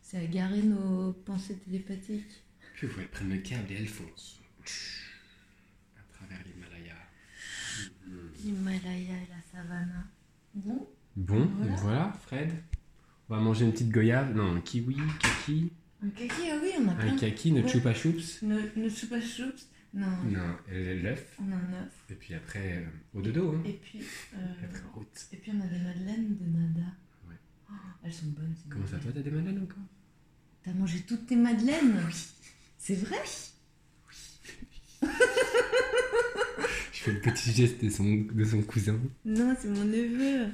C'est 0.00 0.16
à 0.16 0.26
garer 0.26 0.62
nos 0.62 1.12
pensées 1.12 1.56
télépathiques. 1.58 2.42
Puis 2.74 2.86
ouais, 2.86 2.92
elles 3.00 3.08
prennent 3.10 3.28
le 3.30 3.38
câble 3.38 3.70
et 3.70 3.74
elles 3.76 3.86
foncent. 3.88 4.40
À 5.98 6.02
travers 6.14 6.38
l'Himalaya. 6.46 6.94
L'Himalaya 8.42 9.14
et 9.22 9.28
la 9.28 9.42
savane. 9.60 10.06
Bon, 10.54 10.88
Bon, 11.16 11.46
Voilà. 11.58 11.76
voilà. 11.76 12.12
Fred. 12.22 12.52
On 13.28 13.34
va 13.36 13.40
manger 13.42 13.66
une 13.66 13.72
petite 13.72 13.90
goyave. 13.90 14.34
Non, 14.34 14.56
un 14.56 14.60
kiwi, 14.60 14.96
kaki. 15.20 15.70
Un 16.02 16.08
kaki, 16.10 16.42
ah 16.50 16.58
oui, 16.62 16.70
on 16.78 16.88
a 16.88 16.92
Un 16.92 16.94
plein. 16.96 17.16
kaki, 17.16 17.52
notre 17.52 17.66
Ouais. 17.66 17.72
choupa 17.72 17.94
choups. 17.94 18.42
Ne, 18.42 18.58
ne 18.76 18.88
chupa 18.88 19.20
choups. 19.20 19.66
Non, 19.92 20.06
Non, 20.30 20.56
l'œuf. 20.70 21.36
on 21.40 21.50
a 21.52 21.56
un 21.56 21.82
œuf. 21.82 21.92
Et 22.10 22.14
puis 22.14 22.32
après, 22.34 22.78
euh, 22.78 23.18
au 23.18 23.22
dodo. 23.22 23.52
Hein. 23.56 23.62
Et 23.66 23.72
puis, 23.72 23.98
euh, 24.34 24.36
Et 24.62 24.64
après, 24.64 24.80
route. 24.94 25.26
et 25.32 25.36
puis 25.36 25.50
on 25.54 25.60
a 25.60 25.66
des 25.66 25.78
madeleines 25.78 26.36
de 26.40 26.46
nada. 26.46 26.86
Ouais. 27.28 27.34
Oh, 27.68 27.72
elles 28.04 28.12
sont 28.12 28.26
bonnes. 28.26 28.54
ces 28.62 28.68
Comment 28.70 28.86
ça, 28.86 28.98
toi, 28.98 29.10
t'as 29.12 29.20
des 29.20 29.30
madeleines 29.32 29.62
encore? 29.62 29.82
T'as 30.62 30.72
mangé 30.74 31.00
toutes 31.00 31.26
tes 31.26 31.36
madeleines? 31.36 31.98
C'est 32.78 32.94
vrai? 32.94 33.16
Je 36.92 37.04
fais 37.06 37.12
le 37.12 37.20
petit 37.20 37.52
geste 37.52 37.82
de 37.82 37.88
son, 37.90 38.26
de 38.32 38.44
son 38.44 38.60
cousin. 38.62 38.98
Non, 39.24 39.56
c'est 39.58 39.68
mon 39.68 39.84
neveu. 39.84 40.48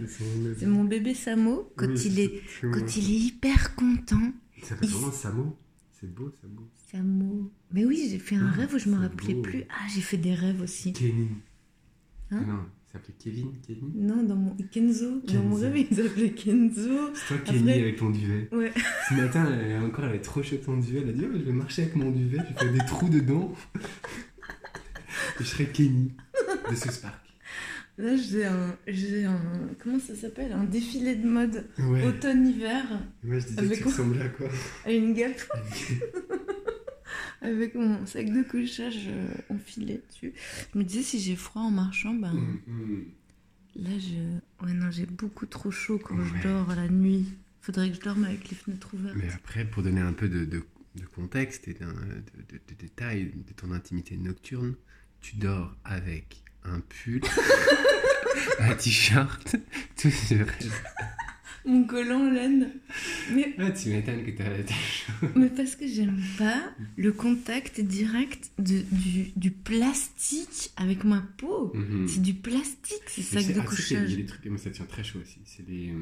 C'est 0.58 0.66
mon 0.66 0.84
bébé 0.84 1.12
Samo. 1.14 1.72
Quand, 1.76 1.88
Oui, 1.88 2.00
il, 2.06 2.20
est, 2.20 2.40
quand 2.62 2.96
il 2.96 3.10
est 3.10 3.18
hyper 3.18 3.74
content, 3.74 4.32
Il 4.66 4.68
s'appelle 4.70 4.88
vraiment 4.90 5.12
Samo. 5.12 5.56
C'est 5.92 6.12
beau, 6.14 6.30
Samo. 6.42 6.70
Samo. 6.90 7.52
Mais 7.72 7.84
oui, 7.84 8.08
j'ai 8.10 8.18
fait 8.18 8.34
un 8.36 8.48
Ah, 8.48 8.52
rêve 8.52 8.74
où 8.74 8.78
je 8.78 8.88
me 8.88 8.96
rappelais 8.98 9.34
beau. 9.34 9.42
plus. 9.42 9.64
Ah, 9.70 9.86
j'ai 9.94 10.00
fait 10.00 10.16
des 10.16 10.34
rêves 10.34 10.60
aussi. 10.60 10.92
Kevin. 10.92 11.28
Hein 12.32 12.42
non, 12.46 12.58
il 12.88 12.92
s'appelait 12.92 13.14
Kevin, 13.18 13.52
Kevin. 13.66 13.92
Non, 13.94 14.22
dans 14.24 14.34
mon 14.36 14.56
Kenzo. 14.72 15.20
Dans 15.20 15.42
mon 15.44 15.54
rêve, 15.54 15.76
il 15.78 15.96
s'appelait 15.96 16.32
Kenzo. 16.32 17.14
C'est 17.14 17.26
toi 17.28 17.36
Après- 17.38 17.58
mis 17.60 17.70
avec 17.70 17.96
ton 17.96 18.10
duvet. 18.10 18.48
Ouais. 18.52 18.72
Ce 19.08 19.14
matin, 19.14 19.46
elle, 19.52 19.82
encore, 19.84 20.04
elle 20.04 20.10
avait 20.10 20.20
trop 20.20 20.42
chaud 20.42 20.56
ton 20.56 20.76
duvet. 20.78 21.00
Elle 21.02 21.10
a 21.10 21.12
dit 21.12 21.24
oh, 21.24 21.32
Je 21.32 21.42
vais 21.44 21.52
marcher 21.52 21.82
avec 21.82 21.94
mon 21.96 22.10
duvet, 22.10 22.38
je 22.38 22.52
vais 22.52 22.58
faire 22.58 22.72
des 22.72 22.78
trous 22.86 23.08
dedans. 23.08 23.54
Et 23.76 23.78
je 25.40 25.44
serai 25.44 25.66
Kenny 25.70 26.12
de 26.70 26.74
South 26.74 27.00
Park. 27.00 27.25
Là, 27.98 28.14
j'ai 28.16 28.44
un, 28.44 28.76
j'ai 28.86 29.24
un. 29.24 29.40
Comment 29.82 29.98
ça 29.98 30.14
s'appelle? 30.14 30.52
Un 30.52 30.64
défilé 30.64 31.16
de 31.16 31.26
mode 31.26 31.64
Ouais. 31.78 32.04
automne-hiver 32.06 32.84
Moi, 33.24 33.38
je 33.38 33.46
disais 33.46 33.58
Avec 33.60 33.78
que 33.78 33.82
tu 33.84 33.88
ressemblais 33.88 34.20
à 34.22 34.28
quoi? 34.28 34.48
À 34.84 34.92
une 34.92 35.14
guêpe. 35.14 35.40
Avec 37.42 37.74
mon 37.74 38.04
sac 38.06 38.30
de 38.32 38.42
couchage 38.42 39.06
euh, 39.08 39.28
enfilé 39.54 40.02
dessus. 40.08 40.32
Je 40.72 40.78
me 40.78 40.84
disais, 40.84 41.02
si 41.02 41.20
j'ai 41.20 41.36
froid 41.36 41.62
en 41.62 41.70
marchant, 41.70 42.14
ben. 42.14 42.30
Hum, 42.30 42.60
hum. 42.68 43.04
Là, 43.76 43.90
je. 43.98 44.64
Ouais, 44.66 44.72
non, 44.72 44.90
j'ai 44.90 45.06
beaucoup 45.06 45.46
trop 45.46 45.70
chaud 45.70 45.98
quand 46.02 46.16
Ouais. 46.16 46.24
je 46.42 46.48
dors 46.48 46.74
la 46.74 46.88
nuit. 46.88 47.26
Faudrait 47.60 47.90
que 47.90 47.96
je 47.96 48.00
dorme 48.00 48.24
avec 48.24 48.48
les 48.48 48.56
fenêtres 48.56 48.94
ouvertes. 48.94 49.16
Mais 49.16 49.30
après, 49.32 49.64
pour 49.64 49.82
donner 49.82 50.00
un 50.00 50.12
peu 50.12 50.28
de, 50.28 50.44
de- 50.44 50.62
de 50.94 51.04
contexte 51.14 51.68
et 51.68 51.74
de, 51.74 51.80
de- 51.80 52.60
de 52.68 52.74
détails 52.78 53.32
de 53.34 53.52
ton 53.54 53.72
intimité 53.72 54.16
nocturne, 54.16 54.74
tu 55.20 55.36
dors 55.36 55.76
avec 55.84 56.42
un 56.68 56.80
pull, 56.80 57.20
un 58.60 58.74
t-shirt, 58.74 59.56
tout 60.00 60.10
ce 60.10 60.34
reste. 60.34 60.70
Mon 61.64 61.84
collant 61.84 62.30
laine. 62.30 62.70
Mais, 63.32 63.52
Ah, 63.58 63.72
tu 63.72 63.88
m'étonnes 63.88 64.24
que 64.24 64.30
t'as 64.30 64.44
t'as 64.62 64.72
chaud. 64.74 65.12
mais 65.34 65.48
parce 65.48 65.74
que 65.74 65.84
j'aime 65.88 66.20
pas 66.38 66.62
le 66.96 67.10
contact 67.12 67.80
direct 67.80 68.52
de, 68.58 68.82
du, 68.92 69.32
du 69.34 69.50
plastique 69.50 70.70
avec 70.76 71.02
ma 71.02 71.22
peau. 71.38 71.72
Mhm. 71.74 72.06
C'est 72.06 72.22
du 72.22 72.34
plastique, 72.34 73.02
ces 73.08 73.22
Mais 73.22 73.26
sacs 73.26 73.42
c'est- 73.42 73.52
de 73.54 73.58
ah, 73.58 73.62
a- 73.62 73.64
Il 73.64 73.68
couchage. 73.68 74.10
y 74.10 74.14
a 74.14 74.16
des 74.16 74.26
trucs, 74.26 74.46
moi 74.46 74.58
ça 74.58 74.70
tient 74.70 74.84
très 74.84 75.02
chaud 75.02 75.18
aussi. 75.20 75.38
C'est 75.44 75.66
des. 75.66 75.92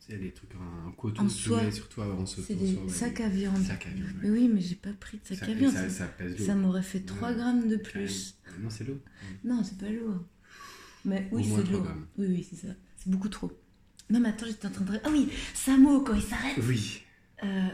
sais, 0.00 0.16
des 0.16 0.32
trucs 0.32 0.50
en, 0.56 0.88
en 0.88 0.92
coton 0.92 1.22
En 1.22 1.28
soie. 1.28 1.70
sur 1.70 1.88
toi 1.88 2.12
en 2.12 2.26
saut. 2.26 2.42
C'est 2.44 2.54
des 2.54 2.74
soie, 2.74 2.82
ouais. 2.82 2.88
sacs 2.90 3.20
à 3.20 3.28
viande. 3.28 3.62
Sacs 3.62 3.86
à 3.86 3.90
viande, 3.94 4.08
Mais 4.20 4.30
oui, 4.30 4.50
mais 4.52 4.60
j'ai 4.60 4.74
pas 4.74 4.90
pris 4.98 5.18
de 5.18 5.26
sac 5.36 5.38
Ça- 5.46 5.52
à 5.52 5.54
viande. 5.54 5.74
Ça, 6.38 6.54
m'aurait 6.56 6.82
fait 6.82 7.00
3 7.00 7.28
Ouais. 7.28 7.36
grammes 7.36 7.68
de 7.68 7.76
plus. 7.76 8.34
Non, 8.60 8.70
c'est 8.70 8.84
lourd. 8.84 8.98
Non, 9.44 9.62
c'est 9.64 9.78
pas 9.78 9.90
lourd. 9.90 10.16
Mais 11.04 11.28
oui, 11.32 11.44
c'est 11.44 11.64
grammes. 11.70 12.06
Oui, 12.18 12.26
oui, 12.28 12.46
c'est 12.48 12.56
ça. 12.66 12.74
C'est 12.96 13.10
beaucoup 13.10 13.28
trop. 13.28 13.50
Non, 14.10 14.20
mais 14.20 14.30
attends, 14.30 14.46
j'étais 14.46 14.66
en 14.66 14.70
train 14.70 14.84
de. 14.84 14.98
Ah 15.04 15.08
oui, 15.10 15.28
Samo, 15.54 16.00
quand 16.00 16.14
il 16.14 16.22
s'arrête, 16.22 16.56
Oui. 16.66 17.02
euh, 17.44 17.68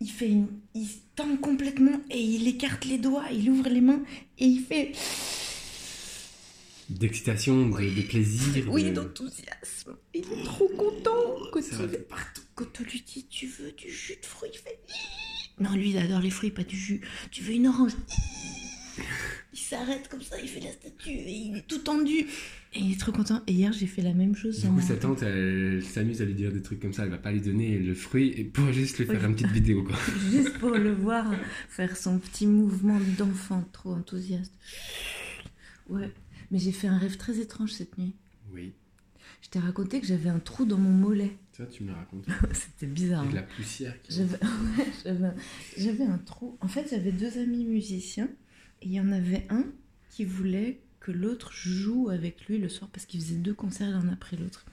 il 0.00 0.10
fait 0.10 0.28
une. 0.28 0.48
Il 0.74 0.86
tend 1.14 1.36
complètement 1.36 2.00
et 2.10 2.20
il 2.20 2.46
écarte 2.48 2.84
les 2.84 2.98
doigts, 2.98 3.24
il 3.32 3.48
ouvre 3.50 3.68
les 3.68 3.80
mains 3.80 4.02
et 4.38 4.46
il 4.46 4.60
fait. 4.62 4.92
D'excitation, 6.88 7.68
de, 7.68 7.80
de 7.94 8.02
plaisir. 8.02 8.64
Oui, 8.68 8.84
de... 8.84 8.90
d'enthousiasme. 8.90 9.96
Il 10.14 10.20
est 10.20 10.44
trop 10.44 10.68
content 10.68 11.34
quand, 11.52 11.62
Ça 11.62 11.82
il- 11.82 11.98
partout. 12.04 12.42
quand 12.54 12.80
on 12.80 12.84
lui 12.84 13.00
dit 13.02 13.26
Tu 13.28 13.46
veux 13.48 13.72
du 13.72 13.90
jus 13.90 14.16
de 14.20 14.26
fruits? 14.26 14.50
Il 14.52 14.58
fait. 14.58 14.80
Non, 15.58 15.72
lui, 15.72 15.90
il 15.90 15.98
adore 15.98 16.20
les 16.20 16.30
fruits, 16.30 16.50
pas 16.50 16.62
du 16.64 16.76
jus. 16.76 17.00
Tu 17.32 17.42
veux 17.42 17.54
une 17.54 17.66
orange? 17.68 17.92
Il 19.56 19.60
s'arrête 19.60 20.06
comme 20.08 20.20
ça, 20.20 20.38
il 20.38 20.48
fait 20.48 20.60
la 20.60 20.70
statue 20.70 21.08
et 21.08 21.32
il 21.32 21.56
est 21.56 21.66
tout 21.66 21.78
tendu. 21.78 22.26
Et 22.74 22.78
il 22.78 22.92
est 22.92 23.00
trop 23.00 23.10
content. 23.10 23.40
Et 23.46 23.52
hier, 23.54 23.72
j'ai 23.72 23.86
fait 23.86 24.02
la 24.02 24.12
même 24.12 24.36
chose. 24.36 24.60
Du 24.60 24.68
coup, 24.68 24.82
sa 24.82 24.96
tante, 24.96 25.22
elle, 25.22 25.82
s'amuse 25.82 26.20
à 26.20 26.26
lui 26.26 26.34
dire 26.34 26.52
des 26.52 26.60
trucs 26.60 26.78
comme 26.78 26.92
ça. 26.92 27.04
Elle 27.04 27.08
va 27.08 27.16
pas 27.16 27.32
lui 27.32 27.40
donner 27.40 27.78
le 27.78 27.94
fruit 27.94 28.34
et 28.36 28.44
pour 28.44 28.70
juste 28.70 28.98
lui 28.98 29.06
faire 29.06 29.18
Oui. 29.22 29.28
une 29.28 29.34
petite 29.34 29.52
vidéo, 29.52 29.82
quoi. 29.82 29.96
Juste 30.30 30.58
pour 30.58 30.72
le 30.72 30.92
voir 30.92 31.32
faire 31.70 31.96
son 31.96 32.18
petit 32.18 32.46
mouvement 32.46 33.00
d'enfant 33.16 33.66
trop 33.72 33.94
enthousiaste. 33.94 34.52
Ouais, 35.88 36.10
mais 36.50 36.58
j'ai 36.58 36.72
fait 36.72 36.88
un 36.88 36.98
rêve 36.98 37.16
très 37.16 37.38
étrange 37.38 37.72
cette 37.72 37.96
nuit. 37.96 38.12
Oui. 38.52 38.72
Je 39.40 39.48
t'ai 39.48 39.58
raconté 39.58 40.00
que 40.02 40.06
j'avais 40.06 40.28
un 40.28 40.38
trou 40.38 40.66
dans 40.66 40.76
mon 40.78 40.90
mollet. 40.90 41.34
Ça, 41.52 41.64
tu 41.64 41.82
me 41.82 41.88
le 41.88 41.94
racontes. 41.94 42.26
C'était 42.52 42.86
bizarre. 42.92 43.20
Avec 43.22 43.32
hein. 43.32 43.36
la 43.36 43.42
poussière 43.42 44.02
qui. 44.02 44.12
J'avais 44.12 44.32
ouais, 44.78 44.86
j'avais 45.02 45.24
un- 45.26 45.34
j'avais 45.78 46.04
un 46.04 46.18
trou. 46.18 46.58
En 46.60 46.68
fait, 46.68 46.88
j'avais 46.90 47.12
deux 47.12 47.38
amis 47.38 47.64
musiciens 47.64 48.28
et 48.82 48.86
il 48.86 48.92
y 48.92 49.00
en 49.00 49.12
avait 49.12 49.46
un 49.50 49.64
qui 50.10 50.24
voulait 50.24 50.80
que 51.00 51.12
l'autre 51.12 51.52
joue 51.52 52.08
avec 52.10 52.46
lui 52.46 52.58
le 52.58 52.68
soir 52.68 52.90
parce 52.92 53.06
qu'il 53.06 53.20
faisait 53.20 53.36
deux 53.36 53.54
concerts 53.54 53.90
l'un 53.90 54.08
après 54.08 54.36
l'autre. 54.36 54.64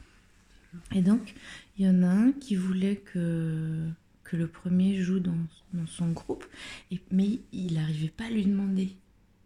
Et 0.91 1.01
donc, 1.01 1.35
il 1.77 1.85
y 1.85 1.89
en 1.89 2.01
a 2.01 2.07
un 2.07 2.31
qui 2.31 2.55
voulait 2.55 2.95
que, 2.97 3.87
que 4.23 4.35
le 4.35 4.47
premier 4.47 4.95
joue 5.01 5.19
dans, 5.19 5.37
dans 5.73 5.85
son 5.85 6.11
groupe, 6.11 6.45
et, 6.89 6.99
mais 7.11 7.39
il 7.51 7.73
n'arrivait 7.75 8.07
pas 8.15 8.25
à 8.25 8.29
lui 8.31 8.43
demander. 8.45 8.95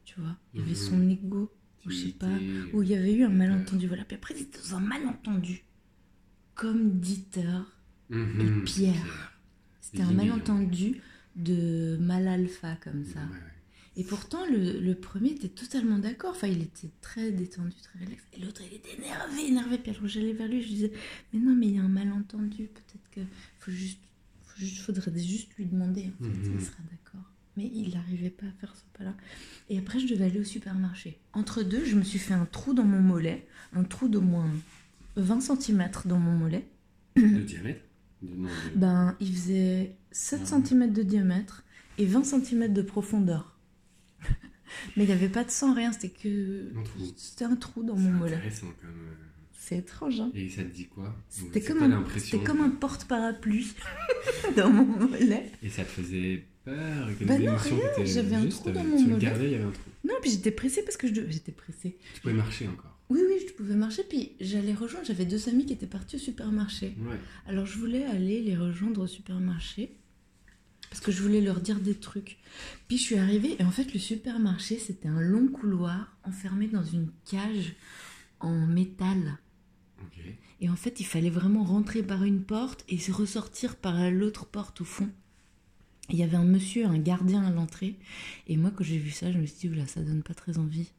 Tu 0.05 0.19
vois, 0.21 0.37
il 0.53 0.61
y 0.61 0.63
avait 0.63 0.71
Mhm. 0.71 0.77
son 0.77 1.09
ego, 1.09 1.51
ou 1.85 1.89
je 1.89 1.95
sais 1.97 2.11
pas, 2.13 2.29
où 2.73 2.81
il 2.81 2.89
y 2.89 2.95
avait 2.95 3.13
eu 3.13 3.23
un 3.23 3.29
malentendu. 3.29 3.87
Voilà, 3.87 4.05
puis 4.05 4.15
après, 4.15 4.35
il 4.37 4.43
était 4.43 4.57
dans 4.69 4.75
un 4.77 4.79
malentendu. 4.79 5.63
Comme 6.55 6.99
Dieter, 6.99 7.59
Mhm. 8.09 8.41
et 8.41 8.63
Pierre. 8.63 9.33
C'était 9.81 10.03
un 10.03 10.11
malentendu 10.13 11.01
de 11.35 11.97
mal 11.99 12.27
alpha 12.27 12.77
comme 12.77 13.03
ça. 13.03 13.19
Ouais, 13.19 13.25
ouais. 13.35 13.53
Et 13.99 14.03
pourtant, 14.03 14.45
le, 14.45 14.79
le 14.79 14.95
premier 14.95 15.31
était 15.31 15.47
totalement 15.49 15.97
d'accord. 15.97 16.31
Enfin, 16.31 16.47
il 16.47 16.61
était 16.61 16.89
très 17.01 17.31
détendu, 17.31 17.73
très 17.81 18.05
relax. 18.05 18.23
Et 18.33 18.39
l'autre, 18.39 18.61
il 18.69 18.75
était 18.75 18.95
énervé, 18.95 19.47
énervé. 19.47 19.77
Puis 19.79 19.91
alors, 19.91 20.07
j'allais 20.07 20.33
vers 20.33 20.47
lui, 20.47 20.61
je 20.61 20.67
disais, 20.67 20.91
mais 21.33 21.39
non, 21.39 21.55
mais 21.55 21.65
il 21.67 21.75
y 21.75 21.79
a 21.79 21.81
un 21.83 21.87
malentendu. 21.87 22.67
Peut-être 22.67 23.09
que 23.11 23.21
faut 23.59 23.71
juste, 23.71 23.99
faut 24.45 24.59
juste, 24.59 24.81
faudrait 24.81 25.17
juste 25.19 25.49
lui 25.57 25.65
demander. 25.65 26.11
En 26.21 26.23
fait, 26.25 26.29
Mhm. 26.29 26.57
il 26.59 26.65
sera 26.65 26.77
d'accord. 26.91 27.25
Mais 27.57 27.71
il 27.73 27.89
n'arrivait 27.95 28.29
pas 28.29 28.45
à 28.45 28.51
faire 28.61 28.75
ce 28.75 28.83
pas-là. 28.99 29.15
Et 29.71 29.79
après, 29.79 29.99
je 29.99 30.05
devais 30.07 30.25
aller 30.25 30.39
au 30.39 30.43
supermarché. 30.43 31.17
Entre 31.33 31.63
deux, 31.63 31.83
je 31.83 31.95
me 31.95 32.03
suis 32.03 32.19
fait 32.19 32.35
un 32.35 32.45
trou 32.45 32.75
dans 32.75 32.83
mon 32.85 33.01
mollet, 33.01 33.47
un 33.73 33.83
trou 33.83 34.07
d'au 34.09 34.21
moins 34.21 34.47
20 35.15 35.41
cm 35.41 35.89
dans 36.05 36.19
mon 36.19 36.33
mollet. 36.37 36.67
De 37.15 37.41
diamètre? 37.41 37.81
De- 38.21 38.47
Ben, 38.75 39.15
il 39.19 39.33
faisait 39.33 39.95
7 40.11 40.41
Ah. 40.43 40.61
cm 40.63 40.93
de 40.93 41.01
diamètre 41.01 41.63
et 41.97 42.05
20 42.05 42.23
cm 42.23 42.71
de 42.71 42.83
profondeur. 42.83 43.56
Mais 44.95 45.03
il 45.03 45.07
n'y 45.07 45.13
avait 45.13 45.29
pas 45.29 45.43
de 45.43 45.49
sang, 45.51 45.73
rien, 45.73 45.91
c'était 45.91 46.09
que. 46.09 46.71
C'était 47.15 47.45
un 47.45 47.55
trou 47.55 47.83
dans 47.83 47.95
mon 47.95 48.11
mollet. 48.11 48.35
intéressant 48.35 48.67
quand 48.81 48.87
même. 48.87 49.15
C'est 49.59 49.77
étrange, 49.79 50.19
hein 50.21 50.31
Et 50.33 50.47
ça 50.49 50.63
te 50.63 50.73
dit 50.73 50.85
quoi 50.85 51.13
C'était 51.27 51.59
comme, 51.61 51.83
un, 51.83 52.03
comme 52.45 52.61
un 52.61 52.69
porte-parapluie 52.69 53.73
dans 54.55 54.69
mon 54.69 54.85
mollet. 54.85 55.51
Et 55.61 55.69
ça 55.69 55.83
te 55.83 55.89
faisait 55.89 56.45
peur 56.63 57.09
Quelles 57.19 57.27
Bah 57.27 57.37
non, 57.37 57.55
rien, 57.57 58.05
j'avais 58.05 58.35
un 58.35 58.45
trou 58.47 58.69
dans 58.69 58.75
t'avais- 58.75 58.87
mon 58.89 59.01
mollet. 59.01 59.17
il 59.41 59.51
y 59.51 59.55
avait 59.55 59.63
un 59.63 59.71
trou. 59.71 59.89
Non, 60.05 60.13
puis 60.21 60.31
j'étais 60.31 60.51
pressée 60.51 60.83
parce 60.83 60.95
que 60.95 61.07
je. 61.13 61.21
J'étais 61.29 61.51
pressée. 61.51 61.97
Tu 62.13 62.21
pouvais 62.21 62.33
marcher 62.33 62.67
encore. 62.67 62.97
Oui, 63.09 63.19
oui, 63.27 63.45
je 63.45 63.53
pouvais 63.53 63.75
marcher. 63.75 64.03
Puis 64.07 64.33
j'allais 64.39 64.73
rejoindre, 64.73 65.05
j'avais 65.05 65.25
deux 65.25 65.49
amis 65.49 65.65
qui 65.65 65.73
étaient 65.73 65.85
partis 65.85 66.15
au 66.15 66.19
supermarché. 66.19 66.93
Ouais. 67.01 67.17
Alors 67.45 67.65
je 67.65 67.77
voulais 67.77 68.05
aller 68.05 68.41
les 68.41 68.55
rejoindre 68.55 69.01
au 69.01 69.07
supermarché 69.07 69.91
parce 70.89 71.01
que 71.01 71.11
je 71.11 71.21
voulais 71.21 71.41
leur 71.41 71.59
dire 71.61 71.79
des 71.79 71.95
trucs. 71.95 72.37
Puis 72.87 72.97
je 72.97 73.03
suis 73.03 73.17
arrivée 73.17 73.55
et 73.59 73.63
en 73.63 73.71
fait 73.71 73.93
le 73.93 73.99
supermarché 73.99 74.79
c'était 74.79 75.07
un 75.09 75.21
long 75.21 75.47
couloir 75.47 76.15
enfermé 76.23 76.67
dans 76.67 76.83
une 76.83 77.09
cage 77.29 77.75
en 78.39 78.65
métal. 78.67 79.37
Et 80.61 80.69
en 80.69 80.75
fait 80.75 80.99
il 80.99 81.05
fallait 81.05 81.29
vraiment 81.29 81.63
rentrer 81.63 82.03
par 82.03 82.23
une 82.23 82.41
porte 82.43 82.83
et 82.89 82.97
se 82.97 83.11
ressortir 83.11 83.75
par 83.75 84.09
l'autre 84.11 84.45
porte 84.45 84.81
au 84.81 84.85
fond. 84.85 85.09
Et 86.09 86.13
Il 86.13 86.19
y 86.19 86.23
avait 86.23 86.37
un 86.37 86.45
monsieur, 86.45 86.85
un 86.85 86.97
gardien 86.97 87.43
à 87.43 87.51
l'entrée. 87.51 87.95
Et 88.47 88.57
moi 88.57 88.71
quand 88.75 88.83
j'ai 88.83 88.97
vu 88.97 89.11
ça 89.11 89.31
je 89.31 89.37
me 89.37 89.45
suis 89.45 89.59
dit, 89.67 89.69
oula 89.69 89.87
ça 89.87 90.01
donne 90.01 90.23
pas 90.23 90.33
très 90.33 90.57
envie. 90.57 90.91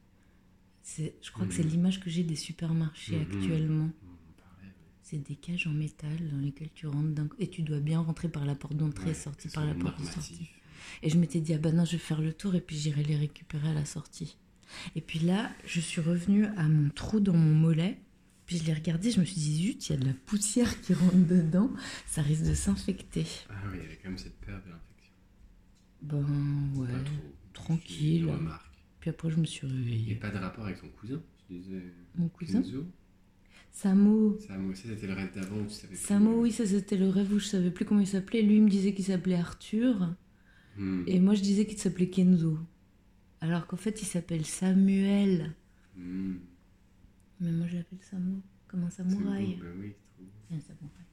Je 0.97 1.31
crois 1.31 1.45
que 1.45 1.53
c'est 1.53 1.63
Mhm. 1.63 1.69
l'image 1.69 1.99
que 1.99 2.09
j'ai 2.09 2.23
des 2.23 2.35
supermarchés 2.35 3.15
Mhm. 3.17 3.21
actuellement. 3.31 3.89
C'est 5.09 5.17
des 5.17 5.35
cages 5.35 5.65
en 5.65 5.71
métal 5.71 6.29
dans 6.31 6.37
lesquelles 6.37 6.69
tu 6.75 6.85
rentres 6.85 7.09
d'un 7.15 7.27
et 7.39 7.47
tu 7.49 7.63
dois 7.63 7.79
bien 7.79 7.99
rentrer 7.99 8.29
par 8.29 8.45
la 8.45 8.53
porte 8.53 8.75
d'entrée 8.75 9.05
Ouais, 9.05 9.11
et 9.11 9.15
sortir 9.15 9.51
par 9.53 9.65
la 9.65 9.73
porte 9.73 9.99
de 9.99 10.05
sortie. 10.05 10.49
Et 11.01 11.09
je 11.09 11.17
m'étais 11.17 11.39
dit, 11.41 11.53
ah 11.55 11.57
bah 11.57 11.71
non, 11.71 11.83
je 11.83 11.93
vais 11.93 11.97
faire 11.97 12.21
le 12.21 12.31
tour 12.31 12.53
et 12.53 12.61
puis 12.61 12.75
j'irai 12.77 13.01
les 13.01 13.15
récupérer 13.15 13.69
à 13.69 13.73
la 13.73 13.85
sortie. 13.85 14.37
Et 14.95 15.01
puis 15.01 15.17
là, 15.17 15.49
je 15.65 15.79
suis 15.79 15.99
revenue 15.99 16.45
à 16.45 16.67
mon 16.67 16.91
trou 16.91 17.19
dans 17.19 17.33
mon 17.33 17.55
mollet. 17.55 17.97
Puis 18.45 18.57
je 18.59 18.65
l'ai 18.65 18.73
regardé, 18.73 19.09
je 19.09 19.19
me 19.19 19.25
suis 19.25 19.39
dit, 19.41 19.55
zut, 19.63 19.89
il 19.89 19.93
y 19.93 19.95
a 19.95 19.99
de 19.99 20.05
la 20.05 20.13
poussière 20.13 20.79
qui 20.81 20.93
rentre 20.93 21.15
dedans, 21.27 21.71
ça 22.05 22.21
risque 22.21 22.43
de 22.43 22.53
s'infecter. 22.53 23.25
Ah 23.49 23.53
oui, 23.71 23.77
il 23.79 23.83
y 23.83 23.85
avait 23.87 23.97
quand 23.97 24.09
même 24.09 24.17
cette 24.19 24.39
peur 24.39 24.61
de 24.63 24.69
l'infection. 24.69 25.13
Ben 26.03 26.71
ouais. 26.75 26.87
Pas 26.87 26.99
trop. 27.03 27.15
tranquille. 27.53 28.27
Puis 28.99 29.09
après, 29.09 29.31
je 29.31 29.37
me 29.37 29.45
suis 29.45 29.65
Il 29.67 29.73
n'y 29.73 29.79
réveillée. 29.79 30.17
a 30.17 30.19
pas 30.19 30.29
de 30.29 30.37
rapport 30.37 30.65
avec 30.65 30.77
son 30.77 30.89
cousin. 30.89 31.19
Disais. 31.49 31.81
Mon 32.15 32.29
cousin? 32.29 32.61
Kenzo? 32.61 32.85
Samo. 33.71 34.37
Samo, 34.45 34.73
ça 34.75 34.83
c'était 34.89 35.07
le 35.07 35.13
rêve 35.13 35.33
d'avant 35.33 35.57
où 35.57 35.65
tu 35.65 35.73
savais 35.73 35.87
plus. 35.95 35.97
Samo, 36.05 36.41
oui, 36.41 36.51
ça 36.51 36.65
c'était 36.65 36.97
le 36.97 37.07
rêve 37.09 37.31
où 37.33 37.39
je 37.39 37.45
savais 37.45 37.71
plus 37.71 37.85
comment 37.85 38.01
il 38.01 38.07
s'appelait. 38.07 38.41
Lui 38.41 38.55
il 38.57 38.63
me 38.63 38.69
disait 38.69 38.93
qu'il 38.93 39.05
s'appelait 39.05 39.35
Arthur. 39.35 40.13
Hmm. 40.77 41.03
Et 41.07 41.19
moi, 41.19 41.33
je 41.33 41.41
disais 41.41 41.65
qu'il 41.65 41.77
s'appelait 41.77 42.09
Kenzo. 42.09 42.57
Alors 43.41 43.67
qu'en 43.67 43.75
fait, 43.77 44.01
il 44.01 44.05
s'appelle 44.05 44.45
Samuel. 44.45 45.53
Hmm. 45.97 46.35
Mais 47.41 47.51
moi, 47.51 47.67
je 47.67 47.77
l'appelle 47.77 47.99
Samo. 48.09 48.41
Comme 48.67 48.83
un 48.83 48.89
C'est 48.89 49.03
beau, 49.03 49.11
samouraï. 49.15 49.57
bah 49.61 49.65
oui, 49.79 49.93
c'est 49.93 50.13
trop 50.15 50.23
beau. 50.23 50.55
Un 50.55 50.59
samouraï. 50.61 51.05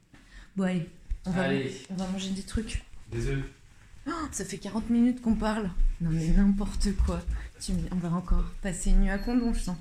Bon, 0.56 0.64
allez. 0.64 0.88
On 1.24 1.30
va, 1.32 1.42
Allez. 1.42 1.72
on 1.90 1.94
va 1.96 2.08
manger 2.10 2.30
des 2.30 2.42
trucs. 2.42 2.84
Désolé. 3.10 3.42
Oh, 4.08 4.12
ça 4.30 4.44
fait 4.44 4.58
40 4.58 4.90
minutes 4.90 5.20
qu'on 5.20 5.34
parle. 5.34 5.70
Non, 6.00 6.10
mais 6.10 6.28
n'importe 6.28 6.94
quoi. 7.04 7.20
Tu 7.60 7.72
On 7.90 7.96
va 7.96 8.12
encore 8.12 8.44
passer 8.62 8.90
une 8.90 9.00
nuit 9.00 9.10
à 9.10 9.18
Condon, 9.18 9.52
je 9.52 9.60
sens. 9.60 9.76